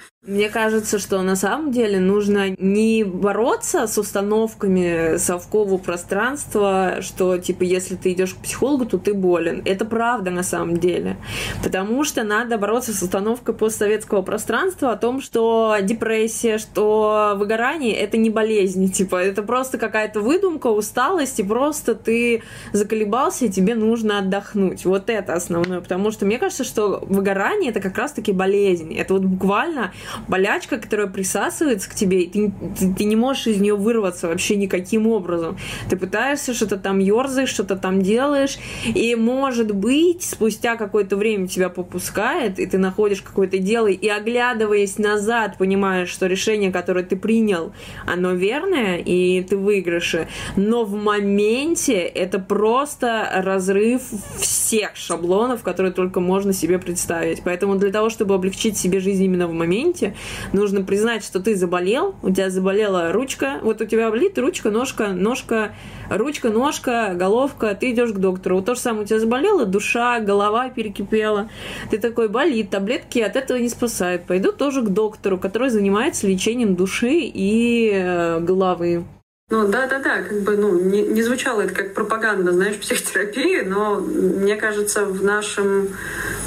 Мне 0.24 0.50
кажется, 0.50 1.00
что 1.00 1.20
на 1.22 1.34
самом 1.34 1.72
деле 1.72 1.98
нужно 1.98 2.50
не 2.56 3.02
бороться 3.02 3.88
с 3.88 3.98
установками 3.98 5.16
совкового 5.16 5.78
пространства, 5.78 6.98
что 7.00 7.38
типа 7.38 7.64
если 7.64 7.96
ты 7.96 8.12
идешь 8.12 8.34
к 8.34 8.36
психологу, 8.36 8.86
то 8.86 8.98
ты 8.98 9.14
болен. 9.14 9.62
Это 9.64 9.84
правда 9.84 10.30
на 10.30 10.44
самом 10.44 10.76
деле. 10.76 11.16
Потому 11.64 12.04
что 12.04 12.22
надо 12.22 12.56
бороться 12.56 12.96
с 12.96 13.02
установкой 13.02 13.56
постсоветского 13.56 14.22
пространства 14.22 14.92
о 14.92 14.96
том, 14.96 15.20
что 15.20 15.76
депрессия, 15.82 16.58
что 16.58 17.34
выгорание 17.36 17.96
это 17.96 18.16
не 18.16 18.30
болезнь. 18.30 18.92
Типа 18.92 19.16
это 19.16 19.42
просто 19.42 19.76
какая-то 19.76 20.20
выдумка, 20.20 20.68
усталость, 20.68 21.40
и 21.40 21.42
просто 21.42 21.96
ты 21.96 22.44
заколебался, 22.72 23.46
и 23.46 23.50
тебе 23.50 23.74
нужно 23.74 24.20
отдохнуть. 24.20 24.84
Вот 24.84 25.10
это 25.10 25.34
основное. 25.34 25.80
Потому 25.80 26.12
что 26.12 26.26
мне 26.26 26.38
кажется, 26.38 26.62
что 26.62 27.02
выгорание 27.08 27.70
это 27.70 27.80
как 27.80 27.98
раз-таки 27.98 28.30
болезнь. 28.30 28.94
Это 28.94 29.14
вот 29.14 29.24
буквально 29.24 29.90
болячка, 30.28 30.78
которая 30.78 31.08
присасывается 31.08 31.90
к 31.90 31.94
тебе, 31.94 32.22
и 32.22 32.30
ты, 32.30 32.52
ты, 32.78 32.94
ты 32.94 33.04
не 33.04 33.16
можешь 33.16 33.48
из 33.48 33.60
нее 33.60 33.74
вырваться 33.74 34.28
вообще 34.28 34.56
никаким 34.56 35.06
образом. 35.06 35.58
Ты 35.90 35.96
пытаешься 35.96 36.54
что-то 36.54 36.76
там 36.76 36.98
ерзаешь, 36.98 37.48
что-то 37.48 37.76
там 37.76 38.02
делаешь, 38.02 38.58
и 38.84 39.14
может 39.14 39.74
быть 39.74 40.22
спустя 40.22 40.76
какое-то 40.76 41.16
время 41.16 41.48
тебя 41.48 41.68
попускает, 41.68 42.58
и 42.58 42.66
ты 42.66 42.78
находишь 42.78 43.22
какое-то 43.22 43.58
дело, 43.58 43.88
и 43.88 44.08
оглядываясь 44.08 44.98
назад, 44.98 45.56
понимаешь, 45.58 46.08
что 46.08 46.26
решение, 46.26 46.70
которое 46.70 47.04
ты 47.04 47.16
принял, 47.16 47.72
оно 48.06 48.32
верное, 48.32 48.98
и 48.98 49.42
ты 49.42 49.56
в 49.56 49.72
выигрыше. 49.72 50.28
Но 50.56 50.84
в 50.84 50.94
моменте 50.94 52.00
это 52.00 52.38
просто 52.38 53.28
разрыв 53.34 54.02
всех 54.36 54.96
шаблонов, 54.96 55.62
которые 55.62 55.92
только 55.92 56.20
можно 56.20 56.52
себе 56.52 56.78
представить. 56.78 57.42
Поэтому 57.42 57.76
для 57.76 57.90
того, 57.90 58.10
чтобы 58.10 58.34
облегчить 58.34 58.76
себе 58.76 59.00
жизнь 59.00 59.24
именно 59.24 59.46
в 59.46 59.52
моменте, 59.52 60.01
моменте 60.02 60.16
нужно 60.52 60.82
признать, 60.82 61.24
что 61.24 61.40
ты 61.40 61.54
заболел, 61.56 62.14
у 62.22 62.30
тебя 62.30 62.50
заболела 62.50 63.12
ручка, 63.12 63.58
вот 63.62 63.80
у 63.80 63.84
тебя 63.84 64.10
болит 64.10 64.38
ручка, 64.38 64.70
ножка, 64.70 65.08
ножка, 65.08 65.74
ручка, 66.10 66.50
ножка, 66.50 67.14
головка, 67.14 67.74
ты 67.74 67.92
идешь 67.92 68.12
к 68.12 68.18
доктору. 68.18 68.56
Вот 68.56 68.66
то 68.66 68.74
же 68.74 68.80
самое 68.80 69.04
у 69.04 69.06
тебя 69.06 69.20
заболела 69.20 69.64
душа, 69.64 70.20
голова 70.20 70.68
перекипела. 70.68 71.48
Ты 71.90 71.98
такой, 71.98 72.28
болит, 72.28 72.70
таблетки 72.70 73.20
от 73.20 73.36
этого 73.36 73.58
не 73.58 73.68
спасают. 73.68 74.24
Пойду 74.24 74.52
тоже 74.52 74.82
к 74.82 74.88
доктору, 74.88 75.38
который 75.38 75.70
занимается 75.70 76.26
лечением 76.26 76.74
души 76.74 77.20
и 77.22 77.90
э, 77.92 78.40
головы. 78.40 79.04
Ну 79.52 79.68
да, 79.68 79.86
да, 79.86 79.98
да, 79.98 80.22
как 80.22 80.40
бы 80.40 80.56
ну 80.56 80.80
не, 80.80 81.02
не 81.02 81.22
звучало 81.22 81.60
это 81.60 81.74
как 81.74 81.92
пропаганда, 81.92 82.52
знаешь, 82.52 82.76
психотерапии, 82.80 83.60
но 83.60 83.96
мне 83.96 84.56
кажется, 84.56 85.04
в 85.04 85.22
нашем 85.22 85.90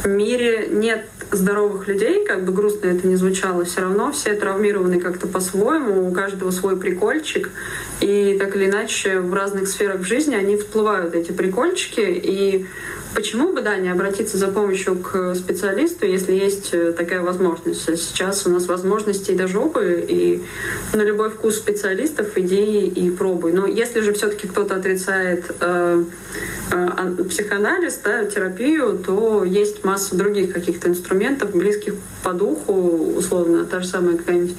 мире 0.03 0.69
нет 0.71 1.05
здоровых 1.31 1.87
людей, 1.87 2.25
как 2.25 2.43
бы 2.45 2.51
грустно 2.51 2.87
это 2.87 3.05
не 3.05 3.15
звучало, 3.15 3.63
все 3.63 3.81
равно 3.81 4.11
все 4.11 4.33
травмированы 4.33 4.99
как-то 4.99 5.27
по-своему, 5.27 6.09
у 6.09 6.11
каждого 6.13 6.49
свой 6.49 6.77
прикольчик, 6.77 7.51
и 8.01 8.37
так 8.39 8.55
или 8.55 8.65
иначе 8.65 9.19
в 9.19 9.31
разных 9.35 9.67
сферах 9.67 10.01
жизни 10.01 10.33
они 10.33 10.57
всплывают 10.57 11.13
эти 11.13 11.31
прикольчики, 11.31 12.01
и 12.01 12.65
Почему 13.15 13.53
бы, 13.53 13.61
да, 13.61 13.77
не 13.77 13.87
обратиться 13.87 14.37
за 14.37 14.49
помощью 14.49 14.97
к 14.97 15.35
специалисту, 15.35 16.05
если 16.05 16.33
есть 16.33 16.73
э, 16.73 16.91
такая 16.91 17.21
возможность? 17.21 17.81
Сейчас 17.81 18.45
у 18.45 18.49
нас 18.49 18.65
возможности 18.65 19.31
до 19.31 19.47
жопы, 19.47 20.05
и 20.05 20.43
на 20.91 21.01
любой 21.01 21.29
вкус 21.29 21.55
специалистов 21.55 22.37
иди 22.37 22.85
и 22.87 23.09
пробуй. 23.09 23.53
Но 23.53 23.67
если 23.67 24.01
же 24.01 24.11
все-таки 24.11 24.49
кто-то 24.49 24.75
отрицает 24.75 25.45
э, 25.61 26.03
э, 26.71 27.23
психоанализ, 27.29 28.01
да, 28.03 28.25
терапию, 28.25 28.97
то 28.97 29.45
есть 29.45 29.85
масса 29.85 30.15
других 30.15 30.51
каких-то 30.51 30.89
инструментов, 30.89 31.51
близких 31.51 31.93
по 32.21 32.33
духу, 32.33 32.73
условно, 33.15 33.63
та 33.63 33.79
же 33.79 33.87
самая 33.87 34.17
какая-нибудь 34.17 34.57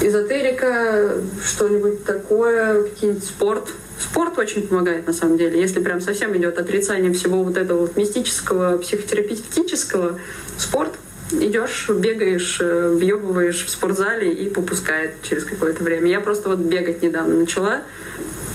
эзотерика, 0.00 1.12
что-нибудь 1.44 2.04
такое, 2.04 2.84
какие-нибудь 2.84 3.24
спорт— 3.24 3.68
Спорт 3.98 4.38
очень 4.38 4.66
помогает, 4.66 5.06
на 5.06 5.12
самом 5.12 5.38
деле. 5.38 5.60
Если 5.60 5.80
прям 5.80 6.00
совсем 6.00 6.36
идет 6.36 6.58
отрицание 6.58 7.12
всего 7.12 7.42
вот 7.42 7.56
этого 7.56 7.80
вот 7.80 7.96
мистического, 7.96 8.78
психотерапевтического, 8.78 10.18
спорт 10.58 10.92
идешь, 11.32 11.88
бегаешь, 11.88 12.58
э, 12.60 12.88
въебываешь 12.90 13.64
в 13.64 13.70
спортзале 13.70 14.32
и 14.32 14.48
попускает 14.48 15.14
через 15.22 15.44
какое-то 15.44 15.82
время. 15.82 16.08
Я 16.08 16.20
просто 16.20 16.48
вот 16.48 16.58
бегать 16.58 17.02
недавно 17.02 17.34
начала. 17.34 17.82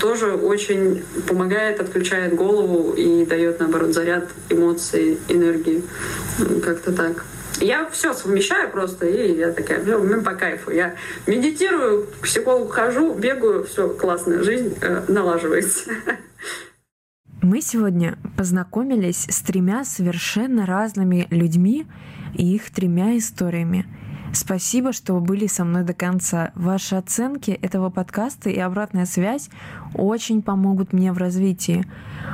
Тоже 0.00 0.32
очень 0.32 1.04
помогает, 1.28 1.80
отключает 1.80 2.34
голову 2.34 2.92
и 2.92 3.26
дает, 3.26 3.60
наоборот, 3.60 3.92
заряд 3.92 4.28
эмоций, 4.48 5.18
энергии. 5.28 5.82
Как-то 6.64 6.92
так. 6.92 7.24
Я 7.60 7.88
все 7.90 8.14
совмещаю 8.14 8.70
просто, 8.70 9.06
и 9.06 9.36
я 9.38 9.52
такая, 9.52 9.84
ну, 9.84 10.02
ну 10.02 10.22
по 10.22 10.34
кайфу. 10.34 10.70
Я 10.70 10.94
медитирую, 11.26 12.06
к 12.06 12.22
психологу 12.22 12.68
хожу, 12.68 13.14
бегаю, 13.14 13.64
все 13.64 13.88
классно, 13.88 14.42
жизнь 14.42 14.76
э, 14.80 15.04
налаживается. 15.08 15.90
Мы 17.42 17.60
сегодня 17.60 18.18
познакомились 18.36 19.26
с 19.28 19.42
тремя 19.42 19.84
совершенно 19.84 20.64
разными 20.64 21.26
людьми 21.30 21.86
и 22.34 22.54
их 22.54 22.70
тремя 22.70 23.18
историями. 23.18 23.86
Спасибо, 24.32 24.92
что 24.92 25.14
вы 25.14 25.20
были 25.20 25.46
со 25.46 25.64
мной 25.64 25.82
до 25.82 25.92
конца. 25.92 26.52
Ваши 26.54 26.94
оценки 26.94 27.50
этого 27.50 27.90
подкаста 27.90 28.48
и 28.48 28.58
обратная 28.58 29.06
связь 29.06 29.50
очень 29.94 30.40
помогут 30.40 30.92
мне 30.92 31.12
в 31.12 31.18
развитии. 31.18 31.84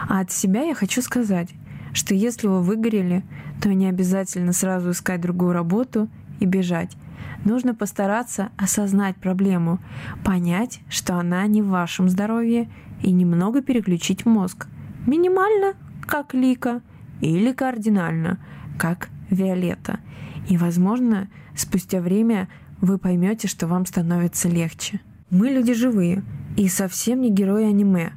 А 0.09 0.20
от 0.20 0.31
себя 0.31 0.62
я 0.62 0.74
хочу 0.74 1.03
сказать, 1.03 1.49
что 1.93 2.15
если 2.15 2.47
вы 2.47 2.62
выгорели, 2.62 3.24
то 3.62 3.73
не 3.73 3.86
обязательно 3.86 4.52
сразу 4.52 4.90
искать 4.90 5.20
другую 5.20 5.52
работу 5.52 6.09
и 6.40 6.47
бежать. 6.47 6.97
Нужно 7.44 7.74
постараться 7.74 8.51
осознать 8.56 9.16
проблему, 9.16 9.81
понять, 10.24 10.81
что 10.89 11.16
она 11.16 11.47
не 11.47 11.62
в 11.62 11.69
вашем 11.69 12.09
здоровье, 12.09 12.69
и 13.02 13.12
немного 13.12 13.62
переключить 13.62 14.27
мозг. 14.27 14.66
Минимально, 15.06 15.74
как 16.02 16.35
Лика, 16.35 16.82
или 17.20 17.52
кардинально, 17.52 18.39
как 18.78 19.09
Виолетта. 19.31 20.01
И, 20.48 20.56
возможно, 20.56 21.28
спустя 21.55 22.01
время 22.01 22.48
вы 22.81 22.98
поймете, 22.98 23.48
что 23.48 23.66
вам 23.66 23.86
становится 23.86 24.48
легче. 24.48 25.01
Мы 25.31 25.51
люди 25.51 25.74
живые 25.74 26.23
и 26.56 26.69
совсем 26.69 27.20
не 27.20 27.31
герои 27.31 27.65
аниме. 27.65 28.12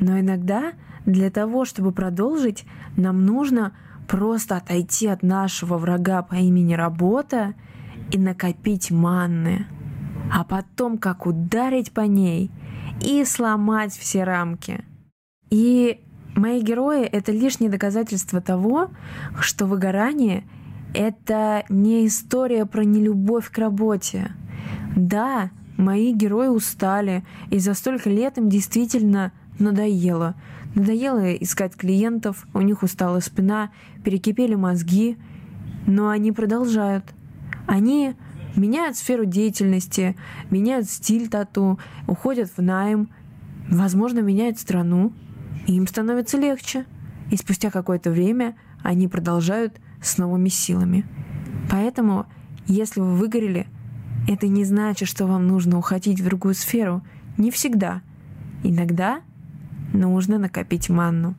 Но 0.00 0.18
иногда 0.18 0.72
для 1.06 1.30
того, 1.30 1.64
чтобы 1.64 1.92
продолжить, 1.92 2.64
нам 2.96 3.24
нужно 3.26 3.72
просто 4.08 4.56
отойти 4.56 5.06
от 5.06 5.22
нашего 5.22 5.78
врага 5.78 6.22
по 6.22 6.34
имени 6.34 6.74
работа 6.74 7.54
и 8.10 8.18
накопить 8.18 8.90
манны, 8.90 9.66
а 10.32 10.44
потом 10.44 10.98
как 10.98 11.26
ударить 11.26 11.92
по 11.92 12.02
ней 12.02 12.50
и 13.02 13.24
сломать 13.24 13.92
все 13.92 14.24
рамки. 14.24 14.84
И 15.50 16.00
мои 16.34 16.60
герои— 16.62 17.02
это 17.02 17.32
лишнее 17.32 17.70
доказательство 17.70 18.40
того, 18.40 18.90
что 19.40 19.66
выгорание— 19.66 20.44
это 20.94 21.64
не 21.68 22.06
история 22.06 22.66
про 22.66 22.84
нелюбовь 22.84 23.50
к 23.50 23.58
работе. 23.58 24.32
Да, 24.96 25.50
мои 25.76 26.12
герои 26.12 26.48
устали, 26.48 27.24
и 27.50 27.58
за 27.58 27.74
столько 27.74 28.08
лет 28.10 28.38
им 28.38 28.48
действительно 28.48 29.32
надоело— 29.58 30.34
Надоело 30.74 31.32
искать 31.34 31.76
клиентов, 31.76 32.46
у 32.52 32.60
них 32.60 32.82
устала 32.82 33.20
спина, 33.20 33.70
перекипели 34.02 34.56
мозги, 34.56 35.16
но 35.86 36.08
они 36.08 36.32
продолжают. 36.32 37.04
Они 37.66 38.14
меняют 38.56 38.96
сферу 38.96 39.24
деятельности, 39.24 40.16
меняют 40.50 40.90
стиль 40.90 41.28
тату, 41.28 41.78
уходят 42.08 42.50
в 42.56 42.60
найм, 42.60 43.08
возможно, 43.68 44.18
меняют 44.20 44.58
страну, 44.58 45.12
и 45.66 45.76
им 45.76 45.86
становится 45.86 46.38
легче. 46.38 46.86
И 47.30 47.36
спустя 47.36 47.70
какое-то 47.70 48.10
время 48.10 48.56
они 48.82 49.08
продолжают 49.08 49.80
с 50.02 50.18
новыми 50.18 50.48
силами. 50.48 51.06
Поэтому, 51.70 52.26
если 52.66 53.00
вы 53.00 53.14
выгорели, 53.14 53.66
это 54.28 54.48
не 54.48 54.64
значит, 54.64 55.08
что 55.08 55.26
вам 55.26 55.46
нужно 55.46 55.78
уходить 55.78 56.20
в 56.20 56.24
другую 56.24 56.54
сферу. 56.54 57.02
Не 57.38 57.50
всегда. 57.50 58.02
Иногда 58.62 59.20
нужно 59.94 60.38
накопить 60.38 60.90
манну. 60.90 61.34